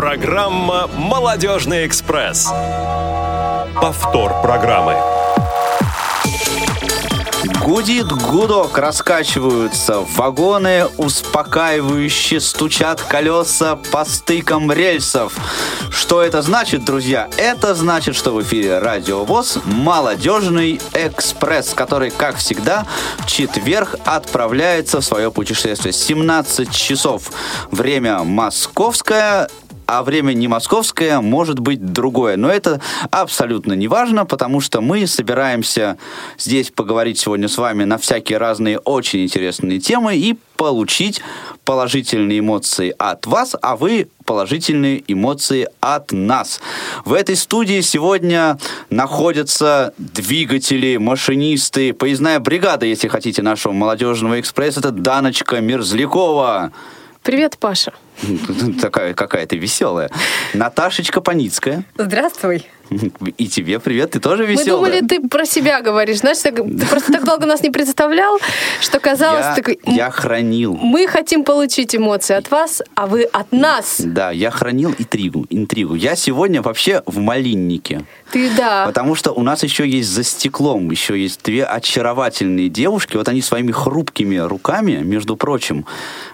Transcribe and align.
Программа 0.00 0.86
«Молодежный 0.96 1.86
экспресс». 1.86 2.48
Повтор 3.82 4.40
программы. 4.40 4.96
Гудит 7.62 8.06
гудок, 8.10 8.78
раскачиваются 8.78 10.00
вагоны, 10.00 10.86
успокаивающе 10.96 12.40
стучат 12.40 13.02
колеса 13.02 13.76
по 13.76 14.06
стыкам 14.06 14.72
рельсов. 14.72 15.34
Что 15.90 16.22
это 16.22 16.40
значит, 16.40 16.82
друзья? 16.86 17.28
Это 17.36 17.74
значит, 17.74 18.16
что 18.16 18.32
в 18.32 18.40
эфире 18.42 18.78
Радио 18.78 19.26
ВОЗ 19.26 19.58
«Молодежный 19.66 20.80
экспресс», 20.94 21.74
который, 21.74 22.10
как 22.10 22.36
всегда, 22.36 22.86
в 23.18 23.26
четверг 23.26 23.96
отправляется 24.06 25.02
в 25.02 25.04
свое 25.04 25.30
путешествие. 25.30 25.92
17 25.92 26.70
часов. 26.74 27.30
Время 27.70 28.20
московское, 28.24 29.48
а 29.90 30.04
время 30.04 30.34
не 30.34 30.46
московское, 30.46 31.20
может 31.20 31.58
быть 31.58 31.84
другое. 31.92 32.36
Но 32.36 32.48
это 32.48 32.80
абсолютно 33.10 33.72
не 33.72 33.88
важно, 33.88 34.24
потому 34.24 34.60
что 34.60 34.80
мы 34.80 35.08
собираемся 35.08 35.98
здесь 36.38 36.70
поговорить 36.70 37.18
сегодня 37.18 37.48
с 37.48 37.58
вами 37.58 37.82
на 37.82 37.98
всякие 37.98 38.38
разные 38.38 38.78
очень 38.78 39.24
интересные 39.24 39.80
темы 39.80 40.16
и 40.16 40.36
получить 40.54 41.20
положительные 41.64 42.38
эмоции 42.38 42.94
от 42.98 43.26
вас, 43.26 43.56
а 43.60 43.74
вы 43.74 44.08
положительные 44.24 45.02
эмоции 45.08 45.66
от 45.80 46.12
нас. 46.12 46.60
В 47.04 47.12
этой 47.12 47.34
студии 47.34 47.80
сегодня 47.80 48.58
находятся 48.90 49.92
двигатели, 49.98 50.98
машинисты, 50.98 51.94
поездная 51.94 52.38
бригада, 52.38 52.86
если 52.86 53.08
хотите, 53.08 53.42
нашего 53.42 53.72
молодежного 53.72 54.38
экспресса. 54.38 54.78
Это 54.78 54.92
Даночка 54.92 55.60
Мерзлякова. 55.60 56.70
Привет, 57.24 57.58
Паша. 57.58 57.92
Такая 58.80 59.14
какая 59.14 59.46
то 59.46 59.56
веселая. 59.56 60.10
Наташечка 60.54 61.20
Паницкая. 61.20 61.84
Здравствуй. 61.96 62.66
И 63.36 63.46
тебе 63.46 63.78
привет, 63.78 64.12
ты 64.12 64.20
тоже 64.20 64.44
веселая. 64.44 64.80
Мы 64.80 65.00
думали, 65.00 65.06
ты 65.06 65.28
про 65.28 65.44
себя 65.44 65.80
говоришь. 65.80 66.18
Знаешь, 66.18 66.38
ты, 66.38 66.50
ты 66.50 66.86
просто 66.86 67.12
так 67.12 67.24
долго 67.24 67.46
нас 67.46 67.62
не 67.62 67.70
представлял, 67.70 68.38
что 68.80 68.98
казалось... 68.98 69.46
Я, 69.46 69.54
такой, 69.54 69.78
я 69.86 70.10
хранил. 70.10 70.74
Мы 70.74 71.06
хотим 71.06 71.44
получить 71.44 71.94
эмоции 71.94 72.34
от 72.34 72.50
вас, 72.50 72.82
а 72.94 73.06
вы 73.06 73.22
от 73.22 73.52
нас. 73.52 74.00
Да, 74.00 74.32
я 74.32 74.50
хранил 74.50 74.94
интригу. 74.98 75.46
интригу. 75.50 75.94
Я 75.94 76.16
сегодня 76.16 76.62
вообще 76.62 77.02
в 77.06 77.18
малиннике. 77.18 78.04
Ты 78.32 78.50
да. 78.56 78.86
Потому 78.86 79.14
что 79.14 79.32
у 79.32 79.42
нас 79.42 79.62
еще 79.62 79.88
есть 79.88 80.08
за 80.08 80.24
стеклом, 80.24 80.90
еще 80.90 81.20
есть 81.20 81.42
две 81.44 81.64
очаровательные 81.64 82.68
девушки. 82.68 83.16
Вот 83.16 83.28
они 83.28 83.40
своими 83.40 83.70
хрупкими 83.70 84.36
руками, 84.36 85.00
между 85.02 85.36
прочим, 85.36 85.86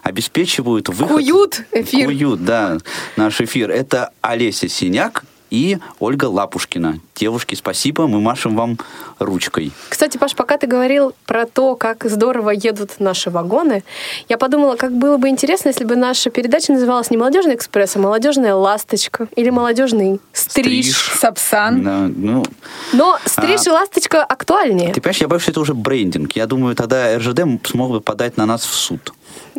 обеспечивают 0.03 0.89
выход... 0.89 1.17
Куют 1.17 1.63
эфир. 1.73 2.07
Куют, 2.07 2.45
да, 2.45 2.79
наш 3.17 3.43
эфир. 3.43 3.71
Это 3.71 4.13
Олеся 4.23 4.69
Синяк 4.69 5.25
и 5.51 5.79
Ольга 5.99 6.27
Лапушкина. 6.27 6.99
Девушки, 7.15 7.55
спасибо, 7.55 8.07
мы 8.07 8.21
машем 8.21 8.57
вам 8.57 8.79
ручкой. 9.19 9.73
Кстати, 9.89 10.19
Паш, 10.19 10.35
пока 10.35 10.59
ты 10.59 10.67
говорил 10.67 11.15
про 11.27 11.47
то, 11.47 11.75
как 11.77 12.05
здорово 12.05 12.51
едут 12.51 12.99
наши 12.99 13.31
вагоны, 13.31 13.85
я 14.29 14.39
подумала, 14.39 14.77
как 14.77 14.93
было 14.93 15.17
бы 15.17 15.29
интересно, 15.29 15.69
если 15.69 15.85
бы 15.85 15.97
наша 15.97 16.31
передача 16.31 16.73
называлась 16.73 17.11
не 17.11 17.17
«Молодежный 17.17 17.55
экспресс», 17.55 17.97
а 17.97 17.99
«Молодежная 17.99 18.55
ласточка» 18.55 19.29
или 19.37 19.51
«Молодежный 19.51 20.21
стриж». 20.33 20.67
Стриж. 20.97 21.19
Сапсан. 21.21 21.83
Да, 21.83 22.11
ну, 22.15 22.45
Но 22.93 23.19
стриж 23.25 23.61
А. 23.67 23.71
и 23.71 23.73
ласточка 23.73 24.25
актуальнее. 24.25 24.93
ты 24.93 25.01
понимаешь, 25.01 25.21
я 25.21 25.29
боюсь, 25.29 25.43
что 25.43 25.53
это 25.53 25.61
уже 25.61 25.75
брендинг. 25.75 26.33
Я 26.33 26.47
думаю, 26.47 26.75
тогда 26.75 27.17
РЖД 27.19 27.43
смог 27.65 27.91
бы 27.93 28.01
подать 28.01 28.37
на 28.37 28.47
нас 28.47 28.65
в 28.65 28.75
суд. 28.75 29.13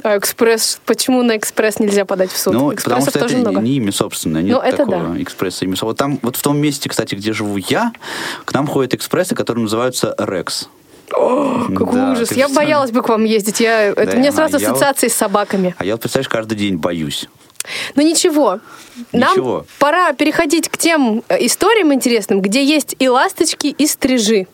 А 0.03 0.17
экспресс, 0.17 0.79
почему 0.85 1.23
на 1.23 1.37
экспресс 1.37 1.79
нельзя 1.79 2.05
подать 2.05 2.31
в 2.31 2.37
суд? 2.37 2.53
Ну, 2.53 2.71
потому 2.71 3.01
что 3.01 3.11
тоже 3.19 3.37
это 3.39 3.49
много. 3.51 3.61
не 3.65 3.77
имя 3.77 3.91
собственное, 3.91 4.41
нет 4.43 4.53
Ну, 4.55 4.61
это 4.61 4.77
такого 4.77 5.15
да. 5.15 5.21
экспресса 5.21 5.65
имя. 5.65 5.75
Вот 5.81 5.97
там, 5.97 6.19
вот 6.21 6.35
в 6.35 6.41
том 6.41 6.57
месте, 6.57 6.87
кстати, 6.89 7.15
где 7.15 7.33
живу 7.33 7.57
я, 7.57 7.91
к 8.45 8.53
нам 8.53 8.67
ходят 8.67 8.93
экспрессы, 8.93 9.33
которые 9.35 9.63
называются 9.63 10.13
Рекс. 10.17 10.69
Какой 11.09 11.93
Да, 11.93 12.11
ужас. 12.11 12.31
Я 12.33 12.49
боялась 12.49 12.91
бы 12.91 13.01
к 13.01 13.09
вам 13.09 13.23
ездить. 13.23 13.59
Я, 13.59 13.83
это 13.87 14.05
Да, 14.07 14.11
у 14.13 14.17
меня 14.17 14.29
а 14.29 14.33
сразу 14.33 14.59
вот- 14.59 14.63
ассоциации 14.67 15.07
с 15.07 15.13
собаками. 15.15 15.73
А 15.77 15.85
я, 15.85 15.93
вот, 15.93 16.01
представляешь, 16.01 16.29
каждый 16.29 16.55
день 16.57 16.75
боюсь. 16.77 17.27
Ну 17.95 18.01
ничего. 18.01 18.59
Нам 19.11 19.31
Ничего. 19.33 19.65
пора 19.79 20.13
переходить 20.13 20.69
к 20.69 20.77
тем 20.77 21.23
э, 21.27 21.45
историям 21.45 21.93
интересным, 21.93 22.41
где 22.41 22.63
есть 22.63 22.95
и 22.99 23.09
ласточки, 23.09 23.67
и 23.67 23.87
стрижи. 23.87 24.47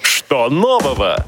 Что 0.00 0.48
нового? 0.48 1.24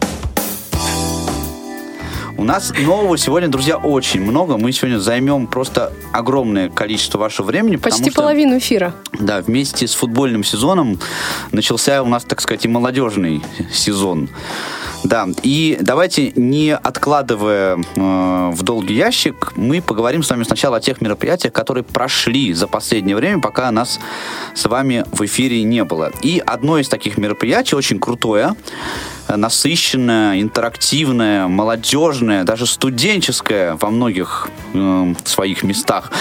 У 2.36 2.42
нас 2.42 2.72
нового 2.76 3.16
сегодня, 3.16 3.48
друзья, 3.48 3.76
очень 3.76 4.20
много. 4.20 4.56
Мы 4.56 4.72
сегодня 4.72 4.98
займем 4.98 5.46
просто 5.46 5.92
огромное 6.12 6.68
количество 6.68 7.18
вашего 7.18 7.46
времени. 7.46 7.76
Почти 7.76 8.10
что, 8.10 8.22
половину 8.22 8.58
эфира. 8.58 8.92
Да, 9.12 9.40
вместе 9.40 9.86
с 9.86 9.94
футбольным 9.94 10.42
сезоном 10.42 10.98
начался 11.52 12.02
у 12.02 12.06
нас, 12.06 12.24
так 12.24 12.40
сказать, 12.40 12.64
и 12.64 12.68
молодежный 12.68 13.42
сезон. 13.72 14.28
Да, 15.04 15.28
и 15.42 15.76
давайте, 15.82 16.32
не 16.34 16.74
откладывая 16.74 17.76
э, 17.76 18.50
в 18.54 18.62
долгий 18.62 18.94
ящик, 18.94 19.52
мы 19.54 19.82
поговорим 19.82 20.22
с 20.22 20.30
вами 20.30 20.44
сначала 20.44 20.78
о 20.78 20.80
тех 20.80 21.02
мероприятиях, 21.02 21.52
которые 21.52 21.84
прошли 21.84 22.54
за 22.54 22.66
последнее 22.66 23.14
время, 23.14 23.42
пока 23.42 23.70
нас 23.70 24.00
с 24.54 24.64
вами 24.64 25.04
в 25.12 25.22
эфире 25.26 25.62
не 25.62 25.84
было. 25.84 26.10
И 26.22 26.42
одно 26.44 26.78
из 26.78 26.88
таких 26.88 27.18
мероприятий, 27.18 27.76
очень 27.76 28.00
крутое, 28.00 28.54
э, 29.28 29.36
насыщенное, 29.36 30.40
интерактивное, 30.40 31.48
молодежное, 31.48 32.44
даже 32.44 32.64
студенческое 32.64 33.76
во 33.78 33.90
многих 33.90 34.48
э, 34.72 35.14
своих 35.24 35.64
местах, 35.64 36.12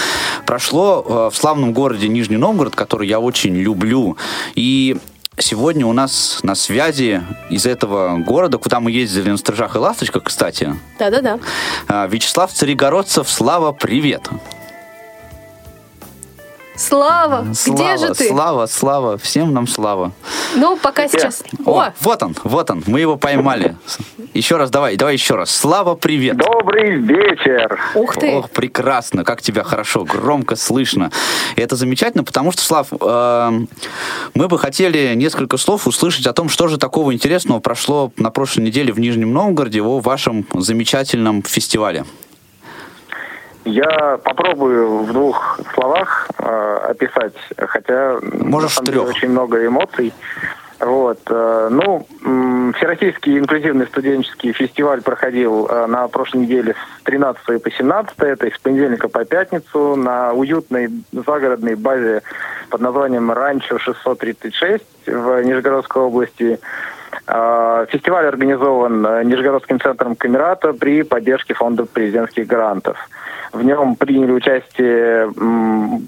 прошло 0.44 1.02
э, 1.06 1.34
в 1.34 1.36
славном 1.36 1.72
городе 1.72 2.08
Нижний 2.08 2.36
Новгород, 2.36 2.76
который 2.76 3.08
я 3.08 3.18
очень 3.18 3.56
люблю. 3.56 4.18
И 4.54 4.98
Сегодня 5.36 5.84
у 5.86 5.92
нас 5.92 6.40
на 6.44 6.54
связи 6.54 7.20
из 7.50 7.66
этого 7.66 8.18
города, 8.18 8.58
куда 8.58 8.78
мы 8.78 8.92
ездили 8.92 9.30
на 9.30 9.36
Стрижах 9.36 9.74
и 9.74 9.78
Ласточках, 9.78 10.22
кстати, 10.24 10.74
Да-да-да. 10.98 11.40
а, 11.88 12.06
Вячеслав 12.06 12.52
Царегородцев. 12.52 13.28
Слава, 13.28 13.72
привет! 13.72 14.28
Слава, 16.76 17.42
где 17.42 17.54
слава, 17.54 17.98
же 17.98 18.14
ты? 18.14 18.28
Слава, 18.28 18.66
слава, 18.66 19.18
всем 19.18 19.52
нам 19.52 19.68
слава. 19.68 20.12
Ну, 20.56 20.76
пока 20.76 21.06
сейчас. 21.06 21.44
О, 21.64 21.80
О, 21.80 21.92
вот 22.00 22.22
он, 22.22 22.34
вот 22.42 22.70
он, 22.70 22.82
мы 22.86 23.00
его 23.00 23.16
поймали. 23.16 23.76
Еще 24.34 24.56
раз, 24.56 24.70
давай, 24.70 24.96
давай 24.96 25.14
еще 25.14 25.36
раз. 25.36 25.50
Слава, 25.50 25.94
привет! 25.94 26.36
Добрый 26.36 26.96
вечер. 26.96 27.80
ух 27.94 28.16
ты. 28.16 28.32
Ох, 28.32 28.50
прекрасно, 28.50 29.22
как 29.22 29.40
тебя 29.40 29.62
хорошо, 29.62 30.04
громко 30.04 30.56
слышно. 30.56 31.12
И 31.54 31.60
это 31.60 31.76
замечательно, 31.76 32.24
потому 32.24 32.50
что, 32.50 32.62
Слав, 32.62 32.88
э, 33.00 33.60
мы 34.34 34.48
бы 34.48 34.58
хотели 34.58 35.14
несколько 35.14 35.56
слов 35.58 35.86
услышать 35.86 36.26
о 36.26 36.32
том, 36.32 36.48
что 36.48 36.66
же 36.66 36.76
такого 36.76 37.14
интересного 37.14 37.60
прошло 37.60 38.12
на 38.16 38.30
прошлой 38.30 38.64
неделе 38.64 38.92
в 38.92 38.98
Нижнем 38.98 39.32
Новгороде 39.32 39.80
о 39.80 40.00
вашем 40.00 40.44
замечательном 40.52 41.42
фестивале. 41.44 42.04
Я 43.64 44.18
попробую 44.22 45.04
в 45.04 45.12
двух 45.12 45.58
словах 45.72 46.28
э, 46.38 46.78
описать, 46.90 47.34
хотя 47.56 48.18
Можешь 48.20 48.78
на 48.78 48.84
самом 48.84 48.86
деле 48.86 49.00
очень 49.00 49.28
много 49.30 49.66
эмоций. 49.66 50.12
Вот, 50.80 51.20
э, 51.30 51.68
ну, 51.70 52.06
Всероссийский 52.76 53.38
инклюзивный 53.38 53.86
студенческий 53.86 54.52
фестиваль 54.52 55.00
проходил 55.00 55.66
э, 55.66 55.86
на 55.86 56.08
прошлой 56.08 56.42
неделе 56.42 56.74
с 57.00 57.02
13 57.04 57.62
по 57.62 57.70
17, 57.70 58.14
это 58.18 58.46
с 58.48 58.58
понедельника 58.58 59.08
по 59.08 59.24
пятницу, 59.24 59.96
на 59.96 60.32
уютной 60.32 60.90
загородной 61.12 61.76
базе 61.76 62.22
под 62.68 62.80
названием 62.82 63.30
«Ранчо 63.30 63.76
636» 63.76 64.82
в 65.06 65.42
Нижегородской 65.42 66.02
области. 66.02 66.58
Э, 67.26 67.86
Фестиваль 67.90 68.26
организован 68.26 69.06
э, 69.06 69.24
Нижегородским 69.24 69.80
центром 69.80 70.16
Камерата 70.16 70.72
при 70.72 71.02
поддержке 71.02 71.54
фонда 71.54 71.84
президентских 71.84 72.46
грантов. 72.46 72.96
В 73.52 73.62
нем 73.62 73.94
приняли 73.94 74.32
участие 74.32 75.28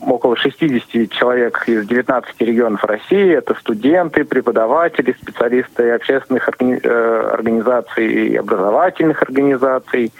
около 0.05 0.37
60 0.37 1.11
человек 1.11 1.63
из 1.69 1.87
19 1.87 2.41
регионов 2.41 2.83
России. 2.85 3.33
Это 3.33 3.55
студенты, 3.55 4.25
преподаватели, 4.25 5.17
специалисты 5.21 5.93
общественных 5.93 6.49
э, 6.59 7.31
организаций 7.33 8.07
и 8.07 8.37
образовательных 8.37 9.23
организаций. 9.23 10.13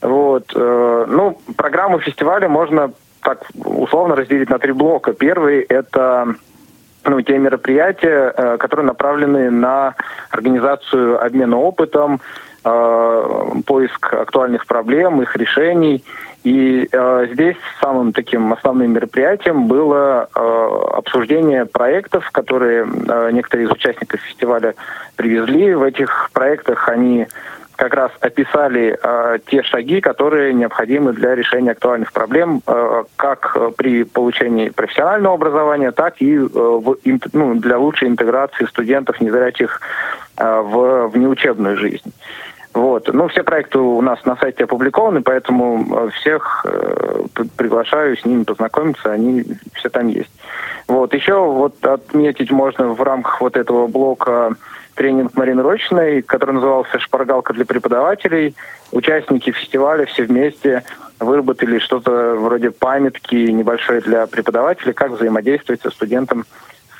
Вот. 0.00 0.52
э, 0.54 1.06
Ну, 1.08 1.38
программу 1.56 2.00
фестиваля 2.00 2.48
можно 2.48 2.92
так 3.22 3.46
условно 3.64 4.16
разделить 4.16 4.50
на 4.50 4.58
три 4.58 4.72
блока. 4.72 5.12
Первый– 5.12 5.60
это 5.68 6.34
ну, 7.04 7.20
те 7.20 7.38
мероприятия, 7.38 8.32
э, 8.36 8.56
которые 8.58 8.86
направлены 8.86 9.50
на 9.50 9.94
организацию 10.30 11.22
обмена 11.24 11.58
опытом, 11.58 12.20
э, 12.64 13.44
поиск 13.66 14.12
актуальных 14.12 14.66
проблем, 14.66 15.22
их 15.22 15.36
решений. 15.36 16.04
И 16.44 16.88
э, 16.90 17.26
здесь 17.32 17.56
самым 17.80 18.12
таким 18.12 18.52
основным 18.52 18.92
мероприятием 18.92 19.68
было 19.68 20.28
э, 20.34 20.96
обсуждение 20.96 21.66
проектов, 21.66 22.28
которые 22.32 22.84
э, 22.84 23.30
некоторые 23.32 23.68
из 23.68 23.70
участников 23.70 24.20
фестиваля 24.20 24.74
привезли. 25.14 25.74
В 25.74 25.84
этих 25.84 26.30
проектах 26.32 26.88
они 26.88 27.28
как 27.76 27.94
раз 27.94 28.10
описали 28.20 28.98
э, 29.02 29.38
те 29.46 29.62
шаги, 29.62 30.00
которые 30.00 30.54
необходимы 30.54 31.12
для 31.12 31.34
решения 31.34 31.72
актуальных 31.72 32.12
проблем, 32.12 32.62
э, 32.66 33.04
как 33.16 33.56
при 33.76 34.04
получении 34.04 34.68
профессионального 34.68 35.34
образования, 35.34 35.92
так 35.92 36.20
и 36.20 36.36
э, 36.36 36.40
в, 36.44 36.96
ну, 37.32 37.54
для 37.54 37.78
лучшей 37.78 38.08
интеграции 38.08 38.66
студентов 38.66 39.20
незрячих 39.20 39.80
э, 40.36 40.60
в 40.60 41.08
внеучебную 41.08 41.76
жизнь. 41.76 42.12
Вот. 42.74 43.12
Ну, 43.12 43.28
все 43.28 43.42
проекты 43.42 43.78
у 43.78 44.00
нас 44.00 44.24
на 44.24 44.36
сайте 44.36 44.64
опубликованы, 44.64 45.22
поэтому 45.22 45.84
э, 45.84 46.10
всех 46.14 46.64
э, 46.64 47.24
приглашаю 47.56 48.16
с 48.16 48.24
ними 48.24 48.44
познакомиться, 48.44 49.12
они 49.12 49.44
все 49.74 49.90
там 49.90 50.08
есть. 50.08 50.30
Вот. 50.88 51.12
Еще 51.12 51.34
вот 51.34 51.84
отметить 51.84 52.50
можно 52.50 52.88
в 52.88 53.02
рамках 53.02 53.40
вот 53.42 53.56
этого 53.56 53.86
блока 53.88 54.56
тренинг 54.94 55.34
Марины 55.34 55.62
Рочной, 55.62 56.22
который 56.22 56.52
назывался 56.52 56.98
«Шпаргалка 56.98 57.52
для 57.52 57.64
преподавателей». 57.64 58.54
Участники 58.92 59.50
фестиваля 59.50 60.06
все 60.06 60.24
вместе 60.24 60.84
выработали 61.18 61.78
что-то 61.78 62.34
вроде 62.36 62.70
памятки 62.70 63.34
небольшой 63.34 64.00
для 64.00 64.26
преподавателей, 64.26 64.92
как 64.92 65.12
взаимодействовать 65.12 65.82
со 65.82 65.90
студентом 65.90 66.44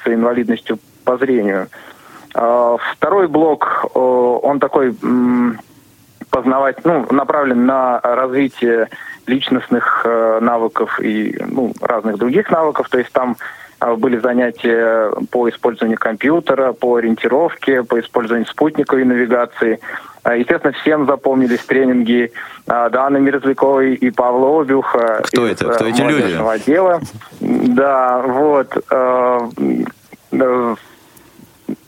с 0.02 0.08
инвалидностью 0.08 0.78
по 1.04 1.16
зрению. 1.18 1.68
А, 2.34 2.76
второй 2.94 3.28
блок, 3.28 3.84
он 3.94 4.58
такой 4.60 4.94
познавать, 6.30 6.84
ну, 6.84 7.06
направлен 7.10 7.66
на 7.66 8.00
развитие 8.00 8.88
личностных 9.26 10.02
э, 10.04 10.38
навыков 10.40 10.98
и 10.98 11.36
ну, 11.46 11.72
разных 11.80 12.16
других 12.16 12.50
навыков. 12.50 12.88
То 12.88 12.98
есть 12.98 13.12
там 13.12 13.36
были 13.96 14.18
занятия 14.18 15.10
по 15.30 15.48
использованию 15.48 15.98
компьютера, 15.98 16.72
по 16.72 16.96
ориентировке, 16.96 17.82
по 17.82 18.00
использованию 18.00 18.46
спутниковой 18.46 19.04
навигации. 19.04 19.80
А, 20.22 20.36
естественно, 20.36 20.72
всем 20.72 21.06
запомнились 21.06 21.60
тренинги 21.60 22.32
а, 22.66 22.88
Даны 22.90 23.18
Мирзляковой 23.20 23.94
и 23.94 24.10
Павла 24.10 24.60
Обюха. 24.60 25.22
Кто 25.24 25.46
это? 25.46 25.68
Кто 25.70 25.86
эти 25.86 26.00
люди? 26.00 26.38
Отдела. 26.40 27.00
Да, 27.40 28.22
вот. 28.22 28.72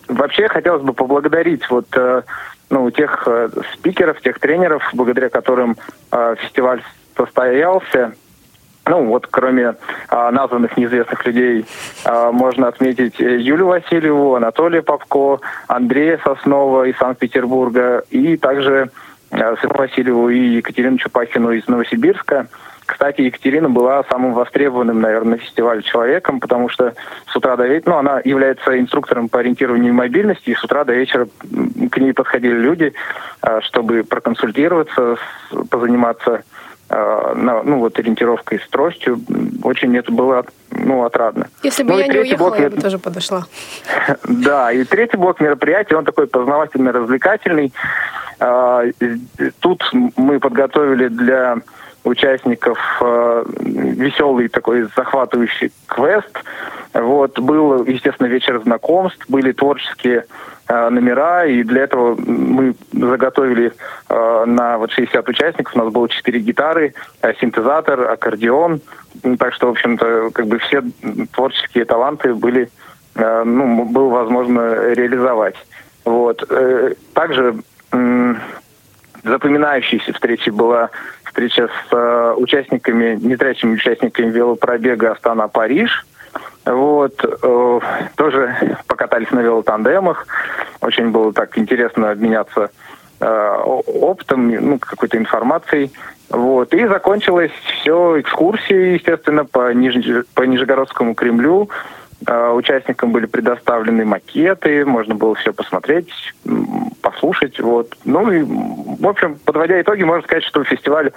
Вообще 0.08 0.48
хотелось 0.48 0.82
бы 0.82 0.92
поблагодарить 0.92 1.68
вот 1.70 1.86
э, 1.96 2.22
ну, 2.70 2.90
тех 2.90 3.24
э, 3.26 3.48
спикеров, 3.72 4.20
тех 4.20 4.38
тренеров, 4.38 4.82
благодаря 4.92 5.28
которым 5.28 5.76
э, 6.12 6.36
фестиваль 6.40 6.82
состоялся. 7.16 8.14
Ну, 8.86 9.06
вот 9.06 9.26
кроме 9.30 9.76
а, 10.08 10.30
названных 10.30 10.76
неизвестных 10.76 11.24
людей, 11.24 11.64
а, 12.04 12.30
можно 12.32 12.68
отметить 12.68 13.18
Юлю 13.18 13.66
Васильеву, 13.66 14.34
Анатолия 14.34 14.82
Попко, 14.82 15.40
Андрея 15.68 16.20
Соснова 16.22 16.84
из 16.84 16.96
Санкт-Петербурга 16.98 18.04
и 18.10 18.36
также 18.36 18.90
а, 19.30 19.56
Светлану 19.56 19.78
Васильеву 19.78 20.28
и 20.28 20.56
Екатерину 20.56 20.98
Чупахину 20.98 21.52
из 21.52 21.66
Новосибирска. 21.66 22.48
Кстати, 22.86 23.22
Екатерина 23.22 23.70
была 23.70 24.04
самым 24.10 24.34
востребованным, 24.34 25.00
наверное, 25.00 25.36
на 25.36 25.38
фестивале 25.38 25.82
человеком, 25.82 26.38
потому 26.38 26.68
что 26.68 26.92
с 27.26 27.34
утра 27.34 27.56
до 27.56 27.66
вечера, 27.66 27.92
ну, 27.92 27.96
она 27.96 28.20
является 28.22 28.78
инструктором 28.78 29.30
по 29.30 29.38
ориентированию 29.38 29.88
и 29.88 29.96
мобильности, 29.96 30.50
и 30.50 30.54
с 30.54 30.62
утра 30.62 30.84
до 30.84 30.92
вечера 30.92 31.26
к 31.90 31.96
ней 31.96 32.12
подходили 32.12 32.56
люди, 32.56 32.92
а, 33.40 33.62
чтобы 33.62 34.04
проконсультироваться, 34.04 35.16
позаниматься 35.70 36.42
а, 36.88 37.34
ну, 37.34 37.78
вот 37.78 37.98
ориентировкой 37.98 38.60
с 38.60 38.68
тростью. 38.68 39.20
Очень 39.62 39.96
это 39.96 40.12
было 40.12 40.44
ну, 40.70 41.04
отрадно. 41.04 41.48
Если 41.62 41.82
бы 41.82 41.92
ну, 41.92 41.98
я 41.98 42.08
не 42.08 42.18
уехала, 42.18 42.48
блок, 42.48 42.60
я 42.60 42.70
бы 42.70 42.80
тоже 42.80 42.98
подошла. 42.98 43.46
Да, 44.28 44.72
и 44.72 44.84
третий 44.84 45.16
блок 45.16 45.40
мероприятия, 45.40 45.96
он 45.96 46.04
такой 46.04 46.26
познавательно-развлекательный. 46.26 47.72
А, 48.40 48.84
тут 49.60 49.90
мы 50.16 50.40
подготовили 50.40 51.08
для 51.08 51.58
участников 52.04 52.78
э, 53.00 53.44
веселый 53.60 54.48
такой 54.48 54.88
захватывающий 54.94 55.72
квест. 55.86 56.38
Вот, 56.92 57.38
был, 57.38 57.84
естественно, 57.84 58.26
вечер 58.26 58.60
знакомств, 58.62 59.24
были 59.28 59.52
творческие 59.52 60.18
э, 60.18 60.24
номера, 60.68 61.44
и 61.44 61.62
для 61.62 61.82
этого 61.82 62.16
мы 62.16 62.74
заготовили 62.92 63.72
э, 64.08 64.44
на 64.46 64.78
вот 64.78 64.92
60 64.92 65.28
участников, 65.28 65.74
у 65.74 65.78
нас 65.78 65.92
было 65.92 66.08
4 66.08 66.38
гитары, 66.40 66.94
э, 67.22 67.34
синтезатор, 67.40 68.10
аккордеон, 68.10 68.80
так 69.38 69.54
что, 69.54 69.66
в 69.66 69.70
общем-то, 69.70 70.30
как 70.32 70.46
бы 70.46 70.58
все 70.58 70.82
творческие 71.32 71.84
таланты 71.84 72.34
были, 72.34 72.70
э, 73.14 73.42
ну, 73.44 73.84
было 73.84 74.08
возможно 74.08 74.92
реализовать. 74.92 75.56
Вот. 76.04 76.44
Э, 76.50 76.94
также 77.14 77.56
э, 77.92 78.34
запоминающейся 79.22 80.12
встречей 80.12 80.52
была 80.52 80.90
встреча 81.24 81.68
с 81.68 81.92
э, 81.92 82.34
участниками, 82.36 83.18
незрячими 83.20 83.74
участниками 83.74 84.30
велопробега 84.30 85.12
Астана-Париж. 85.12 86.06
Вот, 86.64 87.24
э, 87.24 87.80
тоже 88.16 88.78
покатались 88.86 89.30
на 89.30 89.40
велотандемах. 89.40 90.26
Очень 90.80 91.10
было 91.10 91.32
так 91.32 91.58
интересно 91.58 92.10
обменяться 92.10 92.70
э, 93.20 93.56
опытом, 93.56 94.48
ну, 94.48 94.78
какой-то 94.78 95.18
информацией. 95.18 95.90
Вот. 96.30 96.72
И 96.72 96.86
закончилось 96.86 97.52
все 97.80 98.20
экскурсией, 98.20 98.94
естественно, 98.94 99.44
по, 99.44 99.72
Ниж... 99.72 100.24
по 100.34 100.42
Нижегородскому 100.42 101.14
Кремлю. 101.14 101.68
Э, 102.26 102.50
участникам 102.50 103.12
были 103.12 103.26
предоставлены 103.26 104.04
макеты, 104.04 104.86
можно 104.86 105.14
было 105.14 105.34
все 105.34 105.52
посмотреть, 105.52 106.10
послушать. 107.02 107.60
Вот. 107.60 107.94
Ну 108.04 108.30
и, 108.32 108.42
в 108.42 109.06
общем, 109.06 109.38
подводя 109.44 109.80
итоги, 109.80 110.02
можно 110.02 110.22
сказать, 110.22 110.44
что 110.44 110.64
фестиваль 110.64 111.12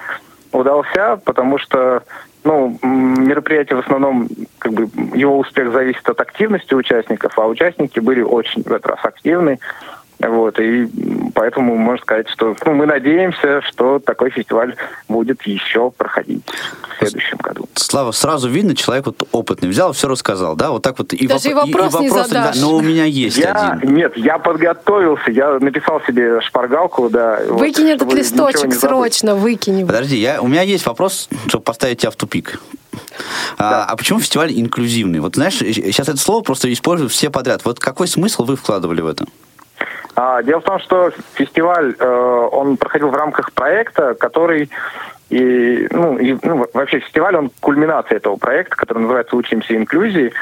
удался, 0.52 1.20
потому 1.24 1.58
что 1.58 2.04
ну, 2.44 2.80
мероприятие 2.82 3.76
в 3.76 3.84
основном, 3.84 4.30
как 4.58 4.72
бы, 4.72 4.90
его 5.18 5.38
успех 5.38 5.72
зависит 5.74 6.08
от 6.08 6.22
активности 6.22 6.74
участников, 6.74 7.38
а 7.38 7.46
участники 7.46 8.00
были 8.00 8.22
очень 8.22 8.64
в 8.64 8.68
этот 8.68 8.88
раз 8.88 9.00
активны. 9.04 9.60
Вот, 10.20 10.60
и 10.60 10.90
поэтому 11.36 11.76
можно 11.76 12.02
сказать, 12.02 12.28
что 12.30 12.56
ну, 12.66 12.74
мы 12.74 12.88
надеемся, 12.88 13.62
что 13.62 14.00
такой 14.00 14.32
фестиваль 14.32 14.76
будет 15.08 15.44
еще 15.44 15.92
проходить 15.92 16.44
в 16.96 17.00
следующем 17.00 17.38
году. 17.38 17.70
Слава, 17.76 18.12
сразу 18.12 18.50
видно, 18.50 18.76
человек 18.76 19.06
вот 19.06 19.28
опытный. 19.32 19.70
Взял, 19.70 19.94
все 19.94 20.08
рассказал, 20.08 20.56
да? 20.56 20.72
Вот 20.72 20.82
так 20.82 20.98
вот. 20.98 21.14
И, 21.14 21.28
Даже 21.28 21.54
воп... 21.54 21.68
и 21.68 21.72
вопрос, 21.74 22.02
и, 22.02 22.06
и 22.06 22.10
вопрос 22.10 22.28
не 22.28 22.30
задашь. 22.30 22.56
Да, 22.56 22.62
но 22.62 22.76
у 22.76 22.82
меня 22.82 23.06
есть 23.06 23.38
я, 23.38 23.74
один. 23.74 23.94
Нет, 23.94 24.18
я 24.18 24.40
подготовился, 24.40 25.30
я 25.30 25.60
написал 25.60 26.02
себе 26.02 26.42
шпаргалку, 26.42 27.10
да. 27.10 27.40
Выкинь 27.48 27.92
вот, 27.92 28.02
этот 28.02 28.14
листочек 28.14 28.74
срочно, 28.74 29.36
выкинь 29.36 29.80
его. 29.80 29.88
Подожди, 29.88 30.18
я, 30.18 30.42
у 30.42 30.48
меня 30.48 30.64
есть 30.64 30.86
вопрос, 30.88 31.30
чтобы 31.48 31.64
поставить 31.64 32.00
тебя 32.00 32.10
в 32.10 32.16
тупик. 32.16 32.60
А, 33.58 33.70
да. 33.70 33.84
А, 33.84 33.92
а 33.92 33.96
почему 33.98 34.20
фестиваль 34.20 34.52
инклюзивный? 34.52 35.20
Вот 35.20 35.36
знаешь, 35.36 35.58
сейчас 35.58 36.10
это 36.10 36.18
слово 36.18 36.42
просто 36.42 36.72
используют 36.74 37.12
все 37.12 37.30
подряд. 37.30 37.64
Вот 37.66 37.80
какой 37.80 38.08
смысл 38.08 38.46
вы 38.46 38.56
вкладывали 38.56 39.02
в 39.02 39.08
это? 39.08 39.26
А, 40.20 40.42
дело 40.42 40.62
в 40.62 40.64
том, 40.64 40.80
что 40.80 41.12
фестиваль, 41.36 41.96
э, 41.98 42.50
он 42.52 42.78
проходил 42.78 43.10
в 43.10 43.16
рамках 43.16 43.54
проекта, 43.54 44.16
который 44.16 44.68
и, 45.30 45.88
ну, 45.92 46.18
и, 46.18 46.36
ну, 46.42 46.66
вообще 46.74 47.00
фестиваль, 47.00 47.36
он 47.36 47.52
кульминация 47.60 48.16
этого 48.16 48.38
проекта, 48.38 48.76
который 48.76 49.00
называется 49.00 49.36
«Учимся 49.36 49.76
инклюзии». 49.76 50.34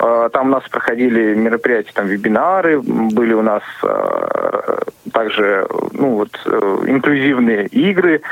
Э, 0.00 0.30
там 0.32 0.48
у 0.48 0.50
нас 0.50 0.64
проходили 0.68 1.34
мероприятия, 1.34 1.92
там 1.94 2.08
вебинары, 2.08 2.80
были 2.82 3.32
у 3.32 3.42
нас 3.42 3.62
э, 3.84 4.78
также 5.12 5.64
ну, 5.92 6.16
вот, 6.16 6.30
инклюзивные 6.88 7.66
игры. 7.66 8.22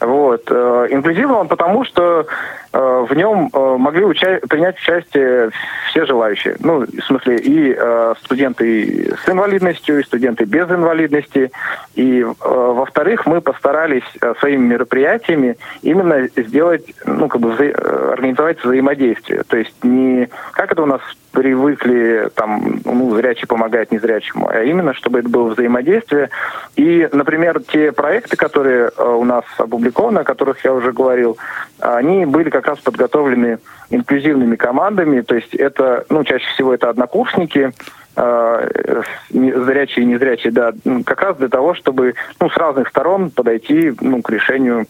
Вот. 0.00 0.50
Инклюзивно 0.50 1.38
он 1.38 1.48
потому, 1.48 1.84
что 1.84 2.26
Э, 2.72 3.06
в 3.08 3.14
нем 3.14 3.50
э, 3.52 3.76
могли 3.78 4.04
уча- 4.04 4.46
принять 4.46 4.76
участие 4.76 5.50
все 5.88 6.04
желающие. 6.04 6.56
Ну, 6.60 6.80
в 6.80 7.02
смысле, 7.06 7.36
и 7.36 7.74
э, 7.76 8.14
студенты 8.22 9.16
с 9.24 9.28
инвалидностью, 9.28 10.00
и 10.00 10.04
студенты 10.04 10.44
без 10.44 10.70
инвалидности. 10.70 11.50
И, 11.94 12.24
во-вторых, 12.40 13.26
мы 13.26 13.40
постарались 13.40 14.04
своими 14.40 14.64
мероприятиями 14.74 15.56
именно 15.82 16.28
сделать, 16.36 16.84
ну, 17.04 17.28
как 17.28 17.40
бы 17.40 17.50
вза- 17.50 18.12
организовать 18.12 18.62
взаимодействие. 18.62 19.42
То 19.44 19.56
есть 19.56 19.74
не 19.82 20.28
как 20.52 20.72
это 20.72 20.82
у 20.82 20.86
нас 20.86 21.00
привыкли, 21.32 22.30
там, 22.34 22.80
ну, 22.84 23.14
зрячий 23.14 23.46
помогает 23.46 23.92
незрячему, 23.92 24.48
а 24.48 24.62
именно, 24.62 24.94
чтобы 24.94 25.20
это 25.20 25.28
было 25.28 25.50
взаимодействие. 25.50 26.30
И, 26.76 27.08
например, 27.12 27.60
те 27.62 27.92
проекты, 27.92 28.36
которые 28.36 28.90
у 28.96 29.24
нас 29.24 29.44
опубликованы, 29.56 29.87
о 30.20 30.24
которых 30.24 30.64
я 30.64 30.72
уже 30.72 30.92
говорил, 30.92 31.38
они 31.80 32.26
были 32.26 32.50
как 32.50 32.66
раз 32.66 32.78
подготовлены 32.78 33.58
инклюзивными 33.90 34.56
командами, 34.56 35.20
то 35.20 35.34
есть 35.34 35.54
это, 35.54 36.04
ну, 36.08 36.24
чаще 36.24 36.46
всего 36.54 36.74
это 36.74 36.88
однокурсники, 36.88 37.72
э, 38.16 39.02
зрячие 39.30 40.04
и 40.04 40.08
незрячие, 40.08 40.52
да, 40.52 40.72
как 41.04 41.22
раз 41.22 41.36
для 41.36 41.48
того, 41.48 41.74
чтобы, 41.74 42.14
ну, 42.40 42.50
с 42.50 42.56
разных 42.56 42.88
сторон 42.88 43.30
подойти, 43.30 43.92
ну, 44.00 44.22
к 44.22 44.30
решению 44.30 44.86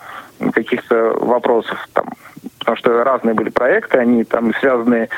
каких-то 0.52 1.14
вопросов, 1.20 1.88
там, 1.92 2.06
потому 2.58 2.76
что 2.76 3.04
разные 3.04 3.34
были 3.34 3.50
проекты, 3.50 3.98
они 3.98 4.24
там 4.24 4.52
связаны 4.54 5.08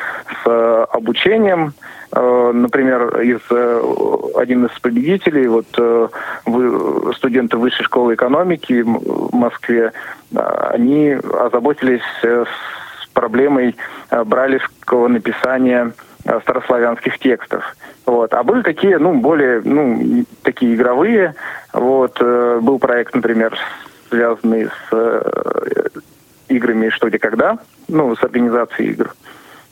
с 0.44 0.84
обучением, 0.92 1.72
э, 2.12 2.18
э, 2.18 2.50
например, 2.52 3.20
из 3.20 3.40
один 4.36 4.66
из 4.66 4.78
победителей, 4.80 5.48
вот 5.48 5.66
студенты 7.16 7.56
высшей 7.56 7.84
школы 7.84 8.14
экономики 8.14 8.82
в 8.82 9.34
Москве, 9.34 9.92
они 10.34 11.12
озаботились 11.12 12.02
с 12.22 12.46
проблемой 13.12 13.76
бралевского 14.10 15.08
написания 15.08 15.92
старославянских 16.42 17.18
текстов. 17.18 17.76
Вот. 18.06 18.32
А 18.34 18.42
были 18.42 18.62
такие, 18.62 18.98
ну, 18.98 19.14
более, 19.14 19.62
ну, 19.64 20.24
такие 20.42 20.74
игровые. 20.74 21.34
Вот. 21.72 22.20
Был 22.20 22.78
проект, 22.78 23.14
например, 23.14 23.56
связанный 24.10 24.68
с 24.90 25.90
играми 26.50 26.88
«Что, 26.90 27.08
где, 27.08 27.18
когда», 27.18 27.58
ну, 27.88 28.14
с 28.14 28.22
организацией 28.22 28.90
игр. 28.90 29.14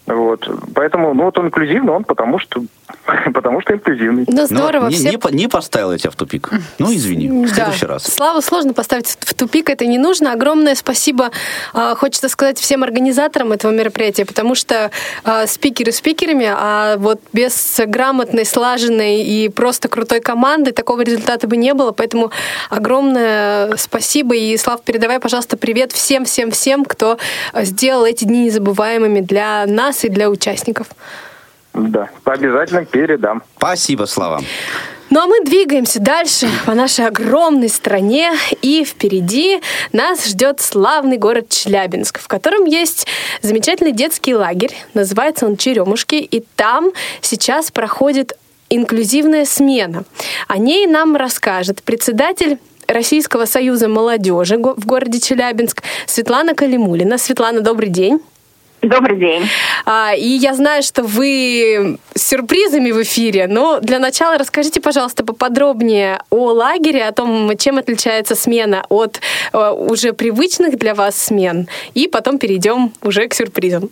Вот. 0.08 0.48
Поэтому, 0.74 1.12
ну, 1.12 1.24
вот 1.24 1.38
он 1.38 1.46
инклюзивный, 1.46 1.92
он 1.92 2.04
потому 2.04 2.38
что, 2.38 2.62
потому 3.34 3.60
что 3.60 3.74
инклюзивный. 3.74 4.24
Ну, 4.26 4.46
здорово. 4.46 4.84
Но 4.84 4.90
все... 4.90 5.10
не, 5.10 5.36
не 5.36 5.48
поставил 5.48 5.92
я 5.92 5.98
тебя 5.98 6.10
в 6.10 6.16
тупик. 6.16 6.50
Ну, 6.78 6.92
извини, 6.94 7.46
в 7.46 7.48
следующий 7.48 7.84
раз. 7.84 8.04
Слава, 8.04 8.40
сложно 8.40 8.72
поставить 8.72 9.06
в 9.06 9.34
тупик, 9.34 9.68
это 9.68 9.84
не 9.84 9.98
нужно. 9.98 10.32
Огромное 10.32 10.74
спасибо 10.74 11.30
э, 11.74 11.94
хочется 11.96 12.28
сказать 12.30 12.58
всем 12.58 12.82
организаторам 12.82 13.52
этого 13.52 13.70
мероприятия, 13.70 14.24
потому 14.24 14.54
что 14.54 14.90
э, 15.24 15.46
спикеры 15.46 15.92
спикерами, 15.92 16.48
а 16.50 16.96
вот 16.96 17.20
без 17.34 17.78
грамотной, 17.86 18.46
слаженной 18.46 19.22
и 19.22 19.50
просто 19.50 19.88
крутой 19.88 20.20
команды 20.20 20.72
такого 20.72 21.02
результата 21.02 21.46
бы 21.46 21.56
не 21.58 21.74
было. 21.74 21.92
Поэтому 21.92 22.30
огромное 22.70 23.76
спасибо. 23.76 24.34
И, 24.34 24.56
Слав, 24.56 24.82
передавай, 24.82 25.20
пожалуйста, 25.20 25.58
привет 25.58 25.92
всем-всем-всем, 25.92 26.86
кто 26.86 27.18
сделал 27.54 28.06
эти 28.06 28.24
дни 28.24 28.44
незабываемыми 28.44 29.20
для 29.20 29.66
нас 29.66 29.97
и 30.06 30.10
для 30.10 30.30
участников. 30.30 30.88
Да, 31.74 32.08
обязательно 32.24 32.84
передам. 32.84 33.42
Спасибо, 33.56 34.04
Слава. 34.06 34.40
Ну 35.10 35.20
а 35.20 35.26
мы 35.26 35.42
двигаемся 35.42 36.00
дальше 36.00 36.48
по 36.66 36.74
нашей 36.74 37.06
огромной 37.06 37.70
стране, 37.70 38.30
и 38.60 38.84
впереди 38.84 39.60
нас 39.92 40.26
ждет 40.26 40.60
славный 40.60 41.16
город 41.16 41.48
Челябинск, 41.48 42.20
в 42.20 42.28
котором 42.28 42.66
есть 42.66 43.06
замечательный 43.40 43.92
детский 43.92 44.34
лагерь, 44.34 44.74
называется 44.92 45.46
он 45.46 45.56
Черемушки, 45.56 46.16
и 46.16 46.44
там 46.56 46.90
сейчас 47.22 47.70
проходит 47.70 48.34
инклюзивная 48.68 49.46
смена. 49.46 50.04
О 50.46 50.58
ней 50.58 50.86
нам 50.86 51.16
расскажет 51.16 51.82
председатель 51.82 52.58
Российского 52.86 53.46
союза 53.46 53.88
молодежи 53.88 54.58
в 54.58 54.84
городе 54.84 55.20
Челябинск 55.20 55.82
Светлана 56.06 56.54
Калимулина. 56.54 57.16
Светлана, 57.16 57.62
добрый 57.62 57.88
день. 57.88 58.20
Добрый 58.82 59.18
день. 59.18 59.42
А, 59.86 60.14
и 60.14 60.26
я 60.26 60.54
знаю, 60.54 60.82
что 60.84 61.02
вы 61.02 61.98
с 62.14 62.28
сюрпризами 62.28 62.92
в 62.92 63.02
эфире, 63.02 63.48
но 63.48 63.80
для 63.80 63.98
начала 63.98 64.38
расскажите, 64.38 64.80
пожалуйста, 64.80 65.24
поподробнее 65.24 66.20
о 66.30 66.52
лагере, 66.52 67.04
о 67.04 67.12
том, 67.12 67.56
чем 67.56 67.78
отличается 67.78 68.36
смена 68.36 68.84
от 68.88 69.20
uh, 69.52 69.72
уже 69.90 70.12
привычных 70.12 70.78
для 70.78 70.94
вас 70.94 71.18
смен, 71.20 71.68
и 71.94 72.06
потом 72.06 72.38
перейдем 72.38 72.92
уже 73.02 73.26
к 73.26 73.34
сюрпризам. 73.34 73.90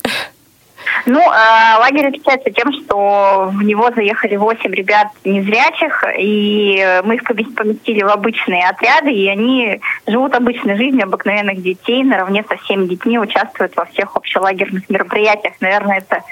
Ну, 1.06 1.20
э, 1.20 1.78
лагерь 1.78 2.08
отличается 2.08 2.50
тем, 2.50 2.72
что 2.72 3.50
в 3.52 3.62
него 3.62 3.90
заехали 3.94 4.36
8 4.36 4.74
ребят 4.74 5.08
незрячих, 5.24 6.04
и 6.18 7.00
мы 7.04 7.16
их 7.16 7.24
поместили 7.24 8.02
в 8.02 8.08
обычные 8.08 8.68
отряды, 8.68 9.12
и 9.12 9.28
они 9.28 9.80
живут 10.06 10.34
обычной 10.34 10.76
жизнью 10.76 11.04
обыкновенных 11.04 11.62
детей, 11.62 12.02
наравне 12.02 12.44
со 12.48 12.56
всеми 12.56 12.86
детьми 12.86 13.18
участвуют 13.18 13.76
во 13.76 13.84
всех 13.86 14.16
общелагерных 14.16 14.88
мероприятиях. 14.88 15.54
Наверное, 15.60 15.98
это 15.98 16.22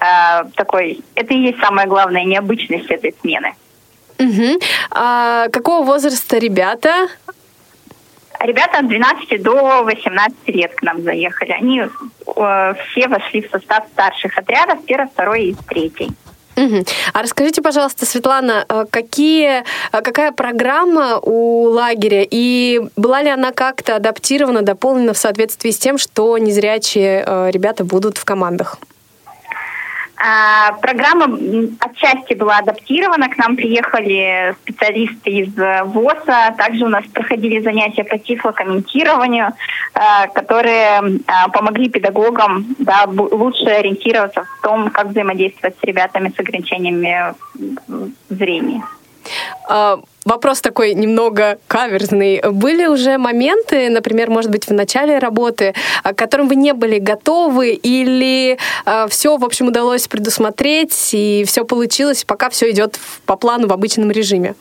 э, 0.00 0.50
такой, 0.54 1.00
это 1.14 1.34
и 1.34 1.38
есть 1.38 1.60
самая 1.60 1.86
главная 1.86 2.24
необычность 2.24 2.90
этой 2.90 3.14
смены. 3.20 3.54
Угу. 4.18 4.60
А 4.90 5.48
какого 5.48 5.84
возраста 5.84 6.38
ребята? 6.38 7.08
Ребята 8.40 8.78
от 8.78 8.88
12 8.88 9.42
до 9.42 9.82
18 9.84 10.48
лет 10.48 10.74
к 10.74 10.82
нам 10.82 11.02
заехали. 11.02 11.52
Они 11.52 11.80
э, 11.80 12.74
все 12.90 13.08
вошли 13.08 13.42
в 13.42 13.50
состав 13.50 13.84
старших 13.92 14.36
отрядов, 14.38 14.78
первый, 14.86 15.08
второй 15.08 15.44
и 15.44 15.56
третий. 15.68 16.10
Угу. 16.56 16.84
А 17.12 17.22
расскажите, 17.22 17.62
пожалуйста, 17.62 18.06
Светлана, 18.06 18.64
э, 18.68 18.84
какие, 18.90 19.62
э, 19.92 20.02
какая 20.02 20.32
программа 20.32 21.18
у 21.18 21.64
лагеря 21.64 22.26
и 22.28 22.80
была 22.96 23.22
ли 23.22 23.30
она 23.30 23.52
как-то 23.52 23.96
адаптирована, 23.96 24.62
дополнена 24.62 25.12
в 25.12 25.18
соответствии 25.18 25.70
с 25.70 25.78
тем, 25.78 25.98
что 25.98 26.36
незрячие 26.38 27.24
э, 27.26 27.50
ребята 27.50 27.84
будут 27.84 28.18
в 28.18 28.24
командах? 28.24 28.78
А, 30.22 30.72
программа 30.82 31.38
отчасти 31.80 32.34
была 32.34 32.58
адаптирована. 32.58 33.30
К 33.30 33.38
нам 33.38 33.56
приехали 33.56 34.54
специалисты 34.62 35.30
из 35.30 35.58
э, 35.58 35.82
ВОЗа. 35.84 36.54
Также 36.58 36.84
у 36.84 36.88
нас 36.88 37.04
проходили 37.06 37.60
занятия 37.60 38.04
по 38.04 38.18
тифлокомментированию, 38.18 39.54
э, 39.94 40.28
которые 40.34 41.00
э, 41.00 41.50
помогли 41.54 41.88
педагогам 41.88 42.66
да, 42.78 43.04
лучше 43.06 43.64
ориентироваться 43.64 44.44
в 44.44 44.62
том, 44.62 44.90
как 44.90 45.06
взаимодействовать 45.06 45.76
с 45.80 45.84
ребятами 45.84 46.30
с 46.36 46.38
ограничениями 46.38 47.34
зрения. 48.28 48.82
А, 49.68 50.00
вопрос 50.24 50.60
такой 50.60 50.94
немного 50.94 51.58
каверзный. 51.66 52.42
Были 52.42 52.86
уже 52.86 53.18
моменты, 53.18 53.90
например, 53.90 54.30
может 54.30 54.50
быть, 54.50 54.66
в 54.66 54.72
начале 54.72 55.18
работы, 55.18 55.74
к 56.02 56.14
которым 56.14 56.48
вы 56.48 56.56
не 56.56 56.72
были 56.72 56.98
готовы, 56.98 57.72
или 57.72 58.58
э, 58.86 59.06
все, 59.08 59.36
в 59.36 59.44
общем, 59.44 59.68
удалось 59.68 60.08
предусмотреть, 60.08 61.10
и 61.12 61.44
все 61.46 61.64
получилось, 61.64 62.24
пока 62.24 62.50
все 62.50 62.70
идет 62.70 62.98
по 63.26 63.36
плану 63.36 63.68
в 63.68 63.72
обычном 63.72 64.10
режиме? 64.10 64.54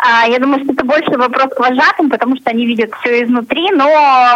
А, 0.00 0.28
я 0.28 0.38
думаю, 0.38 0.62
что 0.62 0.72
это 0.72 0.84
больше 0.84 1.10
вопрос 1.18 1.52
к 1.54 1.58
вожатым, 1.58 2.08
потому 2.08 2.36
что 2.36 2.50
они 2.50 2.66
видят 2.66 2.92
все 3.00 3.24
изнутри, 3.24 3.70
но 3.72 3.88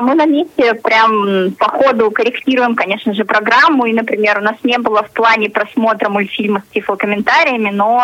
мы 0.02 0.14
на 0.14 0.26
месте 0.26 0.75
прям 0.75 1.52
по 1.52 1.66
ходу 1.66 2.11
корректируем, 2.11 2.75
конечно 2.75 3.14
же, 3.14 3.25
программу. 3.25 3.87
И, 3.87 3.92
например, 3.92 4.38
у 4.38 4.42
нас 4.42 4.57
не 4.64 4.76
было 4.78 5.04
в 5.04 5.11
плане 5.12 5.50
просмотра 5.50 6.09
мультфильма 6.09 6.61
с 6.61 6.75
тифлокомментариями, 6.75 7.71
но 7.71 8.02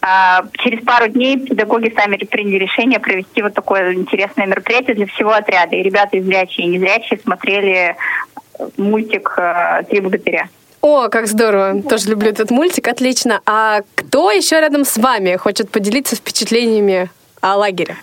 а, 0.00 0.44
через 0.54 0.82
пару 0.82 1.08
дней 1.08 1.38
педагоги 1.38 1.92
сами 1.94 2.16
приняли 2.16 2.56
решение 2.56 3.00
провести 3.00 3.42
вот 3.42 3.52
такое 3.52 3.92
интересное 3.92 4.46
мероприятие 4.46 4.96
для 4.96 5.06
всего 5.06 5.32
отряда. 5.32 5.76
И 5.76 5.82
ребята 5.82 6.16
и 6.16 6.22
зрячие, 6.22 6.66
и 6.66 6.70
незрячие 6.70 7.20
смотрели 7.22 7.96
мультик 8.78 9.34
а, 9.36 9.82
«Три 9.82 10.00
богатыря». 10.00 10.48
О, 10.80 11.08
как 11.08 11.26
здорово. 11.26 11.82
Тоже 11.82 12.10
люблю 12.10 12.30
этот 12.30 12.50
мультик. 12.50 12.88
Отлично. 12.88 13.40
А 13.46 13.80
кто 13.94 14.30
еще 14.30 14.60
рядом 14.60 14.84
с 14.84 14.96
вами 14.96 15.36
хочет 15.36 15.70
поделиться 15.70 16.16
впечатлениями 16.16 17.10
о 17.40 17.56
лагере? 17.56 17.96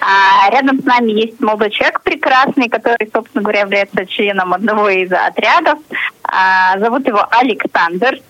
А 0.00 0.50
рядом 0.50 0.80
с 0.80 0.84
нами 0.84 1.12
есть 1.12 1.40
молодой 1.40 1.70
человек 1.70 2.00
прекрасный, 2.02 2.68
который, 2.68 3.10
собственно 3.12 3.42
говоря, 3.42 3.60
является 3.60 4.06
членом 4.06 4.52
одного 4.52 4.88
из 4.88 5.10
отрядов. 5.10 5.78
А, 6.22 6.78
зовут 6.78 7.06
его 7.06 7.26
Александр. 7.30 8.20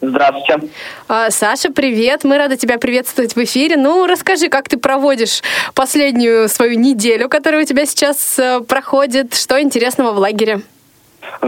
Здравствуйте. 0.00 0.68
А, 1.08 1.30
Саша, 1.30 1.70
привет. 1.70 2.24
Мы 2.24 2.36
рады 2.36 2.56
тебя 2.56 2.78
приветствовать 2.78 3.36
в 3.36 3.44
эфире. 3.44 3.76
Ну, 3.76 4.06
расскажи, 4.06 4.48
как 4.48 4.68
ты 4.68 4.76
проводишь 4.76 5.42
последнюю 5.74 6.48
свою 6.48 6.78
неделю, 6.78 7.28
которая 7.28 7.62
у 7.62 7.64
тебя 7.64 7.86
сейчас 7.86 8.38
э, 8.38 8.60
проходит. 8.60 9.34
Что 9.34 9.62
интересного 9.62 10.10
в 10.12 10.18
лагере? 10.18 10.60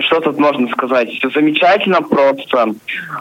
Что 0.00 0.20
тут 0.20 0.38
можно 0.38 0.68
сказать? 0.68 1.10
Все 1.10 1.30
замечательно 1.30 2.02
просто. 2.02 2.74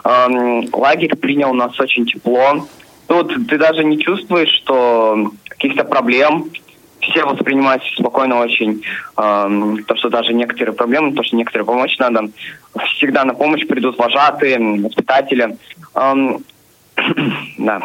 Эм, 0.04 0.68
лагерь 0.72 1.16
принял 1.16 1.52
нас 1.54 1.78
очень 1.80 2.06
тепло. 2.06 2.66
Тут 3.06 3.34
ты 3.48 3.58
даже 3.58 3.84
не 3.84 3.98
чувствуешь, 3.98 4.50
что 4.62 5.30
каких-то 5.48 5.84
проблем. 5.84 6.50
Все 7.00 7.24
воспринимают 7.24 7.82
спокойно 7.96 8.40
очень. 8.40 8.82
Эм, 9.16 9.84
то, 9.84 9.96
что 9.96 10.08
даже 10.08 10.32
некоторые 10.32 10.74
проблемы, 10.74 11.12
то, 11.12 11.22
что 11.22 11.36
некоторые 11.36 11.66
помочь 11.66 11.98
надо. 11.98 12.30
Всегда 12.96 13.24
на 13.24 13.34
помощь 13.34 13.66
придут 13.66 13.98
вожатые, 13.98 14.58
воспитатели. 14.80 15.56
Эм, 15.94 16.44
да. 17.58 17.82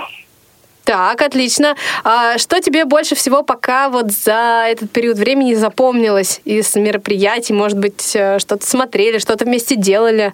Так, 0.89 1.22
отлично. 1.22 1.75
А 2.03 2.39
что 2.39 2.60
тебе 2.62 2.84
больше 2.84 3.13
всего 3.13 3.43
пока 3.43 3.89
вот 3.89 4.12
за 4.12 4.65
этот 4.67 4.89
период 4.91 5.19
времени 5.19 5.53
запомнилось 5.53 6.41
из 6.46 6.75
мероприятий? 6.75 7.53
Может 7.53 7.77
быть, 7.77 8.15
э, 8.15 8.39
что-то 8.39 8.65
смотрели, 8.65 9.19
что-то 9.19 9.46
вместе 9.46 9.75
делали? 9.75 10.34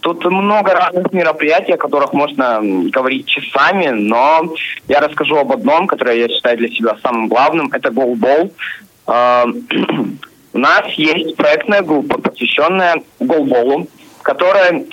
Тут 0.00 0.24
много 0.24 0.72
разных 0.72 1.12
мероприятий, 1.12 1.72
о 1.72 1.76
которых 1.76 2.14
можно 2.14 2.60
говорить 2.62 3.26
часами, 3.26 3.88
но 3.88 4.54
я 4.88 5.00
расскажу 5.00 5.36
об 5.36 5.52
одном, 5.52 5.86
которое 5.86 6.16
я 6.16 6.28
считаю 6.30 6.56
для 6.56 6.68
себя 6.68 6.96
самым 7.02 7.28
главным. 7.28 7.68
Это 7.74 7.90
голбол. 7.90 8.54
А, 9.06 9.44
у 10.54 10.58
нас 10.58 10.86
есть 10.92 11.36
проектная 11.36 11.82
группа, 11.82 12.18
посвященная 12.18 13.02
голболу, 13.20 13.86
которая 14.22 14.86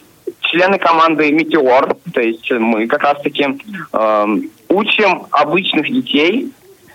члены 0.51 0.77
команды 0.77 1.31
«Метеор», 1.31 1.95
то 2.13 2.21
есть 2.21 2.51
мы 2.51 2.87
как 2.87 3.01
раз-таки 3.03 3.47
э, 3.93 4.25
учим 4.69 5.27
обычных 5.31 5.91
детей 5.91 6.51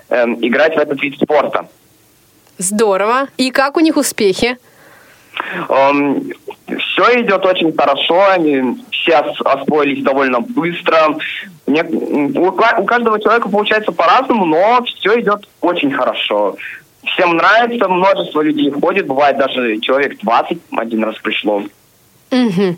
э, 0.08 0.24
играть 0.40 0.76
в 0.76 0.78
этот 0.78 1.00
вид 1.02 1.18
спорта. 1.18 1.68
Здорово. 2.58 3.28
И 3.36 3.50
как 3.50 3.76
у 3.76 3.80
них 3.80 3.96
успехи? 3.96 4.58
Эм, 5.68 6.32
все 6.66 7.22
идет 7.22 7.44
очень 7.44 7.74
хорошо, 7.76 8.30
они 8.30 8.84
все 8.90 9.16
освоились 9.16 10.02
довольно 10.02 10.40
быстро. 10.40 11.16
У 11.66 12.52
каждого 12.52 13.20
человека 13.20 13.48
получается 13.48 13.92
по-разному, 13.92 14.46
но 14.46 14.82
все 14.84 15.20
идет 15.20 15.48
очень 15.60 15.92
хорошо. 15.92 16.56
Всем 17.04 17.36
нравится, 17.36 17.88
множество 17.88 18.40
людей 18.40 18.70
ходит, 18.70 19.06
бывает 19.06 19.38
даже 19.38 19.78
человек 19.78 20.18
20 20.20 20.58
один 20.76 21.04
раз 21.04 21.16
пришло. 21.18 21.62
Угу. 22.30 22.76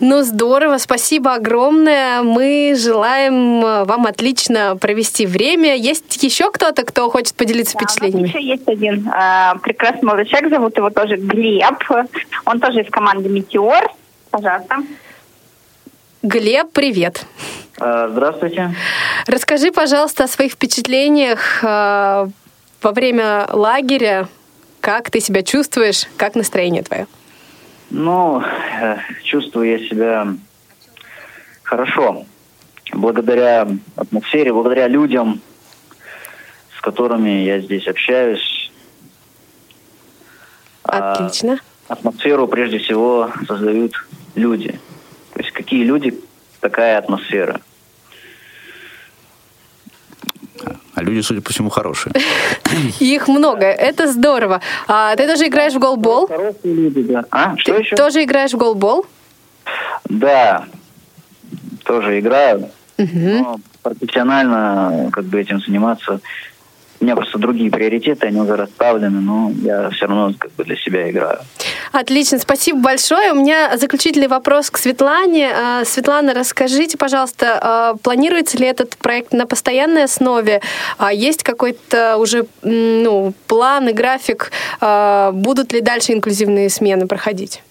Ну, 0.00 0.22
здорово, 0.22 0.78
спасибо 0.78 1.34
огромное. 1.34 2.22
Мы 2.22 2.74
желаем 2.74 3.62
э, 3.62 3.84
вам 3.84 4.06
отлично 4.06 4.76
провести 4.80 5.26
время. 5.26 5.76
Есть 5.76 6.22
еще 6.22 6.50
кто-то, 6.50 6.84
кто 6.84 7.10
хочет 7.10 7.34
поделиться 7.34 7.74
да, 7.74 7.80
впечатлениями? 7.80 8.28
еще 8.28 8.42
есть 8.42 8.66
один 8.66 9.06
э, 9.08 9.58
прекрасный 9.62 10.04
молодой 10.04 10.24
человек, 10.24 10.50
зовут 10.50 10.76
его 10.78 10.88
тоже 10.88 11.16
Глеб. 11.16 11.84
Он 12.46 12.60
тоже 12.60 12.80
из 12.80 12.90
команды 12.90 13.28
«Метеор». 13.28 13.90
Пожалуйста. 14.30 14.76
Глеб, 16.22 16.70
привет. 16.72 17.26
Э, 17.78 18.08
здравствуйте. 18.10 18.74
Расскажи, 19.26 19.70
пожалуйста, 19.70 20.24
о 20.24 20.28
своих 20.28 20.52
впечатлениях 20.52 21.62
э, 21.62 22.26
во 22.82 22.92
время 22.92 23.46
лагеря. 23.52 24.28
Как 24.80 25.10
ты 25.10 25.20
себя 25.20 25.42
чувствуешь? 25.42 26.06
Как 26.16 26.36
настроение 26.36 26.82
твое? 26.82 27.06
Ну, 27.90 28.42
чувствую 29.24 29.68
я 29.68 29.88
себя 29.88 30.34
хорошо. 31.62 32.24
Благодаря 32.92 33.68
атмосфере, 33.96 34.52
благодаря 34.52 34.88
людям, 34.88 35.40
с 36.76 36.80
которыми 36.80 37.44
я 37.44 37.60
здесь 37.60 37.86
общаюсь. 37.86 38.70
А 40.84 41.12
Отлично. 41.12 41.60
А 41.88 41.94
атмосферу 41.94 42.46
прежде 42.46 42.78
всего 42.78 43.30
создают 43.46 43.92
люди. 44.34 44.78
То 45.34 45.40
есть 45.40 45.52
какие 45.52 45.82
люди, 45.84 46.18
такая 46.60 46.98
атмосфера. 46.98 47.60
А 50.94 51.02
люди, 51.02 51.20
судя 51.20 51.40
по 51.40 51.50
всему, 51.50 51.70
хорошие. 51.70 52.12
Их 53.00 53.28
много, 53.28 53.66
это 53.66 54.10
здорово. 54.10 54.60
А 54.86 55.14
ты 55.16 55.26
тоже 55.26 55.46
играешь 55.46 55.74
в 55.74 55.78
голбол? 55.78 56.26
Хорошие 56.26 56.74
люди, 56.74 57.02
да. 57.02 57.24
А, 57.30 57.56
что 57.56 57.74
ты 57.74 57.80
еще? 57.82 57.96
тоже 57.96 58.22
играешь 58.22 58.52
в 58.52 58.56
голбол? 58.56 59.06
Да, 60.08 60.66
тоже 61.84 62.18
играю. 62.18 62.70
Угу. 62.98 63.08
Но 63.12 63.60
профессионально 63.82 65.10
как 65.12 65.24
бы 65.24 65.40
этим 65.40 65.60
заниматься 65.60 66.20
у 67.00 67.04
меня 67.04 67.16
просто 67.16 67.38
другие 67.38 67.70
приоритеты, 67.70 68.26
они 68.26 68.40
уже 68.40 68.56
расставлены, 68.56 69.20
но 69.20 69.52
я 69.62 69.88
все 69.90 70.06
равно 70.06 70.34
как 70.38 70.52
бы 70.52 70.64
для 70.64 70.76
себя 70.76 71.10
играю. 71.10 71.38
Отлично, 71.92 72.38
спасибо 72.38 72.78
большое. 72.80 73.32
У 73.32 73.36
меня 73.36 73.76
заключительный 73.78 74.28
вопрос 74.28 74.70
к 74.70 74.76
Светлане. 74.76 75.50
А, 75.50 75.84
Светлана, 75.84 76.34
расскажите, 76.34 76.98
пожалуйста, 76.98 77.58
а, 77.60 77.94
планируется 78.02 78.58
ли 78.58 78.66
этот 78.66 78.96
проект 78.98 79.32
на 79.32 79.46
постоянной 79.46 80.04
основе? 80.04 80.60
А 80.98 81.12
есть 81.12 81.42
какой-то 81.42 82.18
уже 82.18 82.46
ну, 82.62 83.32
план 83.46 83.88
и 83.88 83.92
график? 83.92 84.52
Будут 84.80 85.72
ли 85.72 85.80
дальше 85.80 86.12
инклюзивные 86.12 86.68
смены 86.68 87.06
проходить? 87.06 87.62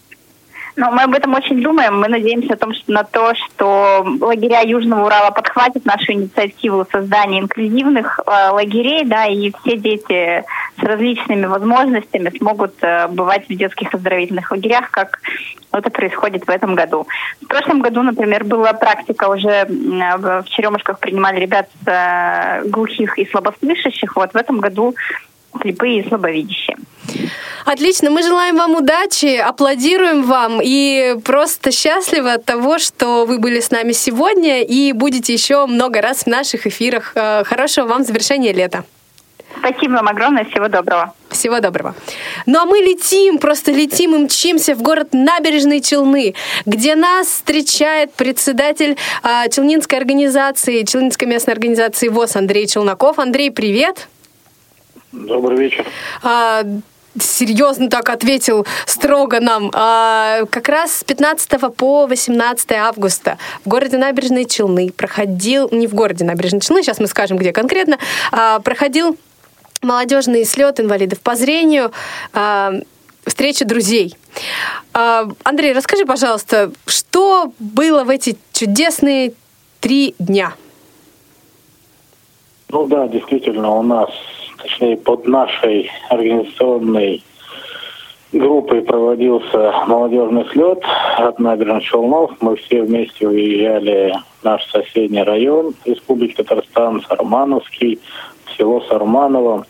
Но 0.80 0.92
мы 0.92 1.04
об 1.04 1.14
этом 1.14 1.34
очень 1.34 1.62
думаем. 1.62 2.00
Мы 2.00 2.08
надеемся 2.08 2.56
том, 2.56 2.74
что, 2.74 2.90
на 2.90 3.04
то, 3.04 3.34
что 3.36 4.08
лагеря 4.22 4.62
Южного 4.62 5.08
Урала 5.08 5.30
подхватят 5.30 5.84
нашу 5.84 6.14
инициативу 6.14 6.88
создания 6.90 7.40
инклюзивных 7.40 8.22
э, 8.26 8.50
лагерей, 8.52 9.04
да, 9.04 9.26
и 9.26 9.52
все 9.52 9.76
дети 9.76 10.46
с 10.80 10.82
различными 10.82 11.48
возможностями 11.48 12.32
смогут 12.38 12.76
э, 12.82 13.10
бывать 13.10 13.50
в 13.50 13.54
детских 13.54 13.94
оздоровительных 13.94 14.52
лагерях, 14.52 14.90
как 14.92 15.20
это 15.74 15.90
происходит 15.90 16.48
в 16.48 16.50
этом 16.50 16.76
году. 16.76 17.06
В 17.42 17.48
прошлом 17.48 17.82
году, 17.82 18.02
например, 18.02 18.46
была 18.46 18.72
практика 18.72 19.28
уже 19.28 19.66
в 19.68 20.46
Черемушках 20.46 21.00
принимали 21.00 21.42
ребят 21.42 21.68
э, 21.86 22.64
глухих 22.70 23.20
и 23.20 23.26
слабослышащих. 23.26 24.16
Вот 24.16 24.32
в 24.32 24.38
этом 24.38 24.62
году 24.62 24.96
слепые 25.62 26.02
и 26.02 26.08
слабовидящие. 26.08 26.78
Отлично, 27.66 28.10
мы 28.10 28.24
желаем 28.24 28.56
вам 28.56 28.76
удачи, 28.76 29.38
аплодируем 29.38 30.24
вам 30.24 30.60
и 30.62 31.16
просто 31.24 31.72
счастливы 31.72 32.34
от 32.34 32.46
того, 32.46 32.80
что 32.80 33.26
вы 33.26 33.38
были 33.38 33.60
с 33.60 33.72
нами 33.72 33.92
сегодня 33.92 34.64
и 34.64 34.92
будете 34.92 35.34
еще 35.34 35.66
много 35.66 36.02
раз 36.02 36.24
в 36.24 36.28
наших 36.28 36.66
эфирах. 36.66 37.12
Э, 37.16 37.44
хорошего 37.44 37.88
вам 37.88 38.04
завершения 38.04 38.54
лета. 38.54 38.86
Спасибо 39.58 39.94
вам 39.94 40.08
огромное, 40.08 40.46
всего 40.46 40.68
доброго. 40.68 41.14
Всего 41.30 41.60
доброго. 41.60 41.96
Ну 42.46 42.60
а 42.60 42.66
мы 42.66 42.80
летим, 42.80 43.38
просто 43.38 43.72
летим 43.72 44.16
и 44.16 44.20
мчимся 44.20 44.74
в 44.74 44.82
город 44.82 45.10
Набережные 45.12 45.82
Челны, 45.82 46.34
где 46.66 46.96
нас 46.96 47.28
встречает 47.28 48.14
председатель 48.14 48.98
э, 49.24 49.50
Челнинской 49.50 49.98
организации, 49.98 50.84
Челнинской 50.84 51.28
местной 51.28 51.54
организации 51.54 52.08
ВОЗ 52.08 52.38
Андрей 52.38 52.68
Челноков. 52.68 53.20
Андрей, 53.20 53.52
привет. 53.52 54.08
Добрый 55.12 55.58
вечер. 55.58 55.86
А, 56.22 56.64
серьезно 57.20 57.90
так 57.90 58.10
ответил 58.10 58.66
строго 58.86 59.40
нам. 59.40 59.72
А, 59.74 60.46
как 60.52 60.70
раз 60.70 60.98
с 60.98 61.04
15 61.04 61.76
по 61.76 62.06
18 62.06 62.72
августа 62.74 63.38
в 63.66 63.70
городе 63.70 63.98
Набережные 63.98 64.46
Челны 64.46 64.92
проходил, 64.92 65.68
не 65.72 65.88
в 65.88 65.96
городе 65.96 66.26
Набережные 66.26 66.62
Челны, 66.62 66.84
сейчас 66.84 67.00
мы 67.00 67.08
скажем, 67.08 67.38
где 67.38 67.52
конкретно, 67.52 67.98
а, 68.32 68.60
проходил 68.60 69.18
молодежный 69.82 70.46
слет 70.46 70.80
инвалидов 70.80 71.20
по 71.22 71.36
зрению, 71.36 71.92
а, 72.34 72.74
встреча 73.26 73.66
друзей. 73.66 74.16
А, 74.94 75.28
Андрей, 75.44 75.74
расскажи, 75.74 76.06
пожалуйста, 76.06 76.72
что 76.86 77.52
было 77.58 78.04
в 78.04 78.10
эти 78.10 78.38
чудесные 78.54 79.34
три 79.80 80.14
дня? 80.20 80.54
Ну 82.70 82.86
да, 82.86 83.08
действительно, 83.08 83.72
у 83.72 83.82
нас 83.82 84.12
точнее 84.62 84.98
под 84.98 85.28
нашей 85.28 85.90
организационной 86.10 87.24
группой 88.32 88.82
проводился 88.82 89.74
молодежный 89.88 90.46
слет 90.52 90.80
от 91.18 91.40
набережных 91.40 91.84
Челнов. 91.84 92.32
Мы 92.42 92.56
все 92.58 92.84
вместе 92.84 93.28
уезжали 93.28 94.14
в 94.42 94.44
наш 94.44 94.66
соседний 94.70 95.24
район 95.24 95.74
Республики 95.86 96.36
Татарстан, 96.36 97.02
Сармановский, 97.08 98.00
село 98.56 98.82
Сарманово, 98.82 99.66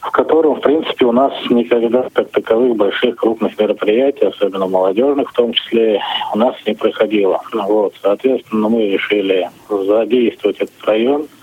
в 0.00 0.10
котором, 0.10 0.56
в 0.56 0.60
принципе, 0.60 1.06
у 1.06 1.12
нас 1.12 1.32
никогда 1.50 2.08
как 2.12 2.30
таковых 2.30 2.76
больших 2.76 3.16
крупных 3.16 3.58
мероприятий, 3.58 4.26
особенно 4.26 4.66
молодежных 4.66 5.30
в 5.30 5.34
том 5.34 5.52
числе, 5.52 6.00
у 6.32 6.38
нас 6.38 6.54
не 6.66 6.74
проходило. 6.74 7.40
Вот, 7.52 7.94
соответственно, 8.00 8.68
мы 8.68 8.90
решили 8.90 9.50
задействовать 9.68 10.58
этот 10.58 10.84
район– 10.84 11.26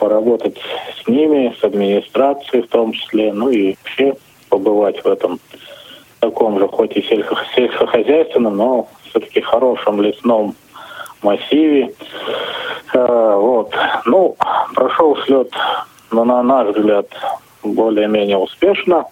поработать 0.00 0.58
с 1.00 1.06
ними, 1.06 1.54
с 1.60 1.62
администрацией 1.62 2.62
в 2.62 2.68
том 2.68 2.92
числе, 2.92 3.32
ну 3.32 3.50
и 3.50 3.76
вообще 3.76 4.14
побывать 4.48 5.04
в 5.04 5.06
этом 5.06 5.38
таком 6.20 6.58
же, 6.58 6.66
хоть 6.66 6.96
и 6.96 7.02
сельско 7.02 7.36
сельскохозяйственном, 7.54 8.56
но 8.56 8.88
все-таки 9.04 9.42
хорошем 9.42 10.00
лесном 10.00 10.54
массиве. 11.22 11.94
Э, 12.94 13.36
вот. 13.36 13.74
Ну, 14.06 14.36
прошел 14.74 15.16
слет, 15.24 15.52
но 16.10 16.24
на 16.24 16.42
наш 16.42 16.74
взгляд, 16.74 17.06
более-менее 17.62 18.38
успешно. 18.38 19.04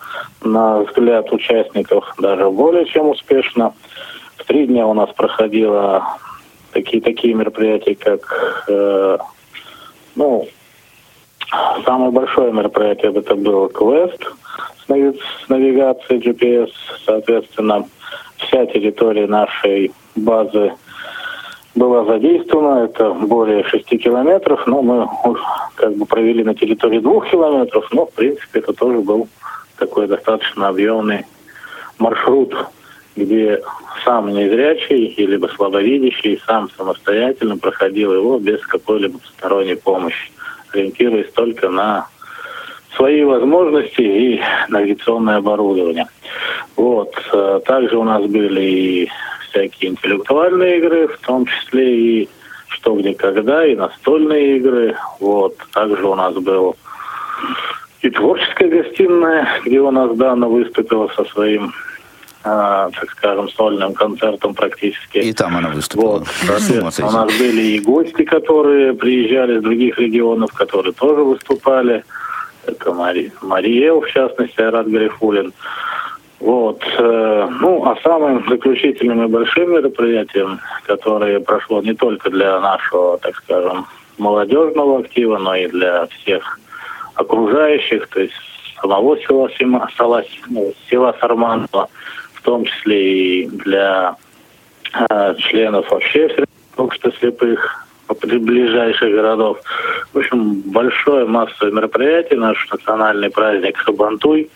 На 0.42 0.80
взгляд 0.80 1.30
участников 1.32 2.14
даже 2.18 2.48
более 2.50 2.86
чем 2.86 3.10
успешно. 3.10 3.74
В 4.36 4.44
три 4.44 4.66
дня 4.66 4.86
у 4.86 4.94
нас 4.94 5.10
проходило 5.10 6.16
такие 6.72 7.02
такие 7.02 7.34
мероприятия, 7.34 7.94
как 7.94 8.64
э, 8.68 9.18
ну, 10.16 10.48
Самое 11.84 12.10
большое 12.10 12.52
мероприятие 12.52 13.12
это 13.12 13.34
было 13.34 13.68
квест 13.68 14.22
с 14.86 15.48
навигацией 15.48 16.20
GPS. 16.20 16.70
Соответственно, 17.04 17.86
вся 18.36 18.66
территория 18.66 19.26
нашей 19.26 19.92
базы 20.14 20.72
была 21.74 22.04
задействована. 22.04 22.84
Это 22.84 23.12
более 23.12 23.64
6 23.64 23.86
километров, 23.98 24.66
но 24.66 24.82
мы 24.82 25.08
как 25.74 25.96
бы 25.96 26.04
провели 26.04 26.44
на 26.44 26.54
территории 26.54 26.98
двух 26.98 27.30
километров, 27.30 27.88
но 27.92 28.06
в 28.06 28.12
принципе 28.12 28.60
это 28.60 28.72
тоже 28.72 28.98
был 28.98 29.28
такой 29.78 30.06
достаточно 30.06 30.68
объемный 30.68 31.24
маршрут, 31.98 32.54
где 33.16 33.62
сам 34.04 34.32
незрячий 34.32 35.06
или 35.06 35.40
слабовидящий 35.54 36.40
сам 36.46 36.68
самостоятельно 36.76 37.56
проходил 37.56 38.12
его 38.12 38.38
без 38.38 38.60
какой-либо 38.66 39.18
посторонней 39.18 39.76
помощи 39.76 40.30
ориентируясь 40.72 41.30
только 41.32 41.68
на 41.68 42.06
свои 42.96 43.22
возможности 43.22 44.00
и 44.00 44.42
навигационное 44.68 45.36
оборудование. 45.36 46.06
Вот. 46.76 47.14
Э, 47.32 47.60
также 47.64 47.96
у 47.96 48.04
нас 48.04 48.24
были 48.26 48.62
и 48.62 49.08
всякие 49.50 49.92
интеллектуальные 49.92 50.78
игры, 50.78 51.08
в 51.08 51.18
том 51.18 51.46
числе 51.46 51.96
и 51.96 52.28
что 52.68 52.96
где 52.96 53.14
когда, 53.14 53.64
и 53.66 53.74
настольные 53.74 54.56
игры. 54.58 54.96
Вот. 55.20 55.56
Также 55.72 56.06
у 56.06 56.14
нас 56.14 56.34
был 56.34 56.76
и 58.02 58.10
творческая 58.10 58.68
гостиная, 58.68 59.48
где 59.64 59.80
у 59.80 59.90
нас 59.90 60.16
Дана 60.16 60.48
выступила 60.48 61.08
со 61.16 61.24
своим 61.24 61.72
так 62.42 63.10
скажем, 63.10 63.48
сольным 63.50 63.94
концертом 63.94 64.54
практически. 64.54 65.18
И 65.18 65.32
там 65.32 65.56
она 65.56 65.68
выступила. 65.70 66.18
Вот, 66.18 66.28
соответственно, 66.46 67.08
у 67.08 67.12
нас 67.12 67.38
были 67.38 67.62
и 67.62 67.80
гости, 67.80 68.24
которые 68.24 68.94
приезжали 68.94 69.58
из 69.58 69.62
других 69.62 69.98
регионов, 69.98 70.52
которые 70.52 70.92
тоже 70.92 71.22
выступали. 71.22 72.04
Это 72.66 72.92
Мари, 72.92 73.32
Мариэл, 73.42 74.00
в 74.02 74.08
частности, 74.10 74.60
Айрат 74.60 74.88
Гарифулин. 74.88 75.52
Вот. 76.40 76.82
э, 76.98 77.48
Ну, 77.60 77.84
а 77.84 77.96
самым 78.02 78.48
заключительным 78.48 79.24
и 79.24 79.28
большим 79.28 79.72
мероприятием, 79.72 80.60
которое 80.84 81.40
прошло 81.40 81.82
не 81.82 81.94
только 81.94 82.30
для 82.30 82.60
нашего, 82.60 83.18
так 83.18 83.36
скажем, 83.36 83.86
молодежного 84.18 85.00
актива, 85.00 85.38
но 85.38 85.56
и 85.56 85.66
для 85.66 86.06
всех 86.06 86.60
окружающих, 87.14 88.06
то 88.08 88.20
есть 88.20 88.34
самого 88.80 89.18
села, 89.20 89.48
Сима- 89.58 89.88
села, 89.96 90.22
ну, 90.48 90.72
села 90.88 91.16
Сарманова, 91.20 91.88
в 92.38 92.42
том 92.42 92.64
числе 92.64 93.42
и 93.42 93.46
для 93.46 94.16
э, 95.10 95.34
членов 95.38 95.90
вообще 95.90 96.46
общества 96.76 97.12
слепых 97.18 97.86
ближайших 98.22 99.12
городов. 99.12 99.58
В 100.12 100.18
общем, 100.18 100.62
большое 100.62 101.26
массовое 101.26 101.72
мероприятие, 101.72 102.38
наш 102.38 102.68
национальный 102.70 103.30
праздник 103.30 103.78
Сабантуй, 103.84 104.50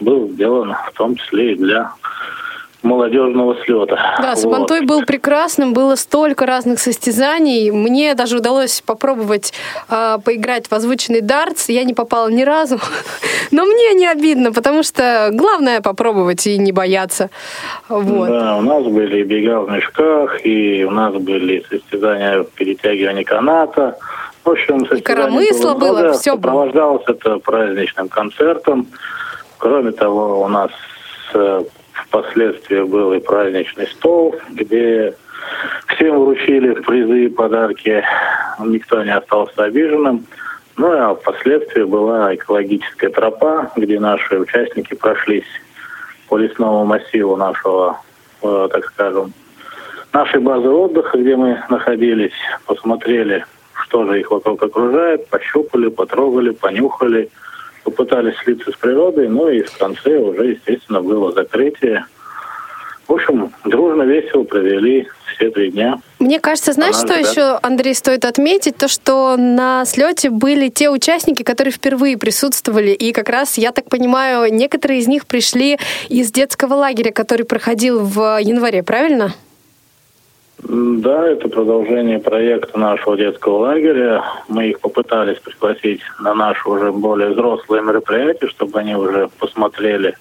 был 0.00 0.28
сделан 0.30 0.74
в 0.88 0.92
том 0.96 1.16
числе 1.16 1.52
и 1.52 1.56
для 1.56 1.92
молодежного 2.82 3.56
слета. 3.64 3.96
Да, 4.20 4.30
Вот. 4.30 4.38
Сабантуй 4.38 4.80
был 4.82 5.02
прекрасным, 5.02 5.72
было 5.72 5.96
столько 5.96 6.46
разных 6.46 6.80
состязаний. 6.80 7.70
Мне 7.70 8.14
даже 8.14 8.38
удалось 8.38 8.80
попробовать 8.80 9.52
э, 9.88 10.18
поиграть 10.24 10.68
в 10.68 10.72
озвученный 10.72 11.20
дартс. 11.20 11.68
Я 11.68 11.84
не 11.84 11.94
попала 11.94 12.28
ни 12.28 12.42
разу, 12.42 12.78
но 13.50 13.64
мне 13.64 13.94
не 13.94 14.06
обидно, 14.06 14.52
потому 14.52 14.82
что 14.82 15.30
главное 15.32 15.80
попробовать 15.80 16.46
и 16.46 16.58
не 16.58 16.72
бояться. 16.72 17.30
Вот. 17.88 18.28
Да, 18.28 18.56
у 18.56 18.62
нас 18.62 18.84
были 18.84 19.20
и 19.20 19.24
бега 19.24 19.60
в 19.60 19.70
мешках, 19.70 20.44
и 20.44 20.84
у 20.84 20.90
нас 20.90 21.14
были 21.14 21.64
состязания 21.68 22.42
в 22.42 22.50
перетягивании 22.50 23.24
каната. 23.24 23.98
В 24.44 24.50
общем, 24.50 24.80
состязаний 24.80 25.02
коромысло 25.02 25.74
было, 25.74 25.92
много. 25.92 26.02
было. 26.02 26.12
Сопровождалось 26.14 27.04
это 27.06 27.38
праздничным 27.38 28.08
концертом. 28.08 28.86
Кроме 29.58 29.92
того, 29.92 30.40
у 30.40 30.48
нас 30.48 30.70
э, 31.34 31.62
впоследствии 32.06 32.82
был 32.82 33.12
и 33.12 33.20
праздничный 33.20 33.86
стол, 33.86 34.36
где 34.50 35.14
всем 35.88 36.18
вручили 36.18 36.74
призы 36.74 37.24
и 37.24 37.28
подарки. 37.28 38.04
Никто 38.60 39.02
не 39.02 39.14
остался 39.14 39.64
обиженным. 39.64 40.26
Ну 40.76 40.90
а 40.92 41.14
впоследствии 41.14 41.82
была 41.82 42.34
экологическая 42.34 43.10
тропа, 43.10 43.70
где 43.76 43.98
наши 44.00 44.38
участники 44.38 44.94
прошлись 44.94 45.44
по 46.28 46.38
лесному 46.38 46.84
массиву 46.84 47.36
нашего, 47.36 48.00
э, 48.42 48.68
так 48.70 48.86
скажем, 48.86 49.32
нашей 50.12 50.40
базы 50.40 50.68
отдыха, 50.68 51.18
где 51.18 51.36
мы 51.36 51.62
находились, 51.68 52.32
посмотрели, 52.66 53.44
что 53.84 54.06
же 54.06 54.20
их 54.20 54.30
вокруг 54.30 54.62
окружает, 54.62 55.28
пощупали, 55.28 55.88
потрогали, 55.88 56.50
понюхали, 56.50 57.30
попытались 57.84 58.36
слиться 58.44 58.70
с 58.70 58.76
природой, 58.76 59.28
ну 59.28 59.48
и 59.48 59.62
в 59.62 59.76
конце 59.78 60.18
уже, 60.18 60.52
естественно, 60.52 61.00
было 61.00 61.32
закрытие. 61.32 62.04
В 63.08 63.14
общем, 63.14 63.52
дружно, 63.64 64.02
весело 64.02 64.44
провели 64.44 65.08
все 65.34 65.50
три 65.50 65.72
дня. 65.72 66.00
Мне 66.20 66.38
кажется, 66.38 66.72
знаешь, 66.72 66.94
Она 66.94 67.06
что 67.06 67.14
же, 67.16 67.22
да. 67.22 67.30
еще, 67.30 67.58
Андрей, 67.62 67.94
стоит 67.94 68.24
отметить? 68.24 68.76
То, 68.76 68.86
что 68.86 69.36
на 69.36 69.84
слете 69.84 70.30
были 70.30 70.68
те 70.68 70.90
участники, 70.90 71.42
которые 71.42 71.72
впервые 71.72 72.16
присутствовали. 72.16 72.90
И 72.90 73.12
как 73.12 73.28
раз, 73.28 73.58
я 73.58 73.72
так 73.72 73.88
понимаю, 73.88 74.54
некоторые 74.54 75.00
из 75.00 75.08
них 75.08 75.26
пришли 75.26 75.78
из 76.08 76.30
детского 76.30 76.74
лагеря, 76.74 77.10
который 77.10 77.44
проходил 77.44 77.98
в 78.00 78.38
январе, 78.40 78.84
правильно? 78.84 79.34
Да, 80.62 81.26
это 81.26 81.48
продолжение 81.48 82.18
проекта 82.18 82.78
нашего 82.78 83.16
детского 83.16 83.58
лагеря. 83.58 84.22
Мы 84.48 84.70
их 84.70 84.80
попытались 84.80 85.38
пригласить 85.38 86.02
на 86.20 86.34
наше 86.34 86.68
уже 86.68 86.92
более 86.92 87.30
взрослое 87.30 87.80
мероприятие, 87.80 88.50
чтобы 88.50 88.78
они 88.78 88.94
уже 88.94 89.30
посмотрели, 89.38 90.16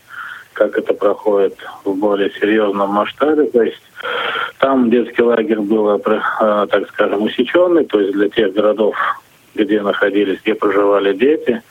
как 0.54 0.78
это 0.78 0.94
проходит 0.94 1.58
в 1.84 1.94
более 1.94 2.32
серьезном 2.32 2.92
масштабе. 2.92 3.48
То 3.48 3.64
есть 3.64 3.82
там 4.60 4.90
детский 4.90 5.24
лагерь 5.24 5.60
был, 5.60 5.90
э, 5.98 6.00
э, 6.06 6.68
так 6.70 6.88
скажем, 6.90 7.24
усеченный, 7.24 7.86
то 7.86 8.00
есть 8.00 8.14
для 8.14 8.30
тех 8.30 8.54
городов, 8.54 8.96
где 9.56 9.82
находились, 9.82 10.40
где 10.42 10.56
проживали 10.56 11.14
дети. 11.14 11.62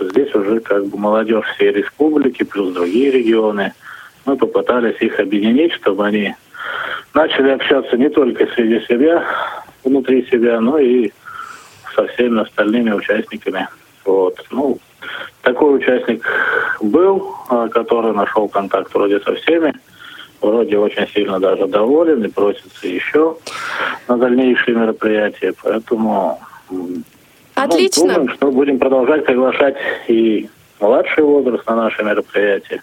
Здесь 0.00 0.34
уже 0.34 0.58
как 0.60 0.86
бы 0.86 0.98
молодежь 0.98 1.46
всей 1.54 1.70
республики, 1.70 2.42
плюс 2.42 2.74
другие 2.74 3.12
регионы. 3.12 3.72
Мы 4.24 4.36
попытались 4.36 5.00
их 5.00 5.20
объединить, 5.20 5.72
чтобы 5.74 6.04
они 6.04 6.34
начали 7.16 7.48
общаться 7.50 7.96
не 7.96 8.10
только 8.10 8.46
среди 8.54 8.80
себя, 8.86 9.24
внутри 9.82 10.26
себя, 10.26 10.60
но 10.60 10.78
и 10.78 11.10
со 11.94 12.06
всеми 12.08 12.42
остальными 12.42 12.92
участниками. 12.92 13.66
Вот. 14.04 14.38
Ну, 14.50 14.78
такой 15.40 15.76
участник 15.76 16.22
был, 16.80 17.34
а, 17.48 17.68
который 17.68 18.12
нашел 18.12 18.48
контакт 18.48 18.92
вроде 18.94 19.18
со 19.20 19.34
всеми, 19.34 19.72
вроде 20.42 20.76
очень 20.76 21.08
сильно 21.08 21.40
даже 21.40 21.66
доволен 21.66 22.22
и 22.22 22.28
просится 22.28 22.86
еще 22.86 23.36
на 24.08 24.18
дальнейшие 24.18 24.76
мероприятия. 24.76 25.54
Поэтому 25.62 26.38
м, 26.70 27.02
Отлично. 27.54 28.04
ну, 28.04 28.12
думаем, 28.12 28.34
что 28.34 28.50
будем 28.50 28.78
продолжать 28.78 29.24
приглашать 29.24 29.76
и 30.06 30.50
младший 30.80 31.24
возраст 31.24 31.66
на 31.66 31.76
наши 31.76 32.02
мероприятия. 32.04 32.82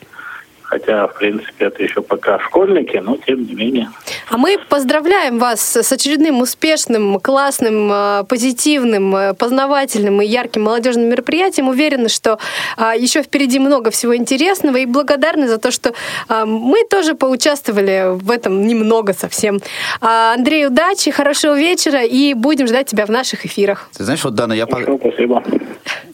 Хотя, 0.73 1.05
в 1.05 1.13
принципе, 1.13 1.65
это 1.65 1.83
еще 1.83 2.01
пока 2.01 2.39
школьники, 2.39 2.97
но 2.97 3.15
тем 3.17 3.45
не 3.45 3.53
менее. 3.53 3.91
А 4.27 4.37
мы 4.37 4.57
поздравляем 4.69 5.37
вас 5.37 5.77
с 5.77 5.91
очередным 5.91 6.41
успешным, 6.41 7.19
классным, 7.19 7.91
э, 7.91 8.23
позитивным, 8.27 9.15
э, 9.15 9.33
познавательным 9.35 10.19
и 10.23 10.25
ярким 10.25 10.63
молодежным 10.63 11.09
мероприятием. 11.09 11.67
Уверены, 11.67 12.09
что 12.09 12.39
а, 12.75 12.95
еще 12.95 13.21
впереди 13.21 13.59
много 13.59 13.91
всего 13.91 14.15
интересного 14.15 14.77
и 14.77 14.87
благодарны 14.87 15.47
за 15.47 15.59
то, 15.59 15.69
что 15.69 15.93
а, 16.27 16.47
мы 16.47 16.83
тоже 16.89 17.13
поучаствовали 17.13 18.17
в 18.17 18.31
этом 18.31 18.65
немного 18.65 19.13
совсем. 19.13 19.59
А, 20.01 20.33
Андрей, 20.33 20.65
удачи, 20.65 21.11
хорошего 21.11 21.55
вечера 21.55 22.01
и 22.03 22.33
будем 22.33 22.65
ждать 22.65 22.87
тебя 22.87 23.05
в 23.05 23.09
наших 23.09 23.45
эфирах. 23.45 23.89
Ты 23.95 24.05
знаешь, 24.05 24.23
вот, 24.23 24.33
Дана, 24.33 24.55
я, 24.55 24.65
по- 24.65 24.77
Хорошо, 24.77 24.97
спасибо. 24.97 25.43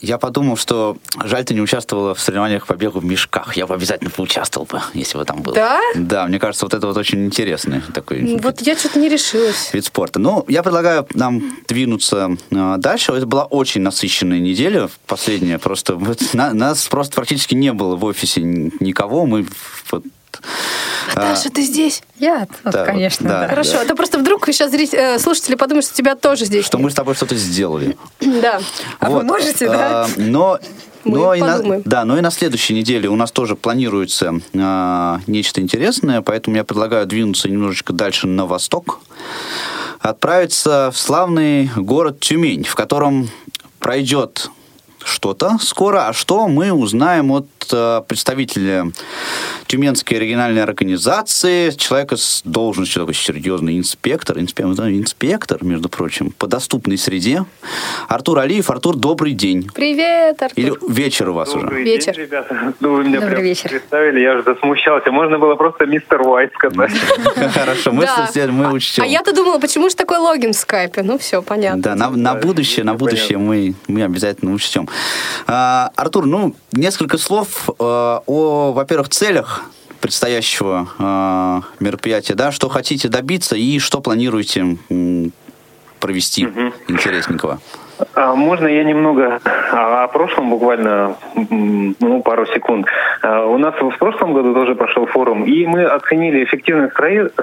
я 0.01 0.17
подумал, 0.17 0.57
что 0.57 0.97
жаль, 1.23 1.45
ты 1.45 1.53
не 1.53 1.61
участвовала 1.61 2.13
в 2.13 2.19
соревнованиях 2.19 2.67
по 2.67 2.73
бегу 2.73 2.99
в 2.99 3.05
мешках. 3.05 3.55
Я 3.55 3.65
бы 3.65 3.73
обязательно 3.73 4.09
поучаствовал 4.09 4.48
бы, 4.57 4.81
если 4.93 5.17
бы 5.17 5.25
там 5.25 5.41
был. 5.41 5.53
Да? 5.53 5.79
Да, 5.95 6.25
мне 6.27 6.39
кажется, 6.39 6.65
вот 6.65 6.73
это 6.73 6.87
вот 6.87 6.97
очень 6.97 7.25
интересный 7.25 7.81
такой 7.93 8.37
Вот 8.37 8.61
я 8.61 8.75
что-то 8.77 8.99
не 8.99 9.09
решилась. 9.09 9.69
вид 9.73 9.85
спорта. 9.85 10.19
Ну, 10.19 10.45
я 10.47 10.63
предлагаю 10.63 11.07
нам 11.13 11.57
двинуться 11.67 12.37
э, 12.51 12.75
дальше. 12.77 13.11
Это 13.13 13.25
была 13.25 13.45
очень 13.45 13.81
насыщенная 13.81 14.39
неделя 14.39 14.89
последняя. 15.07 15.59
Просто 15.59 15.95
вот 15.95 16.19
на- 16.33 16.53
нас 16.53 16.87
просто 16.87 17.15
практически 17.15 17.55
не 17.55 17.73
было 17.73 17.95
в 17.95 18.03
офисе 18.05 18.41
никого. 18.41 19.25
Мы 19.25 19.45
вот, 19.91 20.03
а, 21.15 21.33
Даша, 21.33 21.49
ты 21.49 21.61
здесь? 21.61 22.01
Я, 22.17 22.45
тут, 22.63 22.71
Да, 22.73 22.85
конечно, 22.85 23.27
да. 23.29 23.41
да. 23.41 23.47
Хорошо, 23.47 23.79
а 23.81 23.85
то 23.85 23.95
просто 23.95 24.19
вдруг 24.19 24.45
сейчас 24.47 24.71
слушатели 25.21 25.55
подумают, 25.55 25.85
что 25.85 25.95
тебя 25.95 26.15
тоже 26.15 26.45
здесь 26.45 26.65
что 26.65 26.77
нет. 26.77 26.85
мы 26.85 26.91
с 26.91 26.93
тобой 26.93 27.15
что-то 27.15 27.35
сделали. 27.35 27.97
Да. 28.19 28.59
А 28.99 29.09
вы 29.09 29.23
можете, 29.23 29.67
да? 29.67 30.05
а, 30.05 30.07
Но, 30.17 30.59
Мы 31.03 31.17
но 31.17 31.33
и 31.33 31.41
на, 31.41 31.57
подумаем. 31.57 31.81
да, 31.85 32.05
но 32.05 32.17
и 32.17 32.21
на 32.21 32.31
следующей 32.31 32.73
неделе 32.73 33.09
у 33.09 33.15
нас 33.15 33.31
тоже 33.31 33.55
планируется 33.55 34.33
а, 34.55 35.19
нечто 35.27 35.61
интересное, 35.61 36.21
поэтому 36.21 36.55
я 36.57 36.63
предлагаю 36.63 37.05
двинуться 37.05 37.49
немножечко 37.49 37.91
дальше 37.93 38.27
на 38.27 38.45
восток, 38.45 38.99
отправиться 39.99 40.91
в 40.93 40.97
славный 40.97 41.69
город 41.75 42.19
Тюмень, 42.19 42.63
в 42.63 42.75
котором 42.75 43.29
пройдет 43.79 44.49
что-то 45.09 45.57
скоро, 45.59 46.07
а 46.07 46.13
что 46.13 46.47
мы 46.47 46.71
узнаем 46.71 47.31
от 47.31 47.47
э, 47.71 48.01
представителя 48.07 48.91
Тюменской 49.67 50.17
региональной 50.19 50.63
организации, 50.63 51.71
человека 51.71 52.15
с 52.17 52.41
должностью 52.45 53.01
такой 53.01 53.13
серьезный 53.13 53.77
инспектор, 53.77 54.39
инспектор, 54.39 54.75
да, 54.75 54.89
инспектор, 54.89 55.63
между 55.63 55.89
прочим, 55.89 56.31
по 56.31 56.47
доступной 56.47 56.97
среде. 56.97 57.45
Артур 58.07 58.39
Алиев. 58.39 58.69
Артур, 58.69 58.95
добрый 58.95 59.33
день. 59.33 59.69
Привет, 59.73 60.41
Артур. 60.41 60.57
Или 60.57 60.73
вечер 60.89 61.29
у 61.29 61.33
вас 61.33 61.49
уже. 61.49 61.61
Добрый 61.61 61.83
Вечер. 61.83 62.13
день, 62.13 62.25
ребята. 62.25 62.73
Ну, 62.79 62.95
вы 62.95 63.03
меня 63.03 63.19
Добрый 63.19 63.35
прям 63.35 63.43
вечер. 63.43 63.69
представили, 63.69 64.19
я 64.19 64.33
уже 64.33 64.43
засмущался. 64.43 65.11
Можно 65.11 65.39
было 65.39 65.55
просто 65.55 65.85
мистер 65.85 66.21
Уайт 66.21 66.51
сказать. 66.53 66.91
Хорошо, 67.53 67.91
мы, 67.91 68.07
мы 68.51 68.71
учтем. 68.71 69.03
А 69.03 69.07
я-то 69.07 69.33
думала, 69.33 69.59
почему 69.59 69.89
же 69.89 69.95
такой 69.95 70.17
логин 70.17 70.53
в 70.53 70.55
скайпе? 70.55 71.03
Ну 71.03 71.17
все, 71.17 71.41
понятно. 71.41 71.81
Да, 71.81 71.95
на, 71.95 72.09
на 72.09 72.35
будущее, 72.35 72.85
на 72.85 72.93
будущее 72.93 73.37
мы, 73.37 73.75
мы 73.87 74.03
обязательно 74.03 74.53
учтем. 74.53 74.87
А, 75.47 75.91
Артур, 75.95 76.25
ну, 76.25 76.55
несколько 76.73 77.17
слов 77.17 77.69
а, 77.79 78.21
о, 78.25 78.71
во-первых, 78.73 79.09
целях 79.09 79.63
предстоящего 80.01 80.87
а, 80.97 81.61
мероприятия, 81.79 82.35
да, 82.35 82.51
что 82.51 82.69
хотите 82.69 83.09
добиться 83.09 83.55
и 83.55 83.79
что 83.79 83.99
планируете 84.01 84.77
м, 84.89 85.31
провести 85.99 86.47
интересненького. 86.87 87.59
А 88.15 88.33
можно 88.33 88.67
я 88.67 88.83
немного 88.83 89.41
о, 89.71 90.07
прошлом, 90.07 90.49
буквально 90.49 91.17
ну, 91.35 92.21
пару 92.23 92.45
секунд. 92.47 92.87
А, 93.21 93.45
У 93.45 93.57
нас 93.57 93.75
в 93.75 93.97
прошлом 93.97 94.33
году 94.33 94.53
тоже 94.53 94.75
прошел 94.75 95.05
форум, 95.05 95.43
и 95.43 95.65
мы 95.65 95.83
оценили 95.83 96.43
эффективность 96.43 96.93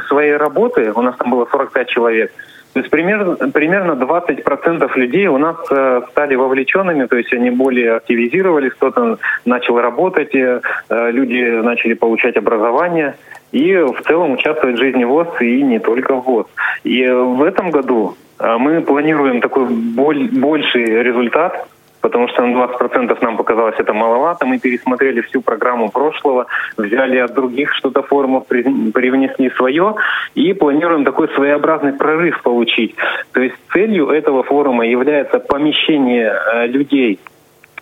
своей 0.08 0.36
работы. 0.36 0.92
У 0.94 1.02
нас 1.02 1.14
там 1.16 1.30
было 1.30 1.46
45 1.50 1.88
человек. 1.88 2.32
То 2.76 2.80
есть 2.80 2.90
примерно, 2.90 3.36
примерно 3.36 3.92
20% 3.92 4.90
людей 4.96 5.28
у 5.28 5.38
нас 5.38 5.56
э, 5.70 6.02
стали 6.10 6.34
вовлеченными, 6.34 7.06
то 7.06 7.16
есть 7.16 7.32
они 7.32 7.48
более 7.48 7.94
активизировались, 7.94 8.72
кто-то 8.72 9.16
начал 9.46 9.80
работать, 9.80 10.34
э, 10.34 10.60
э, 10.90 11.10
люди 11.10 11.40
начали 11.62 11.94
получать 11.94 12.36
образование 12.36 13.14
и 13.50 13.74
в 13.76 14.02
целом 14.06 14.32
участвовать 14.32 14.76
в 14.76 14.78
жизни 14.78 15.04
ВОЗ 15.04 15.28
и 15.40 15.62
не 15.62 15.78
только 15.78 16.16
в 16.16 16.24
ВОЗ. 16.26 16.46
И 16.84 17.02
в 17.08 17.42
этом 17.44 17.70
году 17.70 18.14
мы 18.38 18.82
планируем 18.82 19.40
такой 19.40 19.64
боль- 19.70 20.28
больший 20.30 20.84
результат, 21.02 21.66
потому 22.00 22.28
что 22.28 22.42
на 22.42 22.64
20% 22.64 23.18
нам 23.20 23.36
показалось 23.36 23.74
это 23.78 23.92
маловато. 23.92 24.46
Мы 24.46 24.58
пересмотрели 24.58 25.20
всю 25.20 25.42
программу 25.42 25.90
прошлого, 25.90 26.46
взяли 26.76 27.18
от 27.18 27.34
других 27.34 27.74
что-то 27.74 28.02
форумов, 28.02 28.46
при- 28.46 28.90
привнесли 28.92 29.50
свое 29.50 29.94
и 30.34 30.52
планируем 30.52 31.04
такой 31.04 31.28
своеобразный 31.28 31.92
прорыв 31.92 32.42
получить. 32.42 32.94
То 33.32 33.40
есть 33.40 33.56
целью 33.72 34.08
этого 34.08 34.42
форума 34.42 34.86
является 34.86 35.38
помещение 35.38 36.32
э, 36.32 36.66
людей 36.66 37.18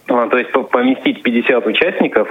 то 0.07 0.37
есть 0.37 0.53
по- 0.53 0.63
поместить 0.63 1.23
50 1.23 1.67
участников 1.67 2.29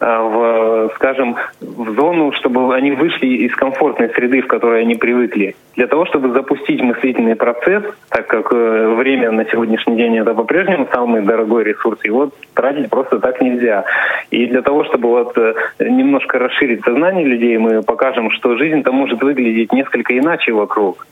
а, 0.00 0.22
в, 0.22 0.94
скажем, 0.96 1.36
в 1.60 1.94
зону, 1.94 2.32
чтобы 2.32 2.74
они 2.74 2.90
вышли 2.90 3.26
из 3.26 3.54
комфортной 3.54 4.10
среды, 4.10 4.42
в 4.42 4.46
которой 4.46 4.82
они 4.82 4.96
привыкли. 4.96 5.54
Для 5.76 5.86
того, 5.86 6.04
чтобы 6.06 6.30
запустить 6.30 6.82
мыслительный 6.82 7.36
процесс, 7.36 7.84
так 8.10 8.26
как 8.26 8.52
э, 8.52 8.94
время 8.96 9.30
на 9.30 9.44
сегодняшний 9.46 9.96
день 9.96 10.18
это 10.18 10.34
по-прежнему 10.34 10.88
самый 10.92 11.22
дорогой 11.22 11.64
ресурс, 11.64 11.98
его 12.04 12.30
тратить 12.54 12.90
просто 12.90 13.18
так 13.18 13.40
нельзя. 13.40 13.84
И 14.30 14.46
для 14.46 14.62
того, 14.62 14.84
чтобы 14.84 15.08
вот 15.08 15.38
э, 15.38 15.54
немножко 15.80 16.38
расширить 16.38 16.84
сознание 16.84 17.24
людей, 17.24 17.56
мы 17.58 17.82
покажем, 17.82 18.30
что 18.32 18.56
жизнь-то 18.56 18.92
может 18.92 19.22
выглядеть 19.22 19.72
несколько 19.72 20.18
иначе 20.18 20.52
вокруг. 20.52 21.06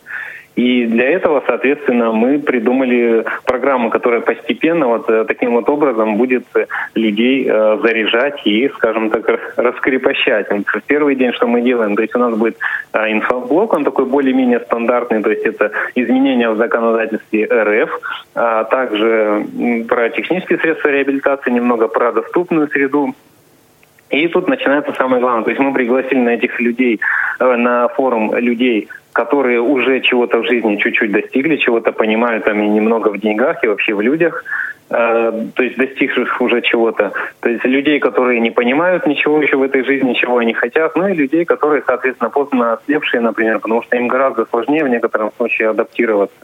И 0.54 0.84
для 0.86 1.08
этого, 1.08 1.42
соответственно, 1.46 2.12
мы 2.12 2.38
придумали 2.38 3.24
программу, 3.44 3.88
которая 3.88 4.20
постепенно 4.20 4.86
вот 4.86 5.08
э, 5.08 5.24
таким 5.24 5.52
вот 5.52 5.68
образом 5.70 6.16
будет 6.16 6.44
э, 6.54 6.66
людей 6.94 7.46
э, 7.48 7.78
заряжать 7.82 8.46
и, 8.46 8.68
скажем 8.68 9.10
так, 9.10 9.26
раскрепощать. 9.56 10.48
Первый 10.86 11.14
день 11.14 11.32
что 11.32 11.46
мы 11.46 11.62
делаем? 11.62 11.96
То 11.96 12.02
есть 12.02 12.14
у 12.14 12.18
нас 12.18 12.34
будет 12.36 12.58
инфоблок, 12.92 13.72
он 13.72 13.84
такой 13.84 14.04
более-менее 14.04 14.60
стандартный, 14.60 15.22
то 15.22 15.30
есть 15.30 15.46
это 15.46 15.70
изменения 15.94 16.50
в 16.50 16.56
законодательстве 16.56 17.46
РФ, 17.46 18.00
а 18.34 18.64
также 18.64 19.46
про 19.88 20.10
технические 20.10 20.58
средства 20.58 20.88
реабилитации, 20.88 21.50
немного 21.50 21.88
про 21.88 22.12
доступную 22.12 22.68
среду, 22.68 23.14
и 24.10 24.28
тут 24.28 24.46
начинается 24.46 24.92
самое 24.92 25.22
главное. 25.22 25.44
То 25.44 25.50
есть 25.50 25.62
мы 25.62 25.72
пригласили 25.72 26.18
на 26.18 26.34
этих 26.34 26.60
людей, 26.60 27.00
на 27.40 27.88
форум 27.88 28.34
людей, 28.36 28.88
которые 29.12 29.60
уже 29.60 30.00
чего-то 30.00 30.38
в 30.38 30.46
жизни 30.46 30.76
чуть-чуть 30.76 31.12
достигли, 31.12 31.56
чего-то 31.56 31.92
понимают 31.92 32.44
там 32.44 32.62
и 32.62 32.68
немного 32.68 33.08
в 33.08 33.18
деньгах, 33.18 33.62
и 33.64 33.68
вообще 33.68 33.94
в 33.94 34.00
людях. 34.00 34.44
Э, 34.90 35.32
То 35.54 35.62
есть 35.62 35.76
достигших 35.76 36.40
уже 36.40 36.60
чего-то. 36.62 37.12
То 37.40 37.48
есть 37.48 37.64
людей, 37.64 37.98
которые 37.98 38.40
не 38.40 38.50
понимают 38.50 39.06
ничего 39.06 39.40
еще 39.42 39.56
в 39.56 39.62
этой 39.62 39.84
жизни, 39.84 40.14
чего 40.14 40.38
они 40.38 40.52
хотят, 40.52 40.96
ну 40.96 41.08
и 41.08 41.14
людей, 41.14 41.44
которые, 41.44 41.82
соответственно, 41.86 42.30
поздно 42.30 42.74
ослепшие, 42.74 43.20
например, 43.20 43.58
потому 43.58 43.82
что 43.82 43.96
им 43.96 44.08
гораздо 44.08 44.46
сложнее 44.46 44.84
в 44.84 44.88
некотором 44.88 45.32
случае 45.36 45.70
адаптироваться. 45.70 46.36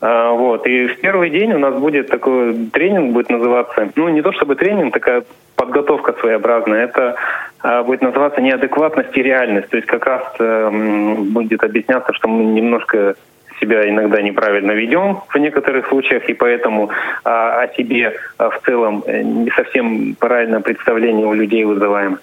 А, 0.00 0.32
Вот. 0.32 0.66
И 0.66 0.86
в 0.86 1.00
первый 1.00 1.30
день 1.30 1.52
у 1.52 1.58
нас 1.58 1.74
будет 1.74 2.08
такой 2.08 2.54
тренинг, 2.72 3.12
будет 3.12 3.30
называться, 3.30 3.90
ну 3.96 4.08
не 4.08 4.22
то 4.22 4.32
чтобы 4.32 4.54
тренинг, 4.54 4.92
такая 4.92 5.24
подготовка 5.56 6.12
своеобразная. 6.14 6.84
Это 6.84 7.16
а, 7.60 7.82
будет 7.82 8.02
называться 8.02 8.40
неадекватность 8.40 9.16
и 9.16 9.22
реальность. 9.22 9.68
То 9.70 9.76
есть 9.76 9.88
как 9.88 10.06
раз 10.06 10.22
эм, 10.38 11.32
будет 11.32 11.62
объясняться, 11.62 12.12
что 12.12 12.28
мы 12.28 12.44
немножко 12.44 13.14
себя 13.60 13.88
иногда 13.88 14.20
неправильно 14.20 14.72
ведем 14.72 15.20
в 15.28 15.38
некоторых 15.38 15.88
случаях, 15.88 16.28
и 16.28 16.34
поэтому 16.34 16.90
а, 17.24 17.62
о 17.62 17.68
себе 17.74 18.14
а, 18.38 18.50
в 18.50 18.60
целом 18.62 19.04
э, 19.06 19.22
не 19.22 19.50
совсем 19.50 20.14
правильное 20.18 20.60
представление 20.60 21.26
у 21.26 21.32
людей 21.32 21.64
вызываем. 21.64 22.18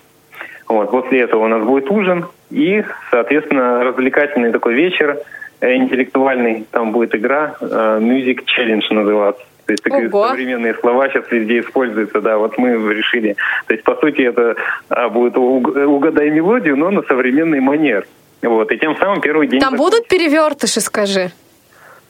Вот. 0.67 0.91
После 0.91 1.21
этого 1.21 1.45
у 1.45 1.47
нас 1.47 1.63
будет 1.63 1.89
ужин 1.91 2.25
и, 2.49 2.83
соответственно, 3.09 3.83
развлекательный 3.83 4.51
такой 4.51 4.73
вечер, 4.73 5.17
э, 5.17 5.40
интеллектуальный. 5.61 6.65
Там 6.71 6.91
будет 6.91 7.15
игра 7.15 7.55
э, 7.61 7.99
Music 8.01 8.41
Challenge 8.45 8.83
называться. 8.93 9.43
То 9.65 9.73
есть 9.73 9.83
такие 9.83 10.09
Ого. 10.09 10.27
современные 10.27 10.73
слова 10.73 11.07
сейчас 11.09 11.31
везде 11.31 11.59
используются, 11.61 12.19
да, 12.19 12.37
вот 12.37 12.57
мы 12.57 12.71
решили. 12.93 13.35
То 13.67 13.73
есть, 13.73 13.83
по 13.85 13.95
сути, 13.95 14.21
это 14.21 14.55
а, 14.89 15.07
будет 15.09 15.37
уг- 15.37 15.85
угадай 15.85 16.29
мелодию, 16.29 16.75
но 16.75 16.89
на 16.89 17.03
современный 17.03 17.61
манер. 17.61 18.05
Вот, 18.41 18.71
и 18.71 18.77
тем 18.77 18.97
самым 18.97 19.21
первый 19.21 19.47
день... 19.47 19.61
Там 19.61 19.75
будут 19.75 20.07
перевертыши, 20.07 20.81
скажи. 20.81 21.31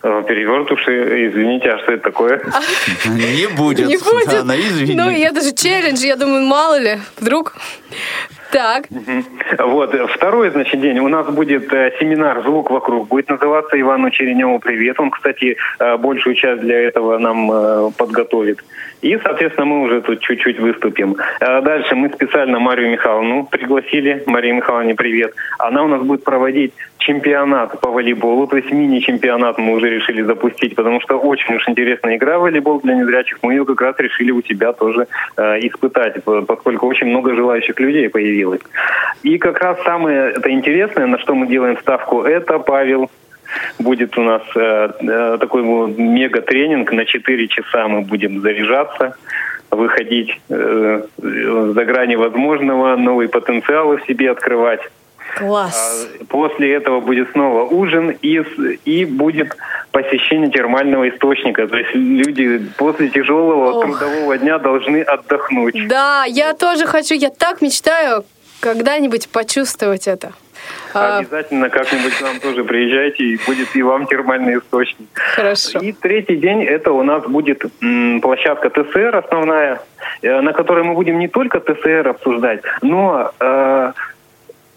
Э, 0.04 0.24
Перевертуши, 0.28 1.28
извините, 1.28 1.70
а 1.70 1.78
что 1.80 1.92
это 1.92 2.04
такое? 2.04 2.42
Не 3.06 3.48
будет. 3.56 3.88
Не 3.88 3.98
будет. 3.98 4.96
Ну, 4.96 5.10
я 5.12 5.32
даже 5.32 5.54
челлендж, 5.54 6.00
я 6.04 6.16
думаю, 6.16 6.44
мало 6.46 6.80
ли, 6.80 6.98
вдруг. 7.20 7.54
Так, 8.52 8.86
Вот, 9.60 9.96
второй, 10.10 10.50
значит, 10.50 10.80
день 10.82 11.00
у 11.00 11.08
нас 11.08 11.28
будет 11.28 11.72
э, 11.74 11.94
семинар 12.00 12.42
«Звук 12.44 12.70
вокруг». 12.72 13.08
Будет 13.08 13.30
называться 13.30 13.80
Ивану 13.80 14.10
Череневу 14.10 14.60
«Привет». 14.60 15.00
Он, 15.00 15.10
кстати, 15.10 15.58
э, 15.80 15.98
большую 15.98 16.36
часть 16.36 16.62
для 16.62 16.80
этого 16.80 17.18
нам 17.18 17.52
э, 17.52 17.92
подготовит. 17.98 18.64
И, 19.02 19.18
соответственно, 19.24 19.66
мы 19.66 19.82
уже 19.82 20.02
тут 20.02 20.20
чуть-чуть 20.20 20.60
выступим. 20.60 21.16
Дальше 21.40 21.96
мы 21.96 22.10
специально 22.10 22.60
Марию 22.60 22.92
Михайловну 22.92 23.48
пригласили. 23.48 24.22
Мария 24.28 24.54
Михайловна, 24.54 24.94
привет. 24.94 25.34
Она 25.58 25.84
у 25.84 25.88
нас 25.88 26.04
будет 26.04 26.24
проводить 26.24 26.74
чемпионат 27.00 27.82
по 27.82 27.90
волейболу, 27.90 28.46
то 28.46 28.58
есть 28.58 28.72
мини-чемпионат 28.72 29.58
мы 29.58 29.74
уже 29.74 29.90
решили 29.90 30.22
запустить, 30.22 30.76
потому 30.76 31.02
что 31.02 31.18
очень 31.18 31.56
уж 31.56 31.68
интересная 31.68 32.18
игра 32.18 32.38
волейбол 32.38 32.80
для 32.82 32.94
незрячих. 32.94 33.40
Мы 33.42 33.54
ее 33.54 33.66
как 33.66 33.82
раз 33.82 33.96
решили 33.98 34.30
у 34.30 34.44
себя 34.44 34.72
тоже 34.72 35.08
э, 35.36 35.60
испытать, 35.62 36.24
по- 36.24 36.44
поскольку 36.44 36.86
очень 36.86 37.08
много 37.08 37.34
желающих 37.34 37.80
людей 37.80 38.08
появилось. 38.08 38.41
И 39.24 39.38
как 39.38 39.60
раз 39.60 39.82
самое 39.84 40.32
это 40.32 40.52
интересное, 40.52 41.06
на 41.06 41.20
что 41.20 41.36
мы 41.36 41.48
делаем 41.48 41.78
ставку, 41.78 42.24
это 42.24 42.60
Павел 42.60 43.10
будет 43.80 44.18
у 44.18 44.24
нас 44.24 44.42
э, 44.56 44.92
э, 45.00 45.38
такой 45.40 45.64
мега-тренинг 45.64 46.92
на 46.92 47.06
4 47.06 47.48
часа 47.48 47.88
мы 47.88 48.02
будем 48.02 48.42
заряжаться, 48.42 49.16
выходить 49.70 50.40
э, 50.50 51.04
за 51.18 51.86
грани 51.86 52.16
возможного, 52.16 52.96
новые 52.96 53.30
потенциалы 53.30 53.98
в 53.98 54.06
себе 54.06 54.32
открывать. 54.32 54.82
Класс. 55.38 56.08
А 56.20 56.26
После 56.26 56.74
этого 56.74 57.00
будет 57.00 57.32
снова 57.32 57.64
ужин 57.64 58.12
и, 58.22 58.42
и 58.86 59.06
будет 59.06 59.56
посещение 59.92 60.50
термального 60.50 61.10
источника. 61.10 61.68
То 61.68 61.78
есть 61.78 61.94
люди 61.94 62.62
после 62.78 63.10
тяжелого 63.10 63.72
Ох. 63.72 63.84
трудового 63.84 64.38
дня 64.38 64.58
должны 64.60 65.02
отдохнуть. 65.02 65.88
Да, 65.88 66.26
я 66.26 66.54
тоже 66.54 66.86
хочу, 66.86 67.16
я 67.16 67.30
так 67.30 67.62
мечтаю 67.62 68.24
когда-нибудь 68.60 69.30
почувствовать 69.30 70.08
это. 70.08 70.34
А, 70.94 71.20
Обязательно 71.20 71.70
как-нибудь 71.70 72.14
к 72.14 72.22
нам 72.22 72.40
тоже 72.40 72.64
приезжайте, 72.64 73.24
и 73.24 73.40
будет 73.48 73.76
и 73.76 73.82
вам 73.82 74.06
термальный 74.06 74.58
источник. 74.58 75.08
хорошо. 75.14 75.80
И 75.80 75.92
третий 75.92 76.36
день 76.36 76.64
это 76.64 76.92
у 76.92 77.04
нас 77.04 77.24
будет 77.26 77.64
площадка 78.22 78.70
ТСР 78.70 79.16
основная, 79.16 79.82
э, 80.22 80.42
на 80.42 80.54
которой 80.54 80.84
мы 80.84 80.94
будем 80.94 81.18
не 81.20 81.28
только 81.28 81.60
ТСР 81.60 82.10
обсуждать, 82.10 82.62
но 82.82 83.32
э, 83.40 83.92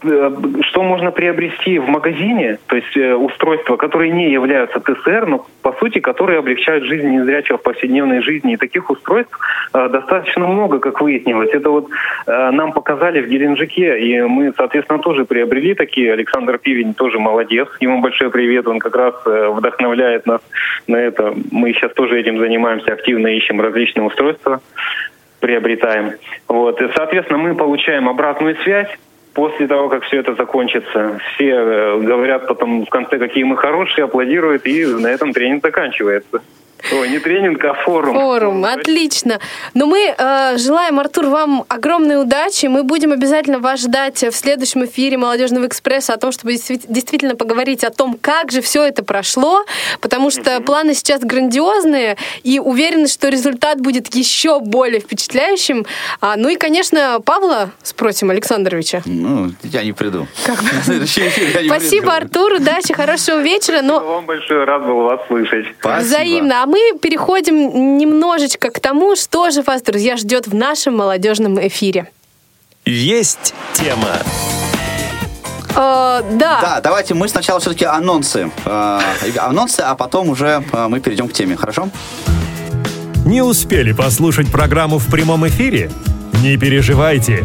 что 0.04 0.82
можно 0.82 1.10
приобрести 1.10 1.78
в 1.78 1.88
магазине, 1.88 2.58
то 2.66 2.76
есть 2.76 2.96
э, 2.96 3.14
устройства, 3.14 3.76
которые 3.76 4.10
не 4.10 4.30
являются 4.30 4.80
ТСР, 4.80 5.26
но 5.26 5.46
по 5.62 5.72
сути, 5.72 6.00
которые 6.00 6.38
облегчают 6.38 6.84
жизнь 6.84 7.08
незрячего 7.08 7.58
в 7.58 7.62
повседневной 7.62 8.20
жизни. 8.20 8.54
И 8.54 8.56
таких 8.56 8.90
устройств 8.90 9.36
э, 9.72 9.88
достаточно 9.88 10.46
много, 10.46 10.78
как 10.78 11.00
выяснилось. 11.00 11.50
Это 11.52 11.70
вот 11.70 11.88
э, 12.26 12.50
нам 12.50 12.72
показали 12.72 13.22
в 13.22 13.28
Геленджике, 13.28 13.98
и 13.98 14.20
мы, 14.20 14.52
соответственно, 14.56 14.98
тоже 14.98 15.24
приобрели 15.24 15.74
такие. 15.74 16.12
Александр 16.12 16.58
Пивень 16.58 16.94
тоже 16.94 17.18
молодец, 17.18 17.68
ему 17.80 18.00
большой 18.00 18.30
привет, 18.30 18.68
он 18.68 18.78
как 18.78 18.96
раз 18.96 19.14
э, 19.26 19.48
вдохновляет 19.48 20.26
нас 20.26 20.40
на 20.86 20.96
это. 20.96 21.34
Мы 21.50 21.72
сейчас 21.72 21.92
тоже 21.94 22.20
этим 22.20 22.38
занимаемся, 22.38 22.92
активно 22.92 23.28
ищем 23.28 23.60
различные 23.60 24.04
устройства 24.04 24.60
приобретаем. 25.40 26.12
Вот. 26.48 26.80
И, 26.80 26.88
соответственно, 26.96 27.38
мы 27.38 27.54
получаем 27.54 28.08
обратную 28.08 28.56
связь 28.64 28.88
после 29.34 29.66
того, 29.66 29.88
как 29.88 30.04
все 30.04 30.18
это 30.18 30.34
закончится. 30.34 31.18
Все 31.34 31.50
э, 31.50 32.00
говорят 32.00 32.46
потом 32.46 32.86
в 32.86 32.88
конце, 32.88 33.18
какие 33.18 33.44
мы 33.44 33.56
хорошие, 33.56 34.04
аплодируют, 34.04 34.66
и 34.66 34.86
на 34.86 35.08
этом 35.08 35.32
тренинг 35.32 35.62
заканчивается. 35.62 36.40
Ой, 36.92 37.08
не 37.08 37.18
тренинг, 37.18 37.64
а 37.64 37.74
форум. 37.74 38.14
Форум, 38.14 38.64
отлично. 38.64 39.40
Но 39.72 39.86
мы 39.86 40.14
э, 40.16 40.56
желаем, 40.58 41.00
Артур, 41.00 41.26
вам 41.26 41.64
огромной 41.68 42.20
удачи. 42.20 42.66
Мы 42.66 42.82
будем 42.82 43.12
обязательно 43.12 43.58
вас 43.58 43.80
ждать 43.80 44.22
в 44.22 44.32
следующем 44.32 44.84
эфире 44.84 45.16
Молодежного 45.16 45.66
экспресса 45.66 46.14
о 46.14 46.18
том, 46.18 46.32
чтобы 46.32 46.52
действительно 46.52 47.36
поговорить 47.36 47.84
о 47.84 47.90
том, 47.90 48.18
как 48.20 48.52
же 48.52 48.60
все 48.60 48.84
это 48.84 49.02
прошло, 49.02 49.64
потому 50.00 50.30
что 50.30 50.60
планы 50.60 50.94
сейчас 50.94 51.20
грандиозные, 51.20 52.16
и 52.42 52.58
уверены, 52.58 53.08
что 53.08 53.28
результат 53.28 53.80
будет 53.80 54.14
еще 54.14 54.60
более 54.60 55.00
впечатляющим. 55.00 55.86
А, 56.20 56.36
ну 56.36 56.48
и, 56.48 56.56
конечно, 56.56 57.20
Павла 57.24 57.70
спросим, 57.82 58.30
Александровича. 58.30 59.02
Ну, 59.06 59.52
я 59.62 59.82
не 59.84 59.92
приду. 59.92 60.26
Спасибо, 61.66 62.14
Артур, 62.14 62.54
удачи, 62.54 62.92
хорошего 62.92 63.40
вечера. 63.40 63.80
Но... 63.82 64.00
Вам 64.00 64.26
большой 64.26 64.64
рад 64.64 64.84
был 64.84 65.02
вас 65.02 65.20
слышать. 65.28 65.66
Взаимно. 65.82 66.62
А 66.62 66.66
мы 66.74 66.98
переходим 66.98 67.98
немножечко 67.98 68.68
к 68.68 68.80
тому, 68.80 69.14
что 69.14 69.50
же 69.50 69.62
вас, 69.62 69.80
друзья, 69.82 70.16
ждет 70.16 70.48
в 70.48 70.54
нашем 70.56 70.96
молодежном 70.96 71.64
эфире. 71.68 72.10
Есть 72.84 73.54
тема. 73.74 74.18
Э, 75.70 76.20
да. 76.32 76.60
Да, 76.60 76.80
давайте 76.82 77.14
мы 77.14 77.28
сначала 77.28 77.60
все-таки 77.60 77.84
анонсы. 77.84 78.50
Э, 78.64 79.00
анонсы, 79.38 79.82
а 79.82 79.94
потом 79.94 80.30
уже 80.30 80.64
э, 80.72 80.88
мы 80.88 80.98
перейдем 80.98 81.28
к 81.28 81.32
теме, 81.32 81.54
хорошо? 81.54 81.90
Не 83.24 83.42
успели 83.42 83.92
послушать 83.92 84.50
программу 84.50 84.98
в 84.98 85.08
прямом 85.08 85.46
эфире? 85.46 85.92
Не 86.42 86.56
переживайте. 86.56 87.44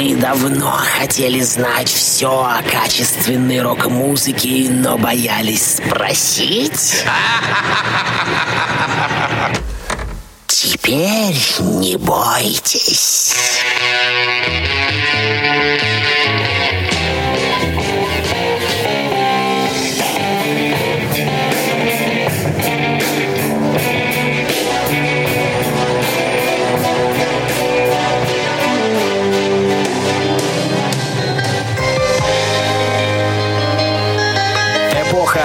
Вы 0.00 0.14
давно 0.14 0.80
хотели 0.96 1.42
знать 1.42 1.90
все 1.90 2.30
о 2.30 2.62
качественной 2.62 3.60
рок-музыке, 3.60 4.68
но 4.70 4.96
боялись 4.96 5.76
спросить? 5.76 7.04
Теперь 10.46 11.36
не 11.58 11.98
бойтесь. 11.98 13.34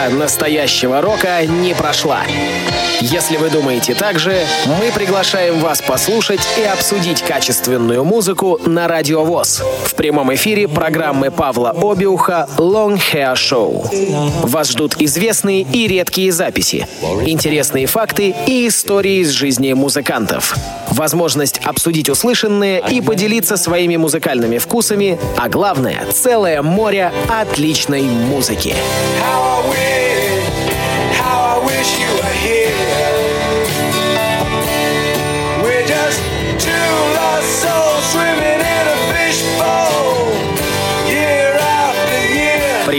Настоящего 0.09 1.01
рока 1.01 1.45
не 1.45 1.73
прошла. 1.73 2.21
Если 3.11 3.37
вы 3.37 3.51
думаете 3.51 3.93
так 3.93 4.17
же, 4.17 4.47
мы 4.79 4.91
приглашаем 4.91 5.59
вас 5.59 5.79
послушать 5.79 6.39
и 6.57 6.63
обсудить 6.63 7.21
качественную 7.21 8.03
музыку 8.03 8.59
на 8.65 8.87
Радио 8.87 9.23
ВОЗ 9.23 9.61
в 9.85 9.93
прямом 9.93 10.33
эфире 10.33 10.67
программы 10.67 11.29
Павла 11.29 11.69
Обиуха 11.69 12.49
«Long 12.57 12.99
Hair 12.99 13.35
Show». 13.35 14.47
Вас 14.47 14.71
ждут 14.71 14.99
известные 14.99 15.61
и 15.61 15.87
редкие 15.87 16.31
записи, 16.31 16.87
интересные 17.27 17.85
факты 17.85 18.33
и 18.47 18.67
истории 18.67 19.19
из 19.19 19.29
жизни 19.29 19.73
музыкантов. 19.73 20.55
Возможность 20.89 21.59
обсудить 21.63 22.09
услышанное 22.09 22.79
и 22.79 23.01
поделиться 23.01 23.55
своими 23.55 23.97
музыкальными 23.97 24.57
вкусами, 24.57 25.19
а 25.37 25.47
главное— 25.47 26.07
целое 26.11 26.63
море 26.63 27.13
отличной 27.29 28.01
музыки. 28.01 28.73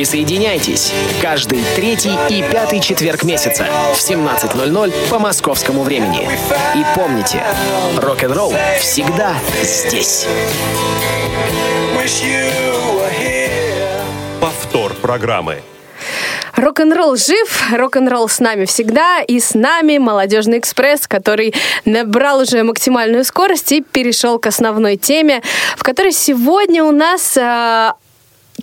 Присоединяйтесь 0.07 0.93
каждый 1.21 1.65
третий 1.75 2.15
и 2.31 2.41
пятый 2.41 2.79
четверг 2.79 3.25
месяца 3.25 3.67
в 3.93 3.99
17.00 3.99 4.93
по 5.11 5.19
московскому 5.19 5.83
времени. 5.83 6.29
И 6.77 6.85
помните, 6.95 7.43
рок-н-ролл 7.97 8.55
всегда 8.79 9.35
здесь. 9.65 10.29
Повтор 14.41 14.95
программы. 14.95 15.63
Рок-н-ролл 16.55 17.17
жив, 17.17 17.73
рок-н-ролл 17.73 18.29
с 18.29 18.39
нами 18.39 18.65
всегда, 18.65 19.23
и 19.23 19.41
с 19.41 19.55
нами 19.55 19.99
Молодежный 19.99 20.61
экспресс, 20.61 21.09
который 21.09 21.53
набрал 21.85 22.43
уже 22.43 22.63
максимальную 22.63 23.25
скорость 23.25 23.73
и 23.73 23.81
перешел 23.83 24.39
к 24.39 24.47
основной 24.47 24.97
теме, 24.97 25.43
в 25.77 25.83
которой 25.83 26.13
сегодня 26.13 26.85
у 26.85 26.93
нас 26.93 27.37
э, 27.37 27.91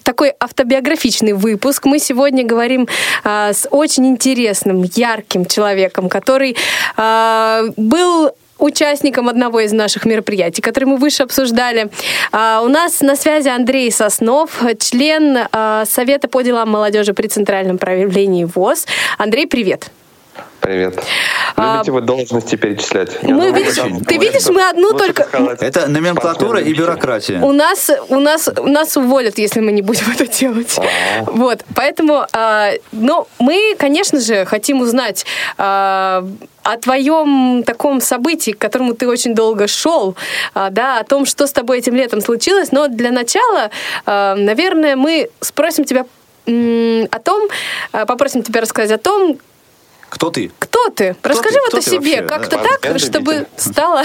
такой 0.04 0.34
автобиографичный 0.40 1.34
выпуск. 1.34 1.86
Мы 1.86 2.00
сегодня 2.00 2.44
говорим 2.46 2.88
э, 3.24 3.54
с 3.54 3.68
очень 3.70 4.08
интересным, 4.08 4.84
ярким 4.84 5.46
человеком, 5.46 6.10
который 6.10 6.56
э, 6.98 7.70
был 7.78 8.32
участником 8.64 9.30
одного 9.30 9.60
из 9.60 9.74
наших 9.74 10.06
мероприятий, 10.06 10.62
которые 10.62 10.92
мы 10.92 10.98
выше 10.98 11.24
обсуждали. 11.24 11.90
А, 12.32 12.62
у 12.64 12.68
нас 12.68 13.02
на 13.02 13.16
связи 13.16 13.50
Андрей 13.50 13.92
Соснов, 13.92 14.62
член 14.80 15.38
а, 15.52 15.86
Совета 15.86 16.28
по 16.28 16.42
делам 16.42 16.70
молодежи 16.70 17.14
при 17.14 17.28
Центральном 17.28 17.78
правлении 17.78 18.46
ВОЗ. 18.46 18.86
Андрей, 19.18 19.48
привет. 19.48 19.92
Привет. 20.64 20.96
Любите 21.58 21.92
а, 21.92 21.94
вы 21.94 22.02
должности 22.02 22.56
перечислять? 22.56 23.22
Мы 23.22 23.52
видишь, 23.52 23.76
ты 24.08 24.18
видишь, 24.18 24.48
мы 24.48 24.70
одну 24.70 24.94
только... 24.94 25.28
Это 25.60 25.88
номенклатура 25.90 26.62
и 26.62 26.74
бюрократия. 26.74 27.42
У 27.42 27.52
нас, 27.52 27.92
у 28.08 28.20
нас, 28.22 28.50
нас 28.64 28.96
уволят, 28.96 29.38
если 29.38 29.60
мы 29.60 29.74
не 29.74 29.82
будем 29.82 30.10
это 30.14 30.26
делать. 30.26 30.78
А-а-а. 30.78 31.32
Вот, 31.32 31.66
поэтому, 31.76 32.26
э, 32.32 32.78
ну, 32.94 33.28
мы, 33.40 33.76
конечно 33.78 34.22
же, 34.22 34.46
хотим 34.46 34.80
узнать 34.80 35.26
э, 35.58 35.62
о 35.62 36.78
твоем 36.82 37.64
таком 37.66 38.00
событии, 38.00 38.52
к 38.52 38.58
которому 38.58 38.94
ты 38.94 39.10
очень 39.10 39.36
долго 39.36 39.68
шел, 39.68 40.16
э, 40.56 40.70
да, 40.72 41.00
о 41.00 41.04
том, 41.04 41.26
что 41.26 41.46
с 41.46 41.52
тобой 41.52 41.80
этим 41.80 41.96
летом 41.96 42.22
случилось. 42.22 42.72
Но 42.72 42.88
для 42.88 43.12
начала, 43.12 43.70
э, 44.06 44.36
наверное, 44.36 44.96
мы 44.96 45.30
спросим 45.42 45.84
тебя 45.84 46.06
о 46.46 47.20
том, 47.20 47.48
попросим 47.92 48.44
тебя 48.44 48.60
рассказать 48.60 48.92
о 48.92 48.98
том, 48.98 49.38
кто 50.14 50.30
ты? 50.30 50.52
Кто 50.60 50.90
ты? 50.90 51.16
Кто 51.16 51.30
Расскажи 51.30 51.56
ты? 51.56 51.62
вот 51.62 51.70
Кто 51.70 51.78
о 51.80 51.82
себе, 51.82 52.22
как-то 52.22 52.58
да. 52.58 52.78
так, 52.80 53.00
чтобы 53.00 53.48
стало 53.58 54.04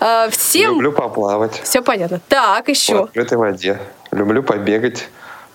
э, 0.00 0.28
всем... 0.30 0.74
Люблю 0.74 0.92
поплавать. 0.92 1.62
Все 1.64 1.80
понятно. 1.80 2.20
Так, 2.28 2.68
еще. 2.68 2.94
В 2.94 3.02
открытой 3.04 3.38
воде. 3.38 3.80
Люблю 4.10 4.42
побегать 4.42 5.08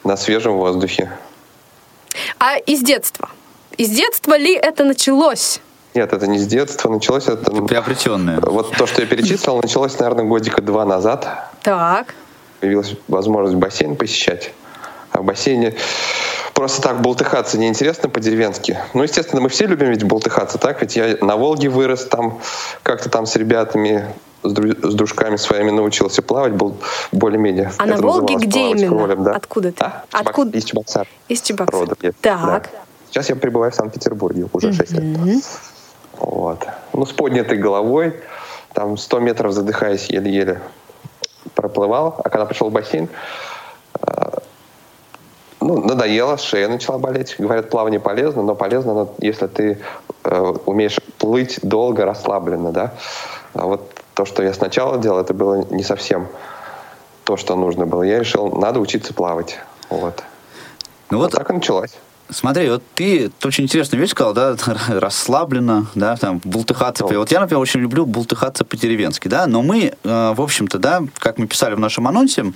на 0.04 0.18
свежем 0.18 0.54
воздухе. 0.54 1.12
А 2.40 2.58
из 2.58 2.82
детства? 2.82 3.30
Из 3.78 3.90
детства 3.92 4.36
ли 4.36 4.56
это 4.56 4.86
началось? 4.86 5.62
Нет, 5.94 6.12
это 6.14 6.26
не 6.26 6.40
с 6.40 6.48
детства. 6.48 6.90
Началось 6.90 7.28
это... 7.28 7.52
Приобретенное. 7.52 8.40
Вот 8.42 8.76
то, 8.76 8.88
что 8.88 9.02
я 9.02 9.08
перечислил, 9.08 9.62
началось, 9.62 10.00
наверное, 10.00 10.26
годика 10.26 10.64
два 10.64 10.84
назад. 10.84 11.28
Так. 11.62 12.16
Появилась 12.60 12.96
возможность 13.08 13.58
бассейн 13.58 13.96
посещать. 13.96 14.52
А 15.12 15.22
в 15.22 15.26
бассейне 15.26 15.76
просто 16.54 16.82
так 16.82 17.02
болтыхаться 17.02 17.58
неинтересно 17.58 18.10
по-деревенски. 18.10 18.78
Ну, 18.94 19.04
естественно, 19.04 19.42
мы 19.42 19.50
все 19.50 19.66
любим 19.66 19.90
ведь 19.90 20.04
болтыхаться, 20.04 20.58
так? 20.58 20.82
Ведь 20.82 20.96
я 20.96 21.18
на 21.22 21.36
Волге 21.36 21.70
вырос, 21.70 22.06
там 22.06 22.40
как-то 22.84 23.10
там 23.10 23.26
с 23.26 23.36
ребятами, 23.36 24.06
с, 24.44 24.54
дру- 24.54 24.90
с 24.90 24.94
дружками 24.94 25.36
своими 25.36 25.72
научился 25.72 26.22
плавать, 26.22 26.54
был 26.54 26.78
более-менее. 27.12 27.72
А 27.78 27.86
на 27.86 27.98
Волге 27.98 28.36
где 28.36 28.72
именно? 28.72 28.98
Ролем, 28.98 29.24
да. 29.24 29.32
Откуда 29.32 29.72
ты? 29.72 29.84
А? 29.84 30.04
Откуда? 30.12 30.58
Из 30.58 30.64
Чебоксар. 30.66 31.08
Из 31.28 31.42
Чебоксар. 31.42 31.80
Родом 31.82 31.98
я. 32.02 32.12
Так. 32.22 32.70
Да. 32.72 32.80
Сейчас 33.10 33.30
я 33.30 33.36
пребываю 33.36 33.72
в 33.72 33.76
Санкт-Петербурге 33.76 34.48
уже 34.54 34.72
6 34.72 34.92
лет. 34.94 35.44
Вот. 36.18 36.66
Ну, 36.94 37.06
с 37.06 37.12
поднятой 37.12 37.58
головой, 37.58 38.16
там 38.74 38.96
100 38.96 39.20
метров 39.20 39.52
задыхаясь 39.52 40.06
еле-еле 40.10 40.62
проплывал. 41.56 42.16
А 42.24 42.30
когда 42.30 42.46
пришел 42.46 42.70
в 42.70 42.72
бассейн, 42.72 43.10
э, 44.00 44.32
ну, 45.62 45.80
надоело, 45.80 46.38
шея 46.38 46.68
начала 46.68 46.98
болеть. 46.98 47.36
Говорят, 47.38 47.70
плавание 47.70 48.00
полезно, 48.00 48.42
но 48.42 48.56
полезно, 48.56 48.94
но 48.94 49.16
если 49.20 49.48
ты 49.48 49.80
э, 50.24 50.54
умеешь 50.66 51.00
плыть 51.18 51.60
долго, 51.62 52.06
расслабленно, 52.06 52.72
да. 52.72 52.94
А 53.54 53.66
вот 53.66 53.94
то, 54.14 54.26
что 54.26 54.44
я 54.44 54.54
сначала 54.54 54.98
делал, 54.98 55.20
это 55.20 55.34
было 55.34 55.66
не 55.70 55.84
совсем 55.84 56.28
то, 57.24 57.38
что 57.38 57.56
нужно 57.56 57.86
было. 57.86 58.04
Я 58.04 58.20
решил, 58.20 58.50
надо 58.52 58.80
учиться 58.80 59.14
плавать. 59.14 59.60
Вот. 59.90 60.24
Ну 61.10 61.18
вот, 61.18 61.26
вот 61.26 61.34
так 61.34 61.50
и 61.50 61.54
началось. 61.54 61.92
Смотри, 62.30 62.70
вот 62.70 62.82
ты, 62.96 63.30
ты 63.30 63.48
очень 63.48 63.66
интересную 63.66 64.02
вещь 64.02 64.12
сказал, 64.12 64.34
да, 64.34 64.56
расслабленно, 64.88 65.88
да, 65.96 66.16
там, 66.16 66.42
бултыхаться. 66.44 67.06
Вот 67.06 67.32
я, 67.32 67.40
например, 67.42 67.62
очень 67.62 67.82
люблю 67.82 68.06
бултыхаться 68.06 68.64
по-деревенски, 68.64 69.28
да, 69.28 69.48
но 69.48 69.62
мы, 69.62 69.94
э, 70.04 70.34
в 70.36 70.42
общем-то, 70.42 70.80
да, 70.80 71.02
как 71.20 71.38
мы 71.38 71.48
писали 71.48 71.76
в 71.76 71.80
нашем 71.80 72.08
анонсе, 72.08 72.54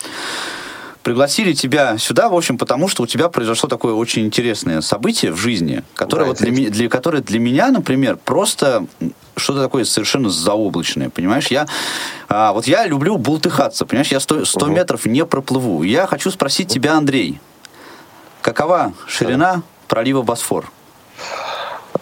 пригласили 1.05 1.53
тебя 1.53 1.99
сюда, 1.99 2.29
в 2.29 2.33
общем, 2.35 2.57
потому 2.57 2.87
что 2.87 3.03
у 3.03 3.05
тебя 3.05 3.29
произошло 3.29 3.69
такое 3.69 3.93
очень 3.93 4.25
интересное 4.25 4.81
событие 4.81 5.31
в 5.31 5.37
жизни, 5.37 5.83
которое, 5.93 6.23
да, 6.23 6.29
вот 6.29 6.37
для, 6.39 6.69
для, 6.71 6.89
которое 6.89 7.21
для 7.21 7.37
меня, 7.37 7.69
например, 7.69 8.17
просто 8.17 8.87
что-то 9.37 9.61
такое 9.61 9.85
совершенно 9.85 10.31
заоблачное, 10.31 11.11
понимаешь? 11.11 11.47
Я, 11.47 11.67
а, 12.27 12.53
вот 12.53 12.65
я 12.65 12.87
люблю 12.87 13.19
бултыхаться, 13.19 13.85
понимаешь? 13.85 14.11
Я 14.11 14.19
100, 14.19 14.45
100 14.45 14.65
угу. 14.65 14.73
метров 14.73 15.05
не 15.05 15.23
проплыву. 15.27 15.83
Я 15.83 16.07
хочу 16.07 16.31
спросить 16.31 16.69
тебя, 16.69 16.95
Андрей, 16.95 17.39
Какова 18.41 18.93
ширина 19.07 19.61
пролива 19.87 20.23
Босфор? 20.23 20.71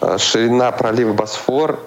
Э, 0.00 0.16
ширина 0.18 0.72
пролива 0.72 1.12
Босфор 1.12 1.78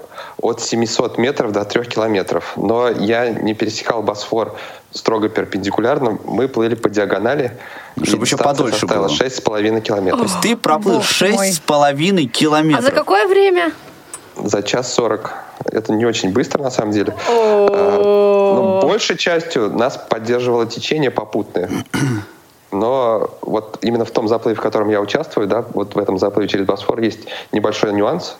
от 0.41 0.61
700 0.61 1.17
метров 1.17 1.51
до 1.51 1.65
3 1.65 1.85
километров. 1.85 2.53
Но 2.55 2.89
я 2.89 3.29
не 3.29 3.53
пересекал 3.53 4.03
Босфор 4.03 4.55
строго 4.91 5.29
перпендикулярно. 5.29 6.19
Мы 6.25 6.47
плыли 6.47 6.75
по 6.75 6.89
диагонали. 6.89 7.57
Чтобы 8.03 8.25
еще 8.25 8.38
подольше 8.38 8.85
было. 8.85 9.07
6,5 9.07 9.81
километров. 9.81 10.19
То 10.19 10.25
есть 10.25 10.41
ты 10.41 10.55
проплыл 10.55 10.99
6,5 10.99 12.25
километров. 12.25 12.85
А 12.85 12.88
за 12.88 12.91
какое 12.91 13.27
время? 13.27 13.71
За 14.35 14.61
час 14.61 14.93
40. 14.93 15.33
Это 15.65 15.93
не 15.93 16.05
очень 16.05 16.31
быстро, 16.31 16.61
на 16.61 16.69
самом 16.69 16.91
деле. 16.91 17.15
Э, 17.27 17.97
но 18.55 18.79
большей 18.81 19.17
частью 19.17 19.71
нас 19.71 19.97
поддерживало 19.97 20.67
течение 20.67 21.09
попутное. 21.09 21.69
Но 22.71 23.29
вот 23.41 23.79
именно 23.81 24.05
в 24.05 24.11
том 24.11 24.27
заплыве, 24.27 24.55
в 24.55 24.61
котором 24.61 24.89
я 24.89 24.99
участвую, 24.99 25.47
да, 25.47 25.65
вот 25.73 25.95
в 25.95 25.97
этом 25.97 26.17
заплыве 26.17 26.49
через 26.49 26.65
Босфор 26.65 26.99
есть 26.99 27.21
небольшой 27.51 27.93
нюанс. 27.93 28.38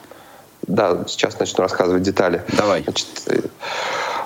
Да, 0.68 1.06
сейчас 1.08 1.40
начну 1.40 1.62
рассказывать 1.62 2.04
детали. 2.04 2.44
Давай. 2.50 2.84
Значит, 2.84 3.08
э, 3.28 3.40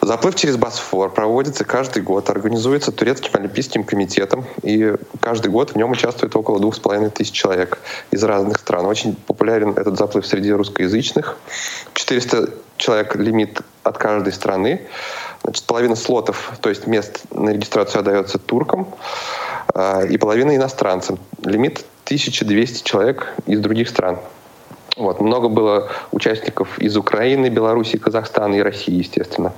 заплыв 0.01 0.35
через 0.35 0.57
Босфор 0.57 1.11
проводится 1.13 1.63
каждый 1.63 2.01
год, 2.01 2.29
организуется 2.31 2.91
Турецким 2.91 3.31
олимпийским 3.33 3.83
комитетом, 3.83 4.45
и 4.63 4.95
каждый 5.19 5.51
год 5.51 5.71
в 5.71 5.75
нем 5.75 5.91
участвует 5.91 6.35
около 6.35 6.59
двух 6.59 6.75
с 6.75 6.79
половиной 6.79 7.11
тысяч 7.11 7.31
человек 7.31 7.77
из 8.09 8.23
разных 8.23 8.57
стран. 8.57 8.87
Очень 8.87 9.15
популярен 9.15 9.71
этот 9.77 9.97
заплыв 9.97 10.25
среди 10.25 10.51
русскоязычных. 10.51 11.37
400 11.93 12.49
человек 12.77 13.15
лимит 13.15 13.61
от 13.83 13.99
каждой 13.99 14.33
страны. 14.33 14.87
Значит, 15.43 15.63
половина 15.65 15.95
слотов, 15.95 16.53
то 16.61 16.69
есть 16.69 16.87
мест 16.87 17.21
на 17.29 17.49
регистрацию 17.49 17.99
отдается 17.99 18.39
туркам. 18.39 18.87
А, 19.73 20.03
и 20.03 20.17
половина 20.17 20.55
иностранцам. 20.55 21.19
Лимит 21.43 21.85
1200 22.05 22.83
человек 22.83 23.33
из 23.45 23.59
других 23.59 23.89
стран. 23.89 24.19
Вот. 24.97 25.21
Много 25.21 25.47
было 25.47 25.89
участников 26.11 26.77
из 26.79 26.97
Украины, 26.97 27.47
Беларуси, 27.47 27.97
Казахстана 27.97 28.55
и 28.55 28.61
России, 28.61 28.95
естественно. 28.95 29.53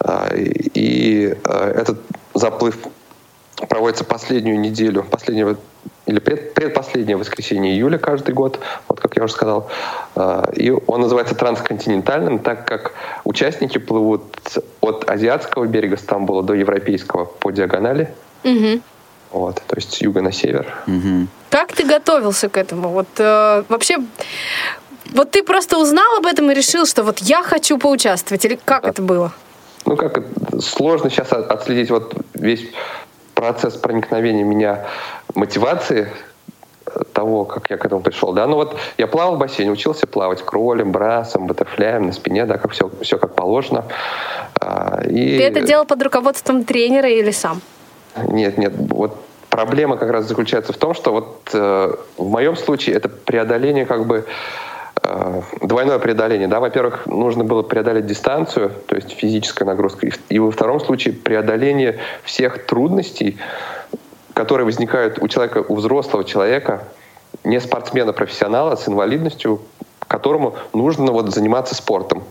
А, 0.00 0.28
и 0.34 1.36
а, 1.44 1.70
этот 1.70 1.98
заплыв 2.34 2.78
проводится 3.68 4.04
последнюю 4.04 4.58
неделю, 4.60 5.04
последнего 5.04 5.56
или 6.06 6.18
пред, 6.18 6.52
предпоследнее 6.52 7.16
воскресенье 7.16 7.72
июля 7.72 7.96
каждый 7.96 8.34
год, 8.34 8.60
вот 8.88 9.00
как 9.00 9.16
я 9.16 9.24
уже 9.24 9.32
сказал. 9.32 9.70
И 10.54 10.70
он 10.86 11.00
называется 11.00 11.34
трансконтинентальным, 11.34 12.40
так 12.40 12.66
как 12.66 12.92
участники 13.24 13.78
плывут 13.78 14.22
от 14.82 15.08
азиатского 15.08 15.64
берега 15.64 15.96
Стамбула 15.96 16.42
до 16.42 16.52
европейского 16.52 17.24
по 17.24 17.50
диагонали. 17.52 18.12
Угу. 18.42 18.82
Вот, 19.34 19.60
то 19.66 19.74
есть 19.74 19.92
с 19.92 20.00
юга 20.00 20.22
на 20.22 20.30
север. 20.30 20.72
Угу. 20.86 21.26
Как 21.50 21.72
ты 21.72 21.84
готовился 21.84 22.48
к 22.48 22.56
этому? 22.56 22.90
Вот 22.90 23.08
э, 23.18 23.64
вообще, 23.68 23.98
вот 25.12 25.32
ты 25.32 25.42
просто 25.42 25.76
узнал 25.76 26.18
об 26.18 26.26
этом 26.26 26.52
и 26.52 26.54
решил, 26.54 26.86
что 26.86 27.02
вот 27.02 27.18
я 27.18 27.42
хочу 27.42 27.76
поучаствовать, 27.76 28.44
или 28.44 28.60
как 28.64 28.84
да. 28.84 28.90
это 28.90 29.02
было? 29.02 29.32
Ну 29.86 29.96
как, 29.96 30.22
сложно 30.60 31.10
сейчас 31.10 31.32
отследить 31.32 31.90
вот 31.90 32.14
весь 32.34 32.64
процесс 33.34 33.74
проникновения 33.74 34.44
меня 34.44 34.86
мотивации 35.34 36.12
э, 36.86 37.00
того, 37.12 37.44
как 37.44 37.70
я 37.70 37.76
к 37.76 37.84
этому 37.84 38.02
пришел, 38.02 38.32
да, 38.32 38.46
ну 38.46 38.54
вот 38.54 38.76
я 38.98 39.08
плавал 39.08 39.34
в 39.34 39.38
бассейне, 39.40 39.72
учился 39.72 40.06
плавать 40.06 40.42
кролем, 40.44 40.92
брасом, 40.92 41.48
баттерфляем 41.48 42.06
на 42.06 42.12
спине, 42.12 42.46
да, 42.46 42.56
как 42.56 42.70
все, 42.70 42.88
все 43.02 43.18
как 43.18 43.34
положено. 43.34 43.84
А, 44.60 45.02
и... 45.04 45.38
Ты 45.38 45.42
это 45.42 45.60
делал 45.62 45.86
под 45.86 46.00
руководством 46.04 46.62
тренера 46.62 47.08
или 47.08 47.32
сам? 47.32 47.60
Нет, 48.16 48.58
нет, 48.58 48.72
вот 48.76 49.16
проблема 49.54 49.96
как 49.96 50.10
раз 50.10 50.26
заключается 50.26 50.72
в 50.72 50.76
том, 50.76 50.94
что 50.94 51.12
вот 51.12 51.50
э, 51.52 51.94
в 52.16 52.28
моем 52.28 52.56
случае 52.56 52.96
это 52.96 53.08
преодоление 53.08 53.86
как 53.86 54.04
бы 54.04 54.26
э, 55.02 55.42
двойное 55.62 56.00
преодоление. 56.00 56.48
Да? 56.48 56.58
Во-первых, 56.58 57.06
нужно 57.06 57.44
было 57.44 57.62
преодолеть 57.62 58.06
дистанцию, 58.06 58.72
то 58.86 58.96
есть 58.96 59.12
физическая 59.12 59.66
нагрузка, 59.66 60.08
и, 60.08 60.12
и 60.28 60.38
во 60.40 60.50
втором 60.50 60.80
случае 60.80 61.14
преодоление 61.14 61.98
всех 62.24 62.66
трудностей, 62.66 63.38
которые 64.32 64.64
возникают 64.64 65.20
у 65.22 65.28
человека, 65.28 65.64
у 65.68 65.76
взрослого 65.76 66.24
человека, 66.24 66.88
не 67.44 67.60
спортсмена-профессионала 67.60 68.74
с 68.74 68.88
инвалидностью, 68.88 69.60
которому 70.08 70.56
нужно 70.72 71.12
вот 71.12 71.32
заниматься 71.32 71.76
спортом. 71.76 72.24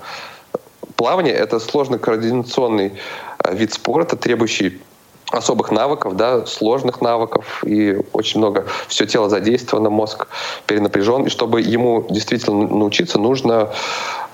Плавание— 0.98 1.34
это 1.36 1.60
сложный 1.60 2.00
координационный 2.00 2.94
э, 3.40 3.56
вид 3.56 3.74
спорта, 3.74 4.18
требующий 4.18 4.82
особых 5.34 5.72
навыков, 5.72 6.16
да, 6.16 6.46
сложных 6.46 7.02
навыков, 7.02 7.64
и 7.66 8.00
очень 8.14 8.40
много 8.40 8.66
все 8.88 9.06
тело 9.06 9.30
задействовано, 9.30 9.90
мозг 9.90 10.28
перенапряжен, 10.68 11.26
и 11.26 11.30
чтобы 11.30 11.62
ему 11.62 12.06
действительно 12.10 12.68
научиться, 12.68 13.20
нужно 13.20 13.70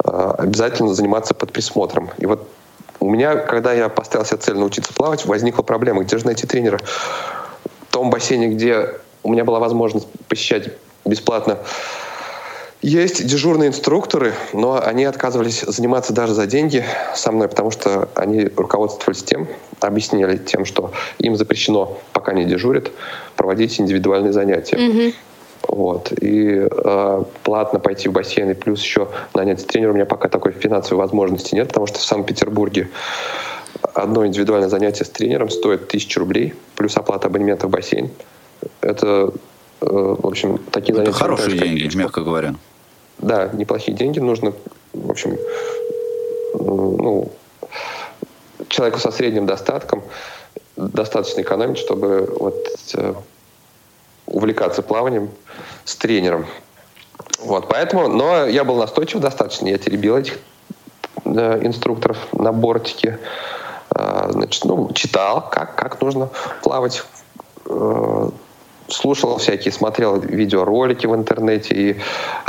э, 0.03 0.33
обязательно 0.37 0.93
заниматься 0.93 1.33
под 1.33 1.51
присмотром. 1.51 2.09
И 2.17 2.25
вот 2.25 2.47
у 2.99 3.09
меня, 3.09 3.35
когда 3.35 3.73
я 3.73 3.87
поставил 3.89 4.25
себе 4.25 4.37
цель 4.37 4.57
научиться 4.57 4.93
плавать, 4.93 5.25
возникла 5.25 5.63
проблема, 5.63 6.03
где 6.03 6.17
же 6.17 6.25
найти 6.25 6.45
тренера? 6.45 6.79
В 7.63 7.91
том 7.91 8.09
бассейне, 8.09 8.47
где 8.49 8.95
у 9.23 9.31
меня 9.31 9.45
была 9.45 9.59
возможность 9.59 10.07
посещать 10.27 10.71
бесплатно 11.05 11.57
есть 12.81 13.25
дежурные 13.25 13.69
инструкторы, 13.69 14.33
но 14.53 14.81
они 14.81 15.03
отказывались 15.03 15.61
заниматься 15.61 16.13
даже 16.13 16.33
за 16.33 16.45
деньги 16.47 16.85
со 17.13 17.31
мной, 17.31 17.49
потому 17.49 17.71
что 17.71 18.07
они 18.15 18.49
руководствовались 18.55 19.23
тем, 19.23 19.47
объясняли 19.81 20.37
тем, 20.37 20.65
что 20.65 20.91
им 21.17 21.35
запрещено, 21.35 21.97
пока 22.13 22.33
не 22.33 22.45
дежурят, 22.45 22.91
проводить 23.35 23.79
индивидуальные 23.79 24.31
занятия. 24.31 24.77
Mm-hmm. 24.77 25.13
Вот. 25.67 26.13
И 26.21 26.67
э, 26.71 27.23
платно 27.43 27.79
пойти 27.79 28.07
в 28.07 28.13
бассейн 28.13 28.49
и 28.51 28.53
плюс 28.53 28.81
еще 28.81 29.09
нанять 29.33 29.65
тренера 29.67 29.91
у 29.91 29.93
меня 29.93 30.05
пока 30.05 30.29
такой 30.29 30.53
финансовой 30.53 31.03
возможности 31.03 31.55
нет, 31.55 31.67
потому 31.67 31.85
что 31.85 31.99
в 31.99 32.03
Санкт-Петербурге 32.03 32.89
одно 33.93 34.25
индивидуальное 34.25 34.69
занятие 34.69 35.05
с 35.05 35.09
тренером 35.09 35.49
стоит 35.49 35.87
тысячу 35.89 36.21
рублей, 36.21 36.53
плюс 36.75 36.95
оплата 36.95 37.27
абонемента 37.27 37.67
в 37.67 37.69
бассейн. 37.69 38.09
Это, 38.81 39.31
в 39.79 40.27
общем, 40.27 40.57
такие 40.71 40.93
Это 40.93 41.11
занятия... 41.11 41.19
хорошие 41.19 41.57
деньги, 41.57 41.95
мягко 41.95 42.21
говоря. 42.21 42.55
Да, 43.17 43.49
неплохие 43.53 43.95
деньги. 43.95 44.19
Нужно, 44.19 44.53
в 44.93 45.09
общем, 45.09 45.37
ну, 46.53 47.31
человеку 48.67 48.99
со 48.99 49.11
средним 49.11 49.45
достатком 49.45 50.03
достаточно 50.75 51.41
экономить, 51.41 51.77
чтобы 51.77 52.33
вот 52.39 52.65
э, 52.93 53.13
увлекаться 54.25 54.81
плаванием 54.81 55.29
с 55.83 55.95
тренером. 55.95 56.45
Вот, 57.39 57.67
поэтому, 57.67 58.07
но 58.07 58.45
я 58.45 58.63
был 58.63 58.75
настойчив 58.75 59.19
достаточно, 59.19 59.67
я 59.67 59.77
теребил 59.77 60.17
этих 60.17 60.39
э, 61.25 61.65
инструкторов 61.65 62.17
на 62.33 62.51
бортике, 62.53 63.19
э, 63.93 64.27
значит, 64.29 64.63
ну, 64.65 64.91
читал, 64.93 65.49
как, 65.49 65.75
как 65.75 66.01
нужно 66.01 66.29
плавать, 66.63 67.03
э, 67.65 68.29
слушал 68.89 69.37
всякие, 69.37 69.71
смотрел 69.71 70.19
видеоролики 70.19 71.07
в 71.07 71.15
интернете 71.15 71.75
и 71.75 71.97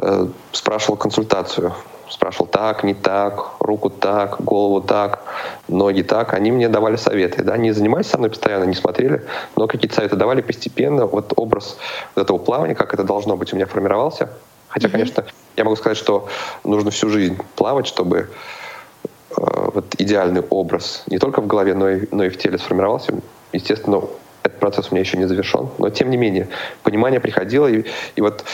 э, 0.02 0.26
спрашивал 0.52 0.96
консультацию 0.96 1.74
спрашивал 2.10 2.46
так, 2.46 2.84
не 2.84 2.94
так, 2.94 3.52
руку 3.60 3.88
так, 3.88 4.42
голову 4.42 4.80
так, 4.80 5.22
ноги 5.68 6.02
так. 6.02 6.34
Они 6.34 6.50
мне 6.50 6.68
давали 6.68 6.96
советы. 6.96 7.42
Да? 7.42 7.56
Не 7.56 7.72
занимались 7.72 8.08
со 8.08 8.18
мной 8.18 8.30
постоянно, 8.30 8.64
не 8.64 8.74
смотрели, 8.74 9.24
но 9.56 9.66
какие-то 9.66 9.94
советы 9.94 10.16
давали 10.16 10.42
постепенно. 10.42 11.06
Вот 11.06 11.32
образ 11.36 11.78
вот 12.14 12.24
этого 12.24 12.38
плавания, 12.38 12.74
как 12.74 12.92
это 12.94 13.04
должно 13.04 13.36
быть, 13.36 13.52
у 13.52 13.56
меня 13.56 13.66
формировался. 13.66 14.30
Хотя, 14.68 14.88
mm-hmm. 14.88 14.92
конечно, 14.92 15.24
я 15.56 15.64
могу 15.64 15.76
сказать, 15.76 15.96
что 15.96 16.28
нужно 16.64 16.90
всю 16.90 17.08
жизнь 17.10 17.38
плавать, 17.56 17.86
чтобы 17.86 18.18
э, 18.18 19.70
вот 19.74 19.94
идеальный 19.98 20.42
образ 20.42 21.04
не 21.06 21.18
только 21.18 21.40
в 21.40 21.46
голове, 21.46 21.74
но 21.74 21.88
и, 21.88 22.06
но 22.10 22.24
и 22.24 22.28
в 22.28 22.38
теле 22.38 22.58
сформировался. 22.58 23.14
Естественно, 23.52 24.02
этот 24.42 24.58
процесс 24.58 24.88
у 24.90 24.94
меня 24.94 25.00
еще 25.00 25.16
не 25.16 25.26
завершен, 25.26 25.68
но 25.78 25.90
тем 25.90 26.10
не 26.10 26.16
менее 26.16 26.48
понимание 26.82 27.20
приходило, 27.20 27.66
и, 27.66 27.84
и 28.16 28.20
вот 28.20 28.44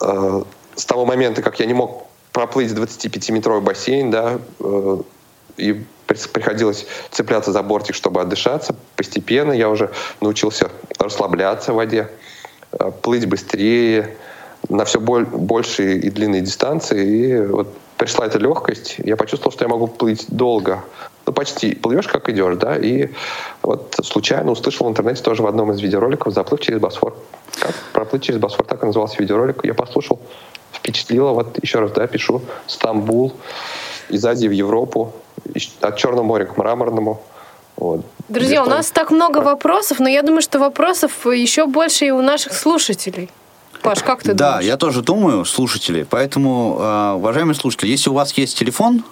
э, 0.00 0.42
с 0.74 0.84
того 0.84 1.04
момента, 1.04 1.42
как 1.42 1.60
я 1.60 1.66
не 1.66 1.74
мог 1.74 2.06
проплыть 2.32 2.72
25-метровый 2.72 3.60
бассейн, 3.60 4.10
да, 4.10 4.38
э, 4.60 5.02
и 5.56 5.84
приходилось 6.32 6.86
цепляться 7.10 7.52
за 7.52 7.62
бортик, 7.62 7.94
чтобы 7.94 8.20
отдышаться. 8.20 8.74
Постепенно 8.96 9.52
я 9.52 9.68
уже 9.68 9.90
научился 10.20 10.70
расслабляться 10.98 11.72
в 11.72 11.76
воде, 11.76 12.08
э, 12.72 12.90
плыть 13.02 13.26
быстрее, 13.26 14.16
на 14.68 14.84
все 14.84 15.00
боль, 15.00 15.26
большие 15.26 15.98
и 15.98 16.10
длинные 16.10 16.40
дистанции. 16.40 17.06
И 17.06 17.46
вот 17.46 17.68
пришла 17.96 18.26
эта 18.26 18.38
легкость, 18.38 18.96
я 18.98 19.16
почувствовал, 19.16 19.52
что 19.52 19.64
я 19.64 19.68
могу 19.68 19.86
плыть 19.86 20.26
долго. 20.28 20.82
Ну, 21.24 21.32
почти 21.32 21.74
плывешь, 21.74 22.08
как 22.08 22.28
идешь, 22.28 22.56
да, 22.56 22.76
и 22.76 23.10
вот 23.62 23.94
случайно 24.02 24.50
услышал 24.50 24.86
в 24.86 24.90
интернете 24.90 25.22
тоже 25.22 25.42
в 25.42 25.46
одном 25.46 25.70
из 25.70 25.80
видеороликов 25.80 26.32
«Заплыв 26.32 26.60
через 26.60 26.80
Босфор». 26.80 27.14
Как 27.60 27.74
проплыть 27.92 28.24
через 28.24 28.40
Босфор, 28.40 28.66
так 28.66 28.82
и 28.82 28.86
назывался 28.86 29.16
видеоролик. 29.18 29.64
Я 29.64 29.74
послушал, 29.74 30.18
впечатлило, 30.72 31.30
вот 31.30 31.62
еще 31.62 31.78
раз, 31.78 31.92
да, 31.92 32.06
пишу, 32.06 32.42
Стамбул, 32.66 33.34
из 34.08 34.24
Азии 34.24 34.48
в 34.48 34.52
Европу, 34.52 35.12
от 35.80 35.96
Черного 35.96 36.24
моря 36.24 36.46
к 36.46 36.56
Мраморному. 36.56 37.22
Вот. 37.76 38.04
Друзья, 38.28 38.64
у 38.64 38.66
нас 38.66 38.90
так 38.90 39.10
много 39.10 39.38
вопросов, 39.38 40.00
но 40.00 40.08
я 40.08 40.22
думаю, 40.22 40.42
что 40.42 40.58
вопросов 40.58 41.26
еще 41.26 41.66
больше 41.66 42.06
и 42.06 42.10
у 42.10 42.20
наших 42.20 42.52
слушателей. 42.52 43.30
Паш, 43.82 44.02
как 44.02 44.22
ты 44.22 44.32
да, 44.32 44.46
думаешь? 44.46 44.64
Да, 44.64 44.70
я 44.72 44.76
тоже 44.76 45.02
думаю, 45.02 45.44
слушатели. 45.44 46.06
Поэтому, 46.08 46.78
э, 46.80 47.12
уважаемые 47.14 47.54
слушатели, 47.54 47.90
если 47.90 48.10
у 48.10 48.14
вас 48.14 48.32
есть 48.34 48.56
телефон, 48.56 49.02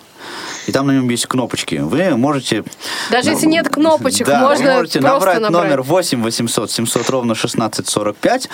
и 0.66 0.72
там 0.72 0.86
на 0.86 0.92
нем 0.92 1.08
есть 1.08 1.26
кнопочки. 1.26 1.76
Вы 1.76 2.16
можете... 2.16 2.64
Даже 3.10 3.30
если 3.30 3.46
нет 3.46 3.68
кнопочек, 3.68 4.26
да, 4.26 4.40
можно 4.40 4.64
вы 4.64 4.72
можете 4.78 5.00
просто 5.00 5.18
набрать, 5.18 5.40
набрать 5.40 5.70
номер 5.70 5.82
8 5.82 6.22
800 6.22 6.70
700 6.70 7.10
ровно 7.10 7.32
1645. 7.32 8.48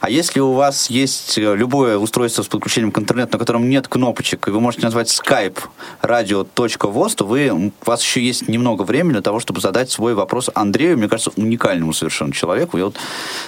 А 0.00 0.10
если 0.10 0.40
у 0.40 0.52
вас 0.52 0.90
есть 0.90 1.38
э, 1.38 1.54
любое 1.56 1.98
устройство 1.98 2.42
с 2.42 2.48
подключением 2.48 2.92
к 2.92 2.98
интернету, 2.98 3.32
на 3.32 3.38
котором 3.38 3.68
нет 3.68 3.88
кнопочек, 3.88 4.48
и 4.48 4.50
вы 4.50 4.60
можете 4.60 4.84
назвать 4.84 5.08
skype 5.08 5.58
radio.voz, 6.02 7.14
то 7.14 7.26
вы, 7.26 7.50
у 7.50 7.72
вас 7.84 8.02
еще 8.02 8.22
есть 8.22 8.48
немного 8.48 8.82
времени 8.82 9.12
для 9.12 9.22
того, 9.22 9.40
чтобы 9.40 9.60
задать 9.60 9.90
свой 9.90 10.14
вопрос 10.14 10.50
Андрею, 10.54 10.98
мне 10.98 11.08
кажется, 11.08 11.32
уникальному 11.36 11.92
совершенно 11.92 12.32
человеку. 12.32 12.78
Я 12.78 12.86
вот 12.86 12.96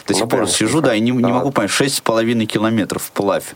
до 0.06 0.14
сих 0.14 0.24
ну, 0.24 0.28
пор 0.28 0.48
сижу, 0.48 0.80
да, 0.80 0.94
и 0.94 1.00
не, 1.00 1.12
да. 1.12 1.28
не 1.28 1.32
могу 1.32 1.50
понять, 1.50 1.70
6,5 1.70 2.46
километров 2.46 3.02
вплавь. 3.02 3.54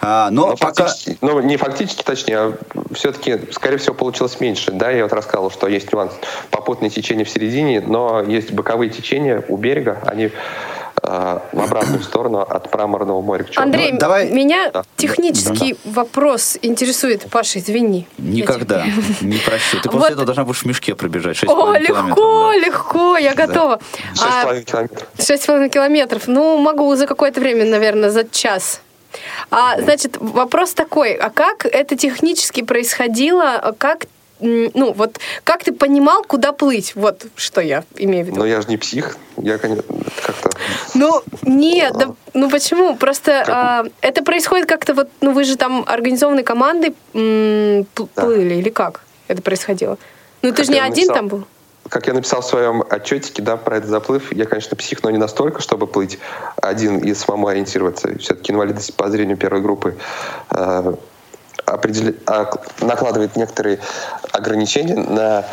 А, 0.00 0.30
но, 0.30 0.48
но 0.48 0.56
пока... 0.56 0.88
Ну, 1.20 1.40
не 1.40 1.56
фактически, 1.56 2.02
точнее, 2.02 2.38
а 2.38 2.58
все-таки, 2.92 3.38
скорее 3.52 3.78
всего, 3.78 3.94
получилось 3.94 4.40
меньше. 4.40 4.72
Да, 4.72 4.90
я 4.90 5.04
вот 5.04 5.12
рассказывал, 5.12 5.50
что 5.50 5.68
есть 5.68 5.92
нюанс 5.92 6.12
попутное 6.50 6.90
течение 6.90 7.24
в 7.24 7.30
середине, 7.30 7.80
но 7.80 8.22
есть 8.22 8.52
боковые 8.52 8.90
течения 8.90 9.44
у 9.48 9.56
берега, 9.56 9.98
они 10.06 10.24
э, 10.26 10.30
в 11.52 11.60
обратную 11.60 12.02
сторону 12.02 12.40
от 12.40 12.72
Мраморного 12.72 13.20
моря 13.20 13.44
к 13.44 13.50
Черному. 13.50 13.74
Андрей, 13.74 13.92
ну, 13.92 13.98
давай... 13.98 14.30
меня 14.30 14.70
да. 14.70 14.84
технический 14.96 15.76
да. 15.84 15.90
вопрос 15.92 16.58
интересует. 16.62 17.26
Паша, 17.30 17.58
извини. 17.58 18.06
Никогда. 18.18 18.84
Не 19.20 19.38
прощу. 19.38 19.80
Ты 19.82 19.88
после 19.88 19.98
вот. 19.98 20.10
этого 20.10 20.26
должна 20.26 20.44
будешь 20.44 20.62
в 20.62 20.66
мешке 20.66 20.94
пробежать 20.94 21.42
6,5 21.42 21.48
О, 21.48 21.78
легко, 21.78 22.52
да. 22.52 22.58
легко, 22.58 23.16
я 23.16 23.34
готова. 23.34 23.80
6,5 24.14 24.20
а, 24.22 24.62
километров. 24.62 25.08
6,5 25.18 25.68
километров. 25.68 26.22
Ну, 26.26 26.58
могу 26.58 26.94
за 26.96 27.06
какое-то 27.06 27.40
время, 27.40 27.64
наверное, 27.64 28.10
за 28.10 28.24
час. 28.28 28.80
А, 29.50 29.80
значит, 29.80 30.16
вопрос 30.18 30.74
такой, 30.74 31.12
а 31.14 31.30
как 31.30 31.66
это 31.66 31.96
технически 31.96 32.62
происходило, 32.62 33.74
как 33.78 34.06
ну, 34.40 34.92
вот 34.92 35.18
как 35.44 35.64
ты 35.64 35.72
понимал, 35.72 36.22
куда 36.22 36.52
плыть? 36.52 36.94
Вот 36.94 37.26
что 37.36 37.60
я 37.60 37.84
имею 37.96 38.24
в 38.24 38.28
виду. 38.28 38.38
Ну, 38.38 38.44
я 38.44 38.60
же 38.60 38.68
не 38.68 38.76
псих. 38.76 39.16
Я, 39.38 39.56
конечно, 39.58 39.82
как-то... 40.22 40.50
Ну, 40.94 41.22
нет, 41.42 41.94
да, 41.94 42.14
ну 42.34 42.50
почему? 42.50 42.96
Просто 42.96 43.44
а, 43.48 43.84
это 44.02 44.22
происходит 44.22 44.68
как-то 44.68 44.94
вот, 44.94 45.08
ну, 45.20 45.32
вы 45.32 45.44
же 45.44 45.56
там 45.56 45.84
организованной 45.86 46.42
командой 46.42 46.94
м- 47.14 47.86
да. 47.96 48.22
плыли, 48.22 48.54
или 48.54 48.68
как 48.68 49.02
это 49.28 49.40
происходило? 49.40 49.96
Ну, 50.42 50.52
ты 50.52 50.64
же 50.64 50.72
не 50.72 50.80
один 50.80 51.08
там 51.08 51.28
был? 51.28 51.44
Как 51.88 52.06
я 52.06 52.14
написал 52.14 52.40
в 52.40 52.46
своем 52.46 52.82
отчетике, 52.88 53.42
да, 53.42 53.56
про 53.56 53.78
этот 53.78 53.90
заплыв, 53.90 54.32
я, 54.32 54.46
конечно, 54.46 54.76
псих, 54.76 55.02
но 55.02 55.10
не 55.10 55.18
настолько, 55.18 55.60
чтобы 55.60 55.86
плыть 55.86 56.18
один 56.60 56.98
и 56.98 57.14
самому 57.14 57.48
ориентироваться. 57.48 58.18
Все-таки 58.18 58.52
инвалидность 58.52 58.94
по 58.94 59.08
зрению 59.10 59.36
первой 59.36 59.60
группы 59.60 59.96
э, 60.50 60.94
определ... 61.64 62.14
а, 62.26 62.50
накладывает 62.80 63.36
некоторые 63.36 63.80
ограничения 64.32 64.96
на 64.96 65.44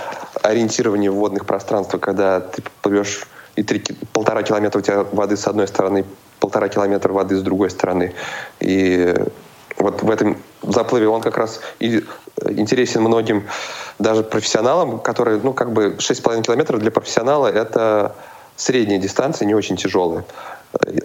ориентирование 0.42 1.12
в 1.12 1.16
водных 1.16 1.46
пространствах, 1.46 2.02
когда 2.02 2.40
ты 2.40 2.64
плывешь 2.82 3.28
и 3.56 3.64
три, 3.64 3.84
полтора 4.14 4.42
километра 4.42 4.80
у 4.80 4.82
тебя 4.82 5.04
воды 5.04 5.38
с 5.38 5.48
одной 5.48 5.68
стороны, 5.68 6.06
полтора 6.40 6.70
километра 6.70 7.14
воды 7.14 7.38
с 7.38 7.42
другой 7.42 7.70
стороны. 7.70 8.14
И 8.60 9.14
вот 9.84 10.02
в 10.02 10.10
этом 10.10 10.38
заплыве 10.62 11.08
он 11.08 11.22
как 11.22 11.38
раз 11.38 11.60
и 11.80 12.04
интересен 12.42 13.02
многим 13.02 13.48
даже 14.00 14.24
профессионалам, 14.24 15.00
которые, 15.00 15.40
ну, 15.44 15.54
как 15.54 15.72
бы 15.74 15.98
6,5 16.00 16.42
километров 16.44 16.80
для 16.80 16.90
профессионала 16.90 17.48
это 17.48 18.16
средняя 18.56 19.00
дистанция, 19.00 19.46
не 19.46 19.56
очень 19.56 19.76
тяжелая. 19.76 20.24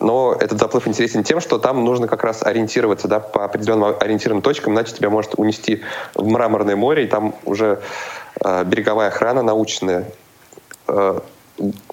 Но 0.01 0.35
этот 0.39 0.59
заплыв 0.59 0.89
интересен 0.89 1.24
тем, 1.24 1.41
что 1.41 1.59
там 1.59 1.85
нужно 1.85 2.07
как 2.07 2.24
раз 2.24 2.43
ориентироваться 2.43 3.09
да, 3.09 3.20
по 3.20 3.45
определенным 3.45 3.95
ориентированным 4.01 4.43
точкам, 4.43 4.72
иначе 4.72 4.95
тебя 4.95 5.11
может 5.11 5.35
унести 5.37 5.83
в 6.14 6.26
мраморное 6.26 6.76
море, 6.76 7.05
и 7.05 7.07
там 7.07 7.35
уже 7.45 7.81
э, 8.43 8.64
береговая 8.64 9.09
охрана 9.09 9.43
научная, 9.43 10.05
э, 10.87 11.20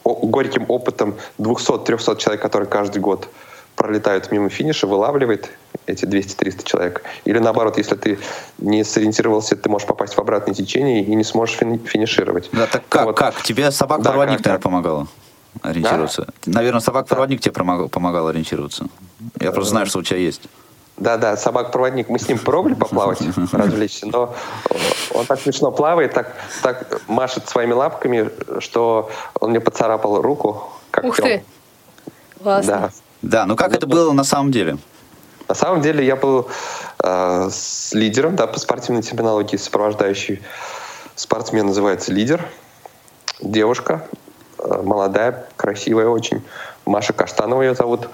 горьким 0.04 0.66
опытом 0.70 1.16
200-300 1.40 2.18
человек, 2.18 2.42
которые 2.42 2.70
каждый 2.70 3.00
год 3.00 3.28
пролетают 3.76 4.32
мимо 4.32 4.50
финиша, 4.50 4.88
вылавливает 4.88 5.52
эти 5.86 6.06
200-300 6.06 6.64
человек. 6.64 7.04
Или 7.26 7.40
наоборот, 7.40 7.78
если 7.78 7.96
ты 7.96 8.20
не 8.58 8.84
сориентировался, 8.84 9.56
ты 9.56 9.70
можешь 9.70 9.88
попасть 9.88 10.16
в 10.16 10.20
обратное 10.20 10.56
течение 10.56 11.04
и 11.04 11.16
не 11.16 11.24
сможешь 11.24 11.56
финишировать. 11.56 12.50
Да, 12.52 12.68
так 12.68 12.84
как? 12.90 13.06
Вот. 13.06 13.18
как? 13.18 13.42
Тебе 13.44 13.72
собак-проводник, 13.72 14.42
да, 14.42 14.52
наверное, 14.52 14.62
помогала 14.62 15.08
ориентироваться? 15.62 16.28
Да? 16.46 16.60
Наверное, 16.60 16.82
собак-проводник 16.82 17.40
да. 17.40 17.44
тебе 17.44 17.54
помогал, 17.54 17.90
помогал 17.90 18.28
ориентироваться. 18.28 18.88
Я 19.40 19.52
просто 19.52 19.72
знаю, 19.72 19.86
что 19.86 20.00
у 20.00 20.04
тебя 20.04 20.18
есть. 20.18 20.42
Да, 20.98 21.18
да, 21.18 21.36
собак-проводник. 21.36 22.08
Мы 22.08 22.20
с 22.20 22.30
ним 22.30 22.40
пробовали 22.40 22.76
поплавать, 22.76 23.20
развлечься, 23.52 24.08
но 24.08 24.34
он 25.14 25.26
так 25.26 25.42
смешно 25.42 25.72
плавает, 25.72 26.14
так, 26.14 26.34
так 26.64 27.02
машет 27.08 27.50
своими 27.50 27.74
лапками, 27.74 28.30
что 28.60 29.12
он 29.40 29.50
мне 29.50 29.60
поцарапал 29.60 30.22
руку. 30.22 30.70
Как 30.92 31.04
Ух 31.04 31.18
ты! 31.18 31.44
Классно. 32.42 32.72
Да. 32.72 33.05
Да, 33.22 33.46
ну 33.46 33.56
как 33.56 33.74
это 33.74 33.88
было 33.88 34.12
на 34.14 34.24
самом 34.24 34.52
деле? 34.52 34.78
На 35.48 35.56
самом 35.56 35.82
деле 35.82 36.06
я 36.06 36.16
был 36.16 36.50
э, 37.04 37.50
с 37.52 37.94
лидером 37.94 38.36
да, 38.36 38.48
по 38.48 38.60
спортивной 38.60 39.04
терминологии, 39.04 39.58
сопровождающий 39.58 40.42
спортсмен 41.16 41.68
называется 41.68 42.12
лидер. 42.12 42.46
Девушка, 43.42 44.08
э, 44.58 44.82
молодая, 44.84 45.48
красивая 45.56 46.08
очень. 46.08 46.42
Маша 46.86 47.14
Каштанова 47.14 47.62
ее 47.62 47.76
зовут. 47.76 48.10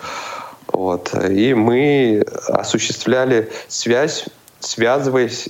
Вот. 0.67 1.13
И 1.29 1.53
мы 1.53 2.25
осуществляли 2.47 3.51
связь, 3.67 4.25
связываясь 4.59 5.49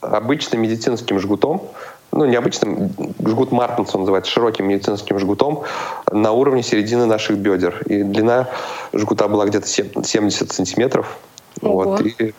обычным 0.00 0.62
медицинским 0.62 1.18
жгутом 1.18 1.68
ну, 2.12 2.26
необычным, 2.26 2.90
жгут 3.24 3.52
Мартенс 3.52 3.94
он 3.94 4.02
называется, 4.02 4.30
широким 4.30 4.68
медицинским 4.68 5.18
жгутом 5.18 5.62
на 6.10 6.32
уровне 6.32 6.62
середины 6.62 7.06
наших 7.06 7.38
бедер. 7.38 7.82
И 7.86 8.02
длина 8.02 8.48
жгута 8.92 9.28
была 9.28 9.46
где-то 9.46 9.66
70 9.66 10.52
сантиметров. 10.52 11.18
Вот. 11.62 12.02
И, 12.02 12.34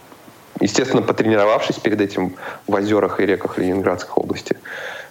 естественно, 0.60 1.02
потренировавшись 1.02 1.78
перед 1.78 2.00
этим 2.02 2.36
в 2.68 2.76
озерах 2.76 3.20
и 3.20 3.26
реках 3.26 3.58
Ленинградской 3.58 4.14
области, 4.16 4.58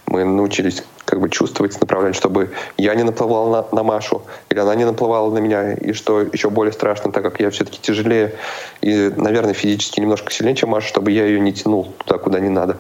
мы 0.07 0.25
научились 0.25 0.85
как 1.05 1.21
бы 1.21 1.29
чувствовать, 1.29 1.79
направлять, 1.81 2.15
чтобы 2.15 2.53
я 2.77 2.95
не 2.95 3.03
наплывал 3.03 3.51
на, 3.51 3.65
на 3.73 3.83
Машу, 3.83 4.23
или 4.49 4.61
она 4.61 4.75
не 4.77 4.85
наплывала 4.85 5.31
на 5.33 5.39
меня. 5.39 5.73
И 5.75 5.93
что 5.93 6.21
еще 6.21 6.51
более 6.51 6.73
страшно, 6.73 7.11
так 7.11 7.25
как 7.25 7.41
я 7.41 7.51
все-таки 7.51 7.81
тяжелее 7.81 8.35
и, 8.81 9.13
наверное, 9.17 9.55
физически 9.55 10.01
немножко 10.01 10.33
сильнее, 10.33 10.55
чем 10.55 10.71
Маша, 10.71 10.87
чтобы 10.87 11.11
я 11.11 11.27
ее 11.27 11.41
не 11.41 11.53
тянул 11.53 11.93
туда, 11.99 12.19
куда 12.19 12.39
не 12.39 12.49
надо. 12.49 12.77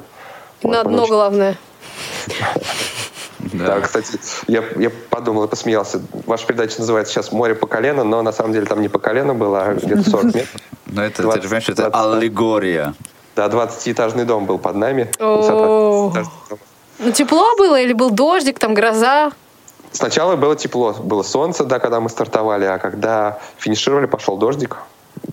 На 0.62 0.84
вот, 0.84 0.92
дно 0.92 1.06
главное. 1.06 1.56
Да. 3.52 3.66
да, 3.66 3.80
кстати, 3.80 4.18
я, 4.46 4.62
я 4.76 4.90
подумал 5.10 5.44
и 5.44 5.48
посмеялся. 5.48 6.00
Ваша 6.26 6.46
передача 6.46 6.78
называется 6.78 7.12
сейчас 7.12 7.32
«Море 7.32 7.54
по 7.54 7.66
колено», 7.66 8.04
но 8.04 8.22
на 8.22 8.32
самом 8.32 8.52
деле 8.52 8.66
там 8.66 8.80
не 8.80 8.88
по 8.88 8.98
колено 8.98 9.34
было, 9.34 9.62
а 9.62 9.74
где-то 9.74 10.08
40 10.08 10.24
метров. 10.34 10.60
Но 10.86 11.04
это, 11.04 11.22
20, 11.22 11.34
ты 11.34 11.42
же 11.42 11.48
понимаешь, 11.48 11.68
это 11.68 11.86
аллегория. 11.88 12.94
Да, 13.34 13.46
20-этажный 13.46 14.24
дом 14.24 14.46
был 14.46 14.58
под 14.58 14.76
нами. 14.76 15.10
О. 15.18 16.12
Ну, 16.98 17.10
тепло 17.10 17.56
было 17.56 17.80
или 17.80 17.92
был 17.92 18.10
дождик, 18.10 18.58
там 18.58 18.74
гроза? 18.74 19.32
Сначала 19.90 20.36
было 20.36 20.56
тепло, 20.56 20.92
было 20.92 21.22
солнце, 21.22 21.64
да, 21.64 21.78
когда 21.78 22.00
мы 22.00 22.08
стартовали, 22.08 22.64
а 22.64 22.78
когда 22.78 23.38
финишировали, 23.58 24.06
пошел 24.06 24.38
дождик, 24.38 24.78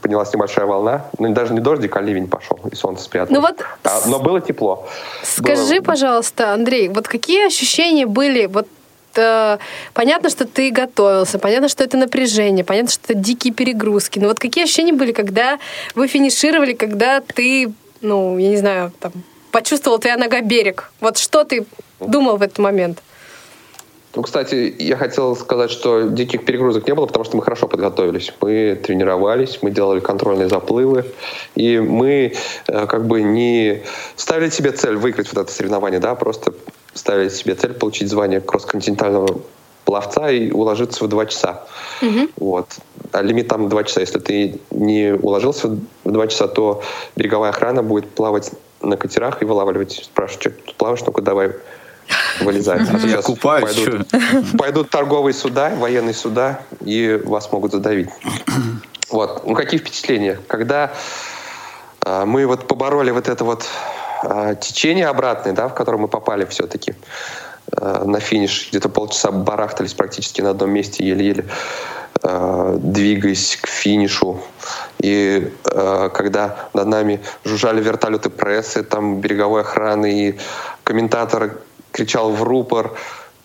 поднялась 0.02 0.34
небольшая 0.34 0.66
волна, 0.66 1.06
ну 1.18 1.32
даже 1.34 1.54
не 1.54 1.60
дождик, 1.60 1.95
а 1.95 2.02
ливень 2.02 2.28
пошел, 2.28 2.60
и 2.72 2.76
солнце 2.76 3.04
спряталось. 3.04 3.41
Ну 3.41 3.41
вот 3.41 3.62
А, 3.84 4.02
но 4.08 4.20
было 4.20 4.41
тепло. 4.41 4.88
Скажи, 5.24 5.76
Было- 5.78 5.84
пожалуйста, 5.84 6.54
Андрей, 6.54 6.89
вот 6.89 7.08
какие 7.08 7.45
ощущения 7.45 8.06
были? 8.06 8.45
Вот 8.45 8.68
э, 9.16 9.58
понятно, 9.93 10.30
что 10.30 10.45
ты 10.45 10.72
готовился, 10.72 11.39
понятно, 11.39 11.68
что 11.70 11.84
это 11.84 11.97
напряжение, 11.97 12.64
понятно, 12.64 12.91
что 12.91 13.02
это 13.12 13.14
дикие 13.16 13.54
перегрузки. 13.54 14.20
Но 14.20 14.28
вот 14.28 14.39
какие 14.39 14.64
ощущения 14.64 14.93
были, 14.93 15.12
когда 15.12 15.60
вы 15.95 16.08
финишировали, 16.08 16.74
когда 16.74 17.22
ты, 17.22 17.72
ну, 18.02 18.38
я 18.38 18.50
не 18.50 18.58
знаю, 18.58 18.91
там, 19.00 19.12
почувствовал 19.52 20.00
твоя 20.00 20.18
нога 20.18 20.41
берег? 20.41 20.91
Вот 21.02 21.18
что 21.18 21.43
ты 21.43 21.66
думал 22.00 22.38
в 22.38 22.41
этот 22.41 22.60
момент? 22.60 23.00
Ну, 24.20 24.24
кстати, 24.24 24.76
я 24.80 24.97
хотел 24.97 25.34
сказать, 25.34 25.72
что 25.72 26.09
диких 26.09 26.43
перегрузок 26.43 26.86
не 26.86 26.93
было, 26.93 27.05
потому 27.05 27.24
что 27.24 27.38
мы 27.38 27.41
хорошо 27.41 27.70
подготовились. 27.70 28.34
Мы 28.41 28.78
тренировались, 28.84 29.59
мы 29.61 29.72
делали 29.72 30.01
контрольные 30.01 30.49
заплывы, 30.49 31.05
и 31.55 31.80
мы 31.80 32.34
э, 32.67 32.86
как 32.88 33.07
бы 33.07 33.22
не 33.22 33.82
ставили 34.17 34.49
себе 34.49 34.74
цель 34.74 34.97
выиграть 34.97 35.32
вот 35.32 35.41
это 35.41 35.49
соревнование, 35.53 36.01
да, 36.01 36.15
просто 36.15 36.53
ставили 36.93 37.30
себе 37.30 37.55
цель 37.55 37.72
получить 37.72 38.09
звание 38.09 38.41
кросс-континентального 38.41 39.39
пловца 39.86 40.30
и 40.30 40.51
уложиться 40.51 41.05
в 41.05 41.07
два 41.07 41.26
часа. 41.26 41.65
Вот. 42.36 42.67
А 43.13 43.22
лимит 43.22 43.47
там 43.47 43.70
2 43.70 43.84
часа. 43.86 44.01
Если 44.01 44.20
ты 44.20 44.59
не 44.70 45.13
уложился 45.13 45.70
в 45.70 46.11
2 46.11 46.28
часа, 46.28 46.49
то 46.49 46.84
береговая 47.15 47.51
охрана 47.51 47.84
будет 47.84 48.09
плавать 48.09 48.51
на 48.82 48.97
катерах 48.97 49.41
и 49.41 49.45
вылавливать. 49.45 49.93
Спрашивать, 49.93 50.41
что 50.41 50.49
ты 50.49 50.74
плаваешь, 50.78 51.05
ну-ка 51.05 51.22
давай 51.22 51.53
вылезай. 52.41 52.80
А 52.80 52.82
Я 52.82 52.99
сейчас 52.99 53.26
купаюсь, 53.26 53.76
пойдут, 53.76 54.07
пойдут 54.57 54.89
торговые 54.89 55.34
суда, 55.34 55.72
военные 55.76 56.14
суда, 56.14 56.62
и 56.84 57.20
вас 57.24 57.51
могут 57.51 57.72
задавить. 57.72 58.10
Вот. 59.10 59.45
Ну, 59.45 59.55
какие 59.55 59.80
впечатления? 59.80 60.39
Когда 60.47 60.91
а, 62.05 62.26
мы 62.26 62.45
вот 62.45 62.68
побороли 62.68 63.12
вот 63.12 63.28
это 63.28 63.43
вот 63.43 63.66
а, 64.24 64.55
течение 64.55 65.07
обратное, 65.07 65.53
да, 65.53 65.68
в 65.68 65.74
которое 65.74 65.97
мы 65.97 66.07
попали 66.07 66.45
все-таки 66.45 66.93
а, 67.72 68.03
на 68.05 68.20
финиш, 68.20 68.70
где-то 68.70 68.89
полчаса 68.89 69.32
барахтались 69.32 69.93
практически 69.93 70.41
на 70.41 70.51
одном 70.51 70.72
месте, 70.72 71.05
еле-еле 71.07 71.45
двигаясь 72.22 73.57
к 73.62 73.68
финишу. 73.68 74.41
И 74.99 75.53
а, 75.74 76.10
когда 76.10 76.70
над 76.74 76.88
нами 76.88 77.22
жужжали 77.45 77.82
вертолеты 77.82 78.30
прессы, 78.30 78.84
там 78.84 79.22
береговой 79.22 79.62
охраны, 79.62 80.28
и 80.28 80.39
комментатор 80.84 81.60
кричал 81.91 82.31
в 82.31 82.43
рупор, 82.43 82.97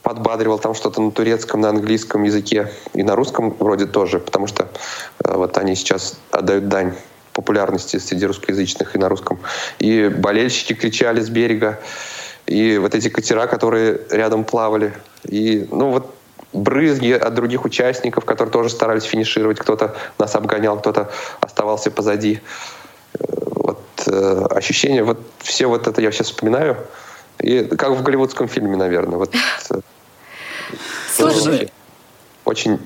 подбадривал 0.05 0.59
там 0.59 0.75
что-то 0.75 1.01
на 1.01 1.11
турецком, 1.11 1.63
на 1.63 1.71
английском 1.71 2.23
языке 2.25 2.71
и 2.93 3.03
на 3.03 3.17
русском 3.17 3.51
вроде 3.59 3.87
тоже, 3.87 4.21
потому 4.21 4.47
что 4.47 4.69
э, 5.25 5.35
вот 5.35 5.57
они 5.59 5.75
сейчас 5.75 6.19
отдают 6.31 6.69
дань 6.69 6.95
популярности 7.33 7.97
среди 7.97 8.27
русскоязычных 8.27 8.95
и 8.95 8.99
на 8.99 9.09
русском. 9.09 9.41
И 9.79 10.09
болельщики 10.09 10.75
кричали 10.75 11.21
с 11.21 11.31
берега, 11.31 11.81
и 12.47 12.79
вот 12.79 12.95
эти 12.95 13.09
катера, 13.09 13.47
которые 13.47 14.01
рядом 14.11 14.45
плавали, 14.45 14.93
и 15.25 15.67
ну 15.73 15.91
вот 15.91 16.15
брызги 16.53 17.13
от 17.13 17.35
других 17.35 17.65
участников, 17.65 18.27
которые 18.27 18.53
тоже 18.53 18.69
старались 18.69 19.05
финишировать, 19.05 19.59
кто-то 19.59 19.97
нас 20.19 20.35
обгонял, 20.37 20.79
кто-то 20.79 21.11
оставался 21.41 21.91
позади. 21.91 22.41
Э, 23.19 23.25
Вот 23.57 23.81
э, 24.07 24.47
ощущение, 24.51 25.03
вот 25.03 25.19
все 25.39 25.67
вот 25.67 25.87
это 25.87 26.03
я 26.03 26.13
сейчас 26.13 26.27
вспоминаю, 26.27 26.77
и 27.41 27.65
как 27.65 27.91
в 27.91 28.03
голливудском 28.03 28.49
фильме, 28.49 28.77
наверное. 28.77 29.19
Вот, 29.19 29.35
э, 29.71 29.81
Слушай, 31.15 31.71
очень... 32.45 32.79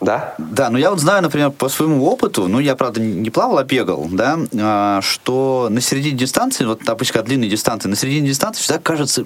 Да? 0.00 0.34
Да, 0.38 0.68
но 0.68 0.78
я 0.78 0.90
вот 0.90 1.00
знаю, 1.00 1.22
например, 1.22 1.50
по 1.50 1.68
своему 1.70 2.04
опыту, 2.06 2.48
ну, 2.48 2.60
я, 2.60 2.76
правда, 2.76 3.00
не 3.00 3.30
плавал, 3.30 3.58
а 3.58 3.64
бегал, 3.64 4.06
да, 4.10 4.38
а, 4.60 5.00
что 5.00 5.68
на 5.70 5.80
середине 5.80 6.18
дистанции, 6.18 6.66
вот, 6.66 6.80
допустим, 6.84 7.14
когда 7.14 7.28
длинные 7.28 7.48
дистанции, 7.48 7.88
на 7.88 7.96
середине 7.96 8.28
дистанции 8.28 8.62
всегда 8.62 8.78
кажется, 8.78 9.24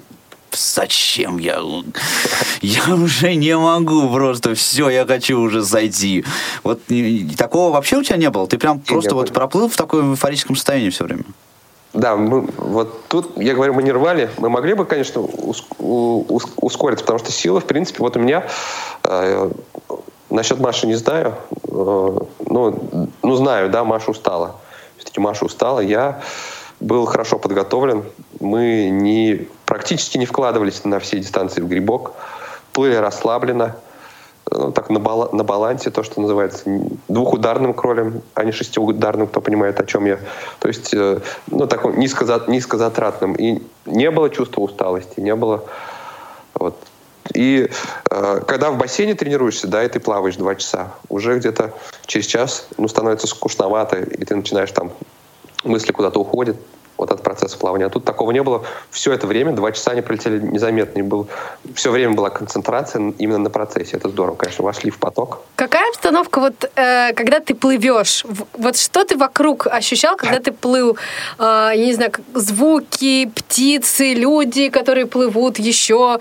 зачем 0.55 1.37
я? 1.39 1.61
Я 2.61 2.95
уже 2.95 3.35
не 3.35 3.57
могу 3.57 4.09
просто, 4.09 4.55
все, 4.55 4.89
я 4.89 5.05
хочу 5.05 5.39
уже 5.39 5.61
зайти. 5.61 6.23
Вот 6.63 6.81
такого 7.37 7.73
вообще 7.73 7.97
у 7.97 8.03
тебя 8.03 8.17
не 8.17 8.29
было? 8.29 8.47
Ты 8.47 8.57
прям 8.57 8.79
просто 8.79 9.13
вот 9.13 9.33
проплыл 9.33 9.67
в 9.67 9.75
таком 9.75 10.13
эйфорическом 10.13 10.55
состоянии 10.55 10.89
все 10.89 11.03
время? 11.03 11.23
Да, 11.93 12.15
мы, 12.15 12.47
вот 12.57 13.07
тут, 13.07 13.37
я 13.37 13.53
говорю, 13.53 13.73
мы 13.73 13.83
не 13.83 13.91
рвали. 13.91 14.29
Мы 14.37 14.49
могли 14.49 14.73
бы, 14.73 14.85
конечно, 14.85 15.21
ускориться, 15.21 17.03
потому 17.03 17.19
что 17.19 17.31
силы, 17.31 17.59
в 17.59 17.65
принципе, 17.65 17.99
вот 17.99 18.15
у 18.15 18.19
меня 18.19 18.45
э, 19.03 19.51
насчет 20.29 20.59
Маши 20.59 20.87
не 20.87 20.95
знаю. 20.95 21.35
э, 21.67 22.17
ну, 22.47 23.09
ну, 23.21 23.35
знаю, 23.35 23.69
да, 23.69 23.83
Маша 23.83 24.11
устала. 24.11 24.55
Все-таки 24.97 25.19
Маша 25.19 25.45
устала. 25.45 25.81
Я 25.81 26.21
был 26.79 27.05
хорошо 27.05 27.37
подготовлен. 27.37 28.05
Мы 28.39 28.89
не, 28.89 29.47
практически 29.65 30.17
не 30.17 30.25
вкладывались 30.25 30.85
на 30.85 30.99
все 30.99 31.19
дистанции 31.19 31.61
в 31.61 31.67
грибок. 31.67 32.13
Плыли 32.71 32.95
расслабленно. 32.95 33.75
Так 34.45 34.89
на, 34.89 34.99
бала- 34.99 35.33
на 35.33 35.43
балансе, 35.43 35.91
то, 35.91 36.03
что 36.03 36.21
называется, 36.21 36.63
двухударным 37.07 37.73
кролем, 37.73 38.21
а 38.33 38.43
не 38.43 38.51
шестиударным, 38.51 39.27
кто 39.27 39.41
понимает, 39.41 39.79
о 39.79 39.85
чем 39.85 40.05
я. 40.05 40.19
То 40.59 40.67
есть, 40.67 40.93
э, 40.93 41.19
ну, 41.47 41.67
таком 41.67 41.97
низкоза- 41.97 42.49
низкозатратным. 42.49 43.35
И 43.35 43.61
не 43.85 44.11
было 44.11 44.29
чувства 44.29 44.61
усталости, 44.61 45.19
не 45.19 45.35
было... 45.35 45.63
Вот. 46.55 46.75
И 47.33 47.69
э, 48.09 48.41
когда 48.47 48.71
в 48.71 48.77
бассейне 48.77 49.13
тренируешься, 49.13 49.67
да, 49.67 49.83
и 49.83 49.87
ты 49.87 49.99
плаваешь 49.99 50.35
два 50.35 50.55
часа, 50.55 50.91
уже 51.07 51.37
где-то 51.37 51.73
через 52.05 52.25
час, 52.25 52.67
ну, 52.77 52.87
становится 52.87 53.27
скучновато, 53.27 53.99
и 53.99 54.25
ты 54.25 54.35
начинаешь 54.35 54.71
там, 54.71 54.91
мысли 55.63 55.91
куда-то 55.91 56.19
уходят, 56.19 56.57
вот 57.01 57.11
от 57.11 57.21
процесса 57.23 57.57
плавания. 57.57 57.85
А 57.85 57.89
тут 57.89 58.05
такого 58.05 58.31
не 58.31 58.41
было. 58.43 58.63
Все 58.91 59.11
это 59.11 59.27
время, 59.27 59.51
два 59.51 59.71
часа 59.71 59.91
они 59.91 60.01
пролетели 60.01 60.39
незаметно. 60.39 60.99
И 60.99 61.01
был, 61.01 61.27
все 61.75 61.91
время 61.91 62.13
была 62.13 62.29
концентрация 62.29 63.13
именно 63.17 63.39
на 63.39 63.49
процессе. 63.49 63.97
Это 63.97 64.09
здорово, 64.09 64.35
конечно. 64.35 64.63
Вошли 64.63 64.91
в 64.91 64.97
поток. 64.97 65.41
Какая 65.55 65.89
обстановка, 65.89 66.39
вот, 66.39 66.71
э, 66.75 67.13
когда 67.13 67.39
ты 67.39 67.55
плывешь? 67.55 68.23
Вот 68.53 68.77
что 68.77 69.03
ты 69.03 69.17
вокруг 69.17 69.67
ощущал, 69.67 70.15
когда 70.15 70.39
ты 70.39 70.51
плыл? 70.51 70.97
Э, 71.39 71.71
я 71.73 71.85
не 71.85 71.93
знаю, 71.93 72.11
звуки, 72.33 73.25
птицы, 73.35 74.13
люди, 74.13 74.69
которые 74.69 75.05
плывут, 75.05 75.59
еще. 75.59 76.19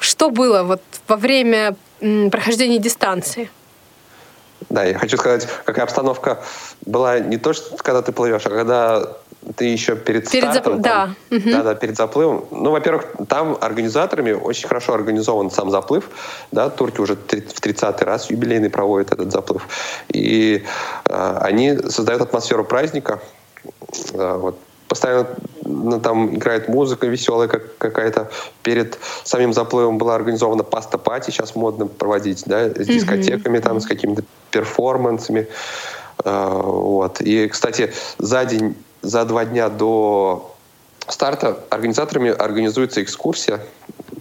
Что 0.00 0.30
было 0.30 0.62
вот 0.62 0.82
во 1.06 1.16
время 1.16 1.76
прохождения 2.30 2.78
дистанции? 2.78 3.50
Да, 4.70 4.84
я 4.84 4.98
хочу 4.98 5.16
сказать, 5.16 5.48
какая 5.64 5.84
обстановка 5.84 6.38
была 6.86 7.18
не 7.18 7.36
то, 7.36 7.52
что 7.52 7.76
когда 7.76 8.02
ты 8.02 8.12
плывешь, 8.12 8.46
а 8.46 8.50
когда 8.50 9.02
ты 9.56 9.66
еще 9.66 9.94
перед, 9.94 10.30
Перед 10.30 10.52
стартом. 10.52 10.74
запл- 10.78 10.82
там- 10.82 11.16
да. 11.30 11.36
Мгм. 11.36 11.50
Да, 11.52 11.62
да, 11.62 11.74
перед 11.74 11.96
заплывом. 11.96 12.46
Ну, 12.50 12.70
во-первых, 12.70 13.06
там 13.28 13.58
организаторами 13.60 14.32
очень 14.32 14.66
хорошо 14.68 14.94
организован 14.94 15.50
сам 15.50 15.70
заплыв. 15.70 16.08
Да, 16.50 16.70
турки 16.70 17.00
уже 17.00 17.14
в 17.16 17.26
30-й 17.26 18.04
раз 18.04 18.30
юбилейный 18.30 18.70
проводят 18.70 19.12
этот 19.12 19.32
заплыв. 19.32 19.68
И 20.08 20.64
э, 21.08 21.38
они 21.42 21.76
создают 21.90 22.22
атмосферу 22.22 22.64
праздника. 22.64 23.20
Э, 24.14 24.36
вот. 24.38 24.58
Постоянно 24.94 25.26
ну, 25.64 25.98
там 25.98 26.36
играет 26.36 26.68
музыка 26.68 27.08
веселая 27.08 27.48
как, 27.48 27.76
какая-то. 27.78 28.30
Перед 28.62 28.96
самим 29.24 29.52
заплывом 29.52 29.98
была 29.98 30.14
организована 30.14 30.62
паста-пати, 30.62 31.32
сейчас 31.32 31.56
модно 31.56 31.86
проводить, 31.86 32.44
да, 32.46 32.68
с 32.68 32.86
дискотеками, 32.86 33.58
там, 33.58 33.80
с 33.80 33.86
какими-то 33.86 34.22
перформансами. 34.52 35.48
Э, 36.24 36.60
Вот. 36.62 37.20
И, 37.20 37.48
кстати, 37.48 37.92
за 38.18 38.44
день, 38.44 38.76
за 39.02 39.24
два 39.24 39.44
дня 39.44 39.68
до 39.68 40.54
старта 41.08 41.58
организаторами 41.70 42.30
организуется 42.30 43.02
экскурсия 43.02 43.58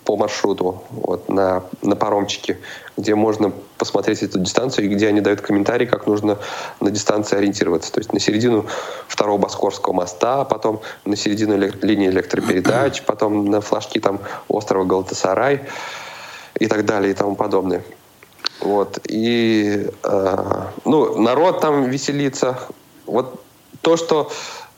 по 0.06 0.18
маршруту 0.18 0.84
вот, 0.90 1.30
на, 1.30 1.64
на 1.82 1.96
паромчике, 1.96 2.58
где 2.98 3.16
можно 3.16 3.52
посмотреть 3.78 4.24
эту 4.24 4.40
дистанцию 4.40 4.86
и 4.86 4.88
где 4.90 5.08
они 5.08 5.22
дают 5.22 5.42
комментарии, 5.42 5.86
как 5.86 6.08
нужно 6.08 6.38
на 6.80 6.92
дистанции 6.92 7.38
ориентироваться. 7.38 7.92
То 7.92 8.00
есть 8.00 8.14
на 8.14 8.20
середину 8.20 8.66
второго 9.08 9.38
Боскорского 9.38 9.94
моста, 9.94 10.44
потом 10.44 10.82
на 11.06 11.16
середину 11.16 11.56
элек- 11.56 11.84
линии 11.86 12.10
электропередач, 12.10 13.02
потом 13.06 13.46
на 13.46 13.62
флажки 13.62 14.00
там 14.00 14.20
острова 14.48 14.84
Галатасарай 14.84 15.62
и 16.60 16.68
так 16.68 16.86
далее 16.86 17.12
и 17.12 17.16
тому 17.16 17.36
подобное. 17.36 17.84
Вот. 18.60 19.00
И 19.08 19.88
э, 20.04 20.66
ну, 20.86 21.18
народ 21.20 21.62
там 21.62 21.90
веселится. 21.90 22.60
Вот 23.06 23.42
то, 23.82 23.98
что 23.98 24.32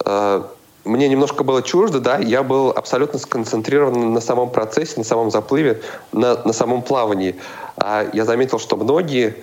э, 0.03 0.43
мне 0.85 1.09
немножко 1.09 1.43
было 1.43 1.61
чуждо, 1.61 1.99
да, 1.99 2.17
я 2.17 2.43
был 2.43 2.69
абсолютно 2.69 3.19
сконцентрирован 3.19 4.13
на 4.13 4.21
самом 4.21 4.49
процессе, 4.49 4.93
на 4.97 5.03
самом 5.03 5.31
заплыве, 5.31 5.81
на, 6.11 6.41
на 6.43 6.53
самом 6.53 6.81
плавании. 6.81 7.35
А 7.77 8.05
я 8.13 8.25
заметил, 8.25 8.59
что 8.59 8.77
многие 8.77 9.35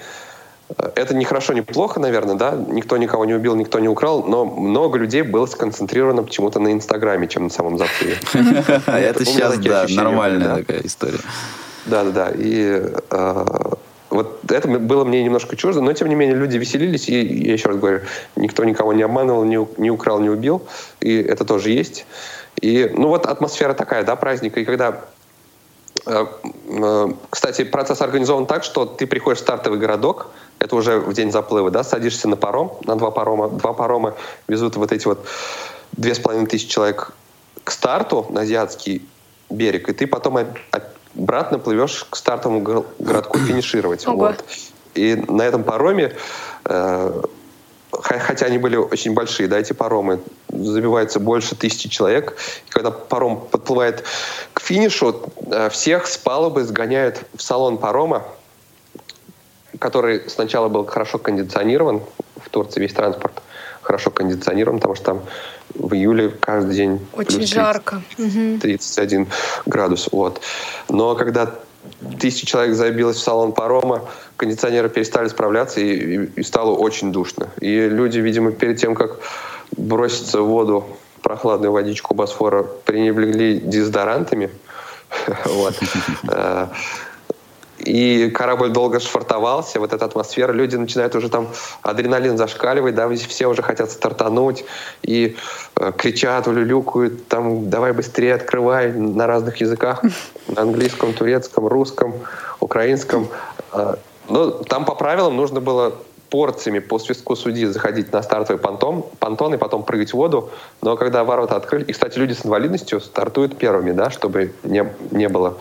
Это 0.95 1.15
не 1.15 1.25
хорошо, 1.25 1.53
не 1.53 1.61
плохо, 1.61 2.01
наверное, 2.01 2.35
да? 2.35 2.53
Никто 2.53 2.97
никого 2.97 3.25
не 3.25 3.35
убил, 3.35 3.55
никто 3.57 3.79
не 3.79 3.89
украл, 3.89 4.25
но 4.25 4.45
много 4.45 4.99
людей 4.99 5.23
было 5.23 5.47
сконцентрировано 5.47 6.23
почему-то 6.23 6.61
на 6.61 6.73
Инстаграме, 6.73 7.29
чем 7.29 7.45
на 7.45 7.51
самом 7.51 7.79
заплыве. 7.79 8.17
Это 8.87 9.25
сейчас, 9.25 9.59
да, 9.59 9.87
нормальная 9.91 10.57
такая 10.57 10.81
история. 10.83 11.19
Да, 11.87 12.05
да, 12.05 12.11
да. 12.11 12.33
И 12.35 12.83
э, 13.11 13.45
вот 14.13 14.51
это 14.51 14.69
было 14.69 15.05
мне 15.05 15.23
немножко 15.25 15.57
чуждо, 15.57 15.81
но 15.81 15.93
тем 15.93 16.09
не 16.09 16.15
менее 16.15 16.37
люди 16.37 16.59
веселились, 16.59 17.09
и 17.09 17.21
я 17.21 17.55
еще 17.55 17.69
раз 17.69 17.79
говорю, 17.79 18.01
никто 18.37 18.65
никого 18.65 18.93
не 18.93 19.03
обманывал, 19.03 19.45
не, 19.45 19.67
не 19.79 19.91
украл, 19.91 20.21
не 20.21 20.29
убил, 20.29 20.63
и 21.01 21.17
это 21.17 21.45
тоже 21.45 21.71
есть. 21.71 22.07
И, 22.61 22.91
ну 22.95 23.09
вот 23.09 23.27
атмосфера 23.27 23.73
такая, 23.75 24.05
да, 24.05 24.15
праздника, 24.17 24.61
и 24.61 24.65
когда 24.65 25.01
э, 26.07 26.27
э, 26.69 27.09
кстати, 27.31 27.65
процесс 27.65 28.03
организован 28.03 28.47
так, 28.47 28.65
что 28.65 28.85
ты 28.85 29.07
приходишь 29.07 29.39
в 29.39 29.43
стартовый 29.43 29.79
городок, 29.79 30.29
это 30.59 30.77
уже 30.77 30.99
в 30.99 31.13
день 31.15 31.33
заплыва, 31.33 31.71
да, 31.71 31.83
садишься 31.83 32.29
на 32.29 32.37
паром, 32.37 32.73
на 32.85 32.97
два 32.97 33.11
парома, 33.11 33.49
два 33.49 33.73
парома 33.73 34.15
везут 34.47 34.77
вот 34.77 34.93
эти 34.93 35.07
вот 35.07 35.27
две 35.93 36.15
с 36.15 36.19
половиной 36.19 36.47
тысячи 36.47 36.69
человек 36.69 37.13
к 37.65 37.71
старту 37.71 38.27
на 38.31 38.43
азиатский 38.43 39.09
берег, 39.49 39.89
и 39.89 39.93
ты 39.93 40.07
потом 40.07 40.39
обратно 41.17 41.59
плывешь 41.59 42.07
к 42.09 42.17
стартовому 42.17 42.85
городку 42.99 43.39
финишировать. 43.47 44.07
Вот. 44.07 44.45
И 44.95 45.17
на 45.29 45.43
этом 45.43 45.65
пароме, 45.65 46.15
э, 46.65 47.23
хотя 47.91 48.47
они 48.47 48.59
были 48.59 48.77
очень 48.77 49.15
большие, 49.15 49.49
да, 49.49 49.59
эти 49.59 49.73
паромы, 49.73 50.21
забивается 50.49 51.19
больше 51.19 51.55
тысячи 51.57 51.89
человек. 51.89 52.37
И 52.69 52.71
когда 52.71 52.91
паром 52.91 53.41
подплывает 53.41 54.05
к 54.53 54.61
финишу, 54.61 55.31
э, 55.47 55.71
всех 55.71 56.07
с 56.07 56.19
палубы 56.19 56.65
сгоняют 56.65 57.25
в 57.35 57.43
салон 57.43 57.79
парома, 57.79 58.25
который 59.79 60.29
сначала 60.29 60.69
был 60.69 60.85
хорошо 60.85 61.19
кондиционирован, 61.19 62.03
в 62.37 62.49
Турции 62.51 62.81
весь 62.81 62.93
транспорт 62.93 63.43
хорошо 63.83 64.11
кондиционирован, 64.11 64.79
потому 64.79 64.95
что 64.95 65.05
там 65.05 65.23
в 65.75 65.95
июле 65.95 66.29
каждый 66.29 66.75
день 66.75 67.07
очень 67.13 67.39
30, 67.39 67.55
жарко. 67.55 68.03
31 68.17 69.29
градус. 69.67 70.09
Вот. 70.13 70.41
Но 70.89 71.15
когда 71.15 71.55
тысяча 72.19 72.47
человек 72.47 72.75
забилось 72.75 73.17
в 73.17 73.23
салон 73.23 73.53
парома, 73.53 74.09
кондиционеры 74.37 74.89
перестали 74.89 75.29
справляться 75.29 75.81
и, 75.81 75.95
и, 75.95 76.25
и 76.37 76.43
стало 76.43 76.73
очень 76.73 77.13
душно. 77.13 77.49
И 77.61 77.89
люди, 77.89 78.19
видимо, 78.19 78.53
перед 78.53 78.79
тем, 78.79 78.95
как 78.95 79.19
броситься 79.77 80.43
в 80.43 80.47
воду, 80.47 80.87
прохладную 81.23 81.73
водичку 81.73 82.15
Босфора, 82.15 82.63
пренебрегли 82.63 83.61
дезодорантами. 83.61 84.51
Вот. 85.45 85.75
И 87.85 88.31
корабль 88.31 88.71
долго 88.71 89.01
швартовался, 89.01 89.81
вот 89.81 89.93
эта 89.93 90.05
атмосфера, 90.05 90.53
люди 90.53 90.77
начинают 90.77 91.15
уже 91.15 91.29
там, 91.29 91.49
адреналин 91.83 92.37
зашкаливать, 92.37 92.95
да, 92.95 93.09
все 93.11 93.47
уже 93.47 93.63
хотят 93.63 93.91
стартануть, 93.91 94.65
и 95.03 95.37
э, 95.77 95.93
кричат, 95.97 96.47
улюлюкают, 96.47 97.27
там, 97.29 97.71
давай 97.71 97.93
быстрее 97.93 98.35
открывай 98.35 98.93
на 98.93 99.27
разных 99.27 99.57
языках, 99.57 100.03
на 100.49 100.63
английском, 100.63 101.13
турецком, 101.13 101.67
русском, 101.67 102.15
украинском. 102.61 103.29
Э, 103.73 103.97
но 104.29 104.51
там 104.51 104.85
по 104.85 104.95
правилам 104.95 105.37
нужно 105.37 105.61
было 105.61 105.95
порциями 106.31 106.79
по 106.79 106.99
свистку 106.99 107.37
судьи 107.37 107.67
заходить 107.67 108.11
на 108.13 108.23
стартовый 108.23 108.59
понтон, 108.59 109.05
понтон 109.19 109.53
и 109.55 109.59
потом 109.59 109.83
прыгать 109.83 110.13
в 110.13 110.15
воду. 110.15 110.51
Но 110.81 110.97
когда 110.97 111.25
ворота 111.25 111.57
открыли, 111.57 111.85
и, 111.85 111.93
кстати, 111.93 112.19
люди 112.19 112.33
с 112.33 112.47
инвалидностью 112.47 113.01
стартуют 113.01 113.59
первыми, 113.59 113.93
да, 113.93 114.11
чтобы 114.11 114.55
не, 114.63 114.91
не 115.11 115.29
было 115.29 115.59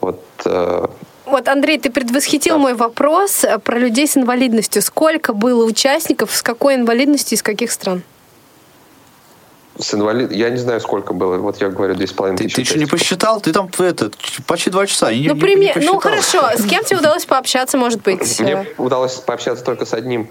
вот 0.00 0.22
э, 0.46 0.86
вот, 1.26 1.48
Андрей, 1.48 1.78
ты 1.78 1.90
предвосхитил 1.90 2.54
да. 2.54 2.60
мой 2.60 2.74
вопрос 2.74 3.44
э, 3.44 3.58
про 3.58 3.78
людей 3.78 4.06
с 4.06 4.16
инвалидностью. 4.16 4.80
Сколько 4.80 5.32
было 5.32 5.64
участников, 5.64 6.34
с 6.34 6.42
какой 6.42 6.76
инвалидностью, 6.76 7.36
из 7.36 7.42
каких 7.42 7.72
стран? 7.72 8.02
С 9.78 9.92
инвалид... 9.92 10.32
Я 10.32 10.50
не 10.50 10.56
знаю, 10.56 10.80
сколько 10.80 11.12
было. 11.12 11.36
Вот 11.36 11.60
я 11.60 11.68
говорю, 11.68 11.94
2,5 11.94 12.36
тысячи. 12.36 12.54
Ты, 12.54 12.62
ты 12.62 12.64
что, 12.64 12.78
не 12.78 12.86
посчитал? 12.86 13.40
Ты 13.40 13.52
там 13.52 13.68
это, 13.78 14.10
почти 14.46 14.70
два 14.70 14.86
часа. 14.86 15.12
Не, 15.12 15.28
ну, 15.28 15.36
пример... 15.36 15.78
не 15.78 15.84
ну, 15.84 15.98
хорошо. 15.98 16.48
С 16.56 16.64
кем 16.64 16.84
тебе 16.84 16.98
удалось 16.98 17.26
пообщаться, 17.26 17.76
может 17.76 18.02
быть? 18.02 18.40
Мне 18.40 18.66
удалось 18.78 19.14
пообщаться 19.14 19.64
только 19.64 19.84
с 19.84 19.92
одним 19.92 20.28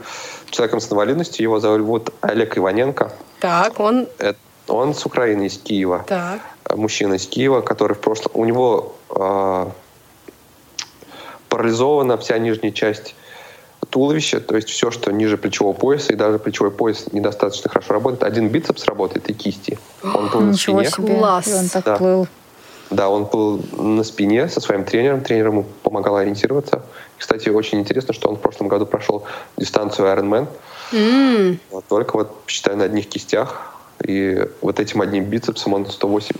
человеком 0.49 0.79
с 0.79 0.91
инвалидностью. 0.91 1.43
Его 1.43 1.59
зовут 1.59 2.11
Олег 2.21 2.57
Иваненко. 2.57 3.11
Так, 3.39 3.79
он... 3.79 4.07
Это, 4.17 4.39
он 4.67 4.95
с 4.95 5.05
Украины, 5.05 5.45
из 5.47 5.57
Киева. 5.57 6.05
Так. 6.07 6.39
Мужчина 6.73 7.15
из 7.15 7.27
Киева, 7.27 7.61
который 7.61 7.93
в 7.93 7.99
прошлом... 7.99 8.31
У 8.33 8.45
него 8.45 8.95
э, 9.09 9.65
парализована 11.49 12.17
вся 12.17 12.37
нижняя 12.37 12.71
часть 12.71 13.15
туловища, 13.89 14.39
то 14.39 14.55
есть 14.55 14.69
все, 14.69 14.91
что 14.91 15.11
ниже 15.11 15.37
плечевого 15.37 15.73
пояса, 15.73 16.13
и 16.13 16.15
даже 16.15 16.39
плечевой 16.39 16.71
пояс 16.71 17.05
недостаточно 17.11 17.69
хорошо 17.69 17.93
работает. 17.93 18.23
Один 18.23 18.49
бицепс 18.49 18.85
работает 18.85 19.29
и 19.29 19.33
кисти. 19.33 19.77
Он 20.03 20.29
был 20.33 20.41
Ничего 20.41 20.81
на 20.81 20.89
спине. 20.89 21.07
Себе. 21.07 21.19
Класс. 21.19 21.47
И 21.47 21.53
он 21.53 21.69
так 21.69 21.85
да. 21.85 21.95
плыл. 21.97 22.27
Да, 22.89 23.09
он 23.09 23.25
был 23.25 23.63
на 23.77 24.03
спине 24.03 24.47
со 24.47 24.61
своим 24.61 24.83
тренером. 24.83 25.21
Тренер 25.21 25.47
ему 25.47 25.65
помогал 25.83 26.17
ориентироваться. 26.17 26.83
Кстати, 27.17 27.49
очень 27.49 27.79
интересно, 27.79 28.13
что 28.13 28.29
он 28.29 28.35
в 28.35 28.41
прошлом 28.41 28.67
году 28.67 28.85
прошел 28.85 29.23
дистанцию 29.57 30.07
Ironman. 30.07 30.47
Mm. 30.91 31.57
Вот, 31.71 31.85
только 31.87 32.17
вот, 32.17 32.35
считай, 32.47 32.75
на 32.75 32.83
одних 32.83 33.07
кистях. 33.09 33.71
И 34.05 34.47
вот 34.61 34.79
этим 34.79 35.01
одним 35.01 35.25
бицепсом 35.25 35.73
он 35.73 35.89
108... 35.89 36.35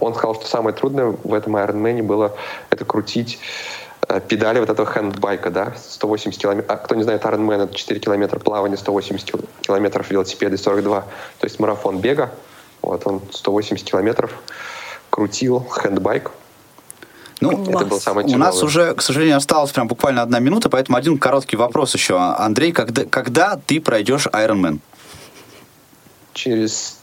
Он 0.00 0.14
сказал, 0.14 0.34
что 0.36 0.46
самое 0.46 0.76
трудное 0.76 1.16
в 1.24 1.34
этом 1.34 1.56
Ironman 1.56 2.02
было 2.02 2.36
это 2.70 2.84
крутить 2.84 3.40
педали 4.28 4.58
вот 4.58 4.70
этого 4.70 4.90
хендбайка, 4.90 5.50
да, 5.50 5.74
180 5.76 6.40
километров. 6.40 6.70
А 6.70 6.76
кто 6.76 6.94
не 6.94 7.02
знает, 7.02 7.22
Ironman— 7.22 7.64
это 7.64 7.74
4 7.74 8.00
километра 8.00 8.38
плавания, 8.38 8.76
180 8.76 9.32
километров 9.60 10.10
велосипеда 10.10 10.54
и 10.54 10.58
42. 10.58 11.00
То 11.02 11.06
есть 11.42 11.60
марафон 11.60 11.98
бега. 11.98 12.30
Вот 12.80 13.06
он 13.06 13.20
180 13.30 13.84
километров 13.86 14.32
крутил 15.10 15.66
хендбайк. 15.70 16.30
Ну, 17.40 17.52
это 17.68 17.84
был 17.86 18.00
самый 18.00 18.24
у 18.24 18.38
нас 18.38 18.62
уже, 18.62 18.94
к 18.94 19.02
сожалению, 19.02 19.36
осталось 19.36 19.70
прям 19.70 19.86
буквально 19.86 20.22
одна 20.22 20.40
минута, 20.40 20.68
поэтому 20.68 20.98
один 20.98 21.18
короткий 21.18 21.56
вопрос 21.56 21.94
еще. 21.94 22.16
Андрей, 22.18 22.72
когда, 22.72 23.04
когда 23.04 23.60
ты 23.64 23.80
пройдешь 23.80 24.26
Ironman? 24.26 24.80
Через 26.32 26.98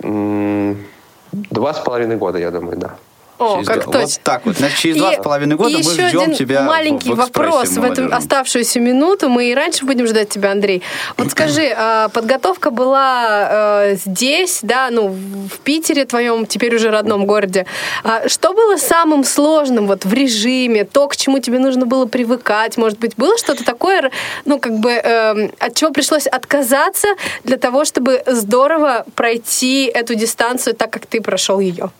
два 0.00 1.74
с 1.74 1.80
половиной 1.80 2.16
года, 2.16 2.38
я 2.38 2.50
думаю, 2.50 2.76
да. 2.76 2.96
О, 3.38 3.56
через 3.56 3.68
как 3.68 3.84
два. 3.84 3.92
точно. 3.92 4.06
Вот 4.06 4.20
так 4.22 4.46
вот. 4.46 4.56
Значит, 4.56 4.78
через 4.78 4.96
два 4.96 5.12
с 5.12 5.22
половиной 5.22 5.56
года 5.56 5.76
мы 5.76 5.82
ждем 5.82 6.20
один 6.20 6.34
тебя 6.34 6.62
маленький 6.62 7.10
в, 7.10 7.14
в 7.14 7.16
вопрос 7.16 7.70
в 7.70 7.82
эту 7.82 8.14
оставшуюся 8.14 8.80
минуту. 8.80 9.28
Мы 9.28 9.50
и 9.50 9.54
раньше 9.54 9.84
будем 9.84 10.06
ждать 10.06 10.28
тебя, 10.28 10.52
Андрей. 10.52 10.82
Вот 11.16 11.30
скажи, 11.30 11.72
а, 11.76 12.08
подготовка 12.08 12.70
была 12.70 13.48
э, 13.50 13.96
здесь, 13.96 14.60
да, 14.62 14.88
ну, 14.90 15.08
в 15.08 15.58
Питере, 15.64 16.04
твоем 16.04 16.46
теперь 16.46 16.74
уже 16.76 16.90
родном 16.90 17.26
городе. 17.26 17.66
А 18.04 18.28
что 18.28 18.52
было 18.52 18.76
самым 18.76 19.24
сложным 19.24 19.86
вот 19.86 20.04
в 20.04 20.12
режиме, 20.12 20.84
то, 20.84 21.08
к 21.08 21.16
чему 21.16 21.38
тебе 21.40 21.58
нужно 21.58 21.86
было 21.86 22.06
привыкать? 22.06 22.76
Может 22.76 22.98
быть, 22.98 23.14
было 23.16 23.36
что-то 23.38 23.64
такое, 23.64 24.10
ну, 24.44 24.58
как 24.58 24.78
бы, 24.78 24.90
эм, 24.90 25.52
от 25.58 25.74
чего 25.74 25.90
пришлось 25.90 26.26
отказаться 26.26 27.08
для 27.42 27.56
того, 27.56 27.84
чтобы 27.84 28.22
здорово 28.26 29.04
пройти 29.14 29.86
эту 29.86 30.14
дистанцию 30.14 30.74
так, 30.74 30.90
как 30.90 31.06
ты 31.06 31.20
прошел 31.20 31.58
ее? 31.60 31.90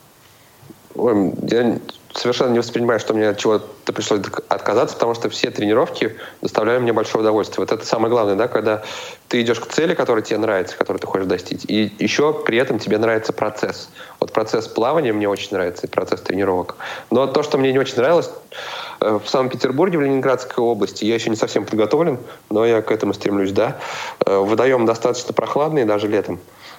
Ой, 0.96 1.32
я 1.50 1.78
совершенно 2.14 2.52
не 2.52 2.60
воспринимаю, 2.60 3.00
что 3.00 3.14
мне 3.14 3.28
от 3.28 3.38
чего-то 3.38 3.92
пришлось 3.92 4.20
отказаться, 4.48 4.94
потому 4.94 5.14
что 5.14 5.28
все 5.28 5.50
тренировки 5.50 6.16
доставляли 6.40 6.78
мне 6.78 6.92
большое 6.92 7.22
удовольствие. 7.22 7.66
Вот 7.66 7.72
это 7.72 7.84
самое 7.84 8.10
главное, 8.10 8.36
да, 8.36 8.46
когда 8.46 8.82
ты 9.28 9.40
идешь 9.40 9.58
к 9.58 9.66
цели, 9.66 9.94
которая 9.94 10.22
тебе 10.22 10.38
нравится, 10.38 10.76
которую 10.76 11.00
ты 11.00 11.06
хочешь 11.08 11.26
достичь, 11.26 11.62
и 11.66 11.92
еще 11.98 12.32
при 12.32 12.58
этом 12.58 12.78
тебе 12.78 12.98
нравится 12.98 13.32
процесс. 13.32 13.88
Вот 14.20 14.32
процесс 14.32 14.68
плавания 14.68 15.12
мне 15.12 15.28
очень 15.28 15.48
нравится, 15.52 15.86
и 15.86 15.90
процесс 15.90 16.20
тренировок. 16.20 16.76
Но 17.10 17.26
то, 17.26 17.42
что 17.42 17.58
мне 17.58 17.72
не 17.72 17.78
очень 17.78 17.96
нравилось, 17.96 18.30
э, 19.00 19.18
в 19.22 19.28
Санкт-Петербурге, 19.28 19.98
в 19.98 20.02
Ленинградской 20.02 20.62
области, 20.62 21.04
я 21.04 21.16
еще 21.16 21.30
не 21.30 21.36
совсем 21.36 21.64
подготовлен, 21.64 22.18
но 22.50 22.64
я 22.64 22.82
к 22.82 22.92
этому 22.92 23.14
стремлюсь, 23.14 23.50
да. 23.50 23.78
Э, 24.24 24.36
водоем 24.36 24.86
достаточно 24.86 25.32
прохладный, 25.32 25.84
даже 25.84 26.06
летом. 26.06 26.38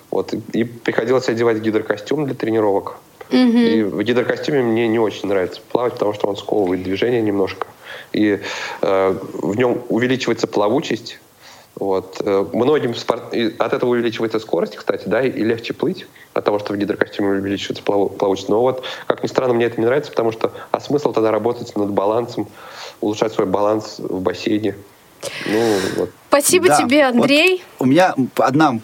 Вот, 0.09 0.33
и 0.53 0.63
приходилось 0.63 1.27
одевать 1.27 1.57
гидрокостюм 1.57 2.25
для 2.25 2.35
тренировок. 2.35 2.95
Угу. 3.29 3.37
И 3.37 3.83
в 3.83 4.03
гидрокостюме 4.03 4.61
мне 4.61 4.87
не 4.87 4.99
очень 4.99 5.27
нравится 5.27 5.61
плавать, 5.71 5.93
потому 5.93 6.13
что 6.13 6.27
он 6.27 6.37
сковывает 6.37 6.83
движение 6.83 7.21
немножко. 7.21 7.67
И 8.13 8.39
э, 8.81 9.17
в 9.33 9.57
нем 9.57 9.81
увеличивается 9.89 10.47
плавучесть. 10.47 11.19
Вот. 11.75 12.21
Э, 12.21 12.45
многим 12.53 12.95
спорт... 12.95 13.33
от 13.33 13.73
этого 13.73 13.91
увеличивается 13.91 14.39
скорость, 14.39 14.75
кстати, 14.75 15.03
да, 15.07 15.21
и, 15.21 15.31
легче 15.43 15.73
плыть 15.73 16.07
от 16.33 16.45
того, 16.45 16.59
что 16.59 16.73
в 16.73 16.77
гидрокостюме 16.77 17.29
увеличивается 17.29 17.83
плав... 17.83 18.15
плавучесть. 18.15 18.49
Но 18.49 18.61
вот, 18.61 18.83
как 19.07 19.23
ни 19.23 19.27
странно, 19.27 19.53
мне 19.53 19.65
это 19.65 19.79
не 19.79 19.85
нравится, 19.85 20.11
потому 20.11 20.31
что 20.31 20.51
а 20.71 20.79
смысл 20.79 21.11
тогда 21.11 21.31
работать 21.31 21.75
над 21.75 21.89
балансом, 21.89 22.47
улучшать 23.01 23.33
свой 23.33 23.47
баланс 23.47 23.99
в 23.99 24.21
бассейне. 24.21 24.75
Ну, 25.47 25.77
вот. 25.97 26.09
Спасибо 26.29 26.67
да. 26.67 26.77
тебе, 26.77 27.03
Андрей. 27.03 27.63
Вот 27.79 27.87
у 27.87 27.89
меня 27.89 28.15
одна 28.37 28.79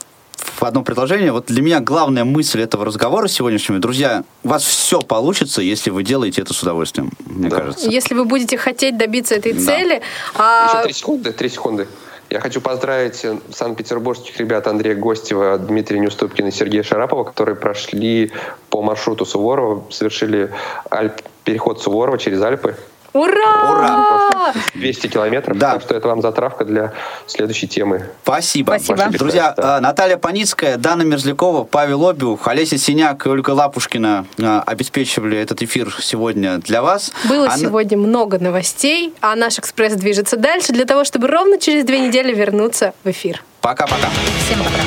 в 0.62 0.66
одно 0.66 0.84
предложение. 0.84 1.32
Вот 1.32 1.48
для 1.48 1.62
меня 1.62 1.80
главная 1.80 2.24
мысль 2.24 2.62
этого 2.62 2.86
разговора 2.86 3.28
сегодняшнего, 3.28 3.80
друзья, 3.80 4.24
у 4.44 4.50
вас 4.50 4.64
все 4.64 5.02
получится, 5.02 5.62
если 5.62 5.90
вы 5.90 6.04
делаете 6.04 6.42
это 6.42 6.54
с 6.54 6.62
удовольствием, 6.62 7.12
мне 7.26 7.50
кажется. 7.50 7.90
Если 7.90 8.14
вы 8.14 8.26
будете 8.26 8.58
хотеть 8.58 8.98
добиться 8.98 9.36
этой 9.36 9.54
Да. 9.54 9.60
цели, 9.60 10.02
а 10.36 10.70
Еще 10.72 10.84
три 10.84 10.94
секунды, 10.94 11.32
три 11.34 11.50
секунды. 11.50 11.88
Я 12.30 12.40
хочу 12.40 12.62
поздравить 12.62 13.26
э, 13.26 13.38
санкт-петербургских 13.52 14.38
ребят 14.38 14.66
Андрея 14.68 14.96
Гостева, 14.96 15.58
Дмитрия 15.58 16.00
Неуступкина 16.00 16.48
и 16.48 16.52
Сергея 16.52 16.84
Шарапова, 16.84 17.26
которые 17.26 17.56
прошли 17.56 18.32
по 18.70 18.82
маршруту 18.82 19.26
Суворова, 19.26 19.84
совершили 19.90 20.50
Альп, 20.90 21.14
переход 21.44 21.82
Суворова 21.82 22.18
через 22.18 22.42
Альпы. 22.42 22.78
Ура! 23.14 24.54
200 24.74 25.08
километров. 25.08 25.58
Так 25.60 25.82
что 25.82 25.96
это 25.96 26.08
вам 26.08 26.22
затравка 26.22 26.66
для 26.66 26.94
следующей 27.28 27.68
темы. 27.68 28.10
Спасибо. 28.24 28.78
Спасибо. 28.82 29.10
Друзья, 29.18 29.54
э, 29.56 29.80
Наталья 29.80 30.18
Паницкая, 30.18 30.78
Дана 30.78 31.04
Мерзлякова, 31.04 31.64
Павел 31.64 32.08
Обиух, 32.08 32.48
Олеся 32.48 32.78
Синяк 32.78 33.26
и 33.26 33.30
Ольга 33.30 33.52
Лапушкина 33.52 34.26
э, 34.38 34.62
обеспечивали 34.66 35.38
этот 35.38 35.62
эфир 35.62 35.96
сегодня 36.02 36.58
для 36.60 36.82
вас. 36.82 37.12
Было 37.30 37.46
А 37.48 37.50
на- 37.52 37.58
сегодня 37.58 37.98
много 37.98 38.40
новостей, 38.40 39.14
а 39.22 39.36
наш 39.36 39.60
экспресс 39.60 39.94
движется 39.94 40.38
дальше 40.38 40.74
для 40.74 40.86
того, 40.86 41.04
чтобы 41.04 41.28
ровно 41.28 41.60
через 41.60 41.86
две 41.86 42.00
недели 42.00 42.34
вернуться 42.34 42.94
в 43.04 43.10
эфир. 43.10 43.44
Пока-пока. 43.62 44.10
Всем 44.46 44.60
пока. 44.60 44.82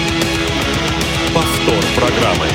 Повтор 1.34 1.84
программы. 1.96 2.46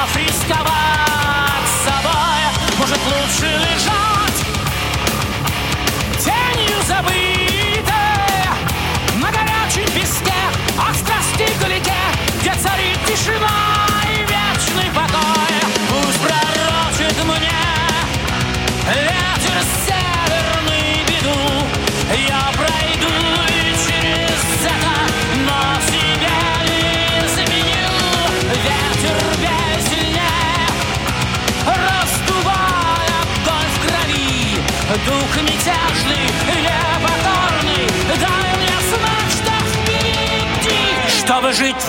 Вновь 0.00 0.16
рисковать 0.16 1.68
собой. 1.84 2.78
Может 2.78 2.98
лучше 3.04 3.54
лежать 3.58 4.09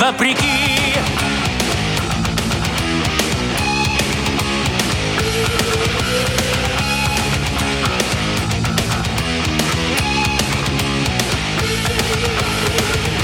вопреки 0.02 0.98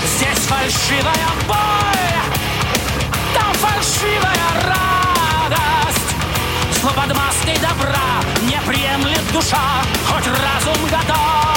Здесь 0.05 0.45
фальшивая 0.45 1.13
боль, 1.47 1.57
там 3.33 3.53
фальшивая 3.53 4.33
радость. 4.65 6.15
Зло 6.79 6.91
под 6.91 7.07
добра 7.59 8.21
не 8.43 8.61
приемлет 8.67 9.31
душа, 9.33 9.57
хоть 10.07 10.27
разум 10.27 10.85
готов 10.91 11.56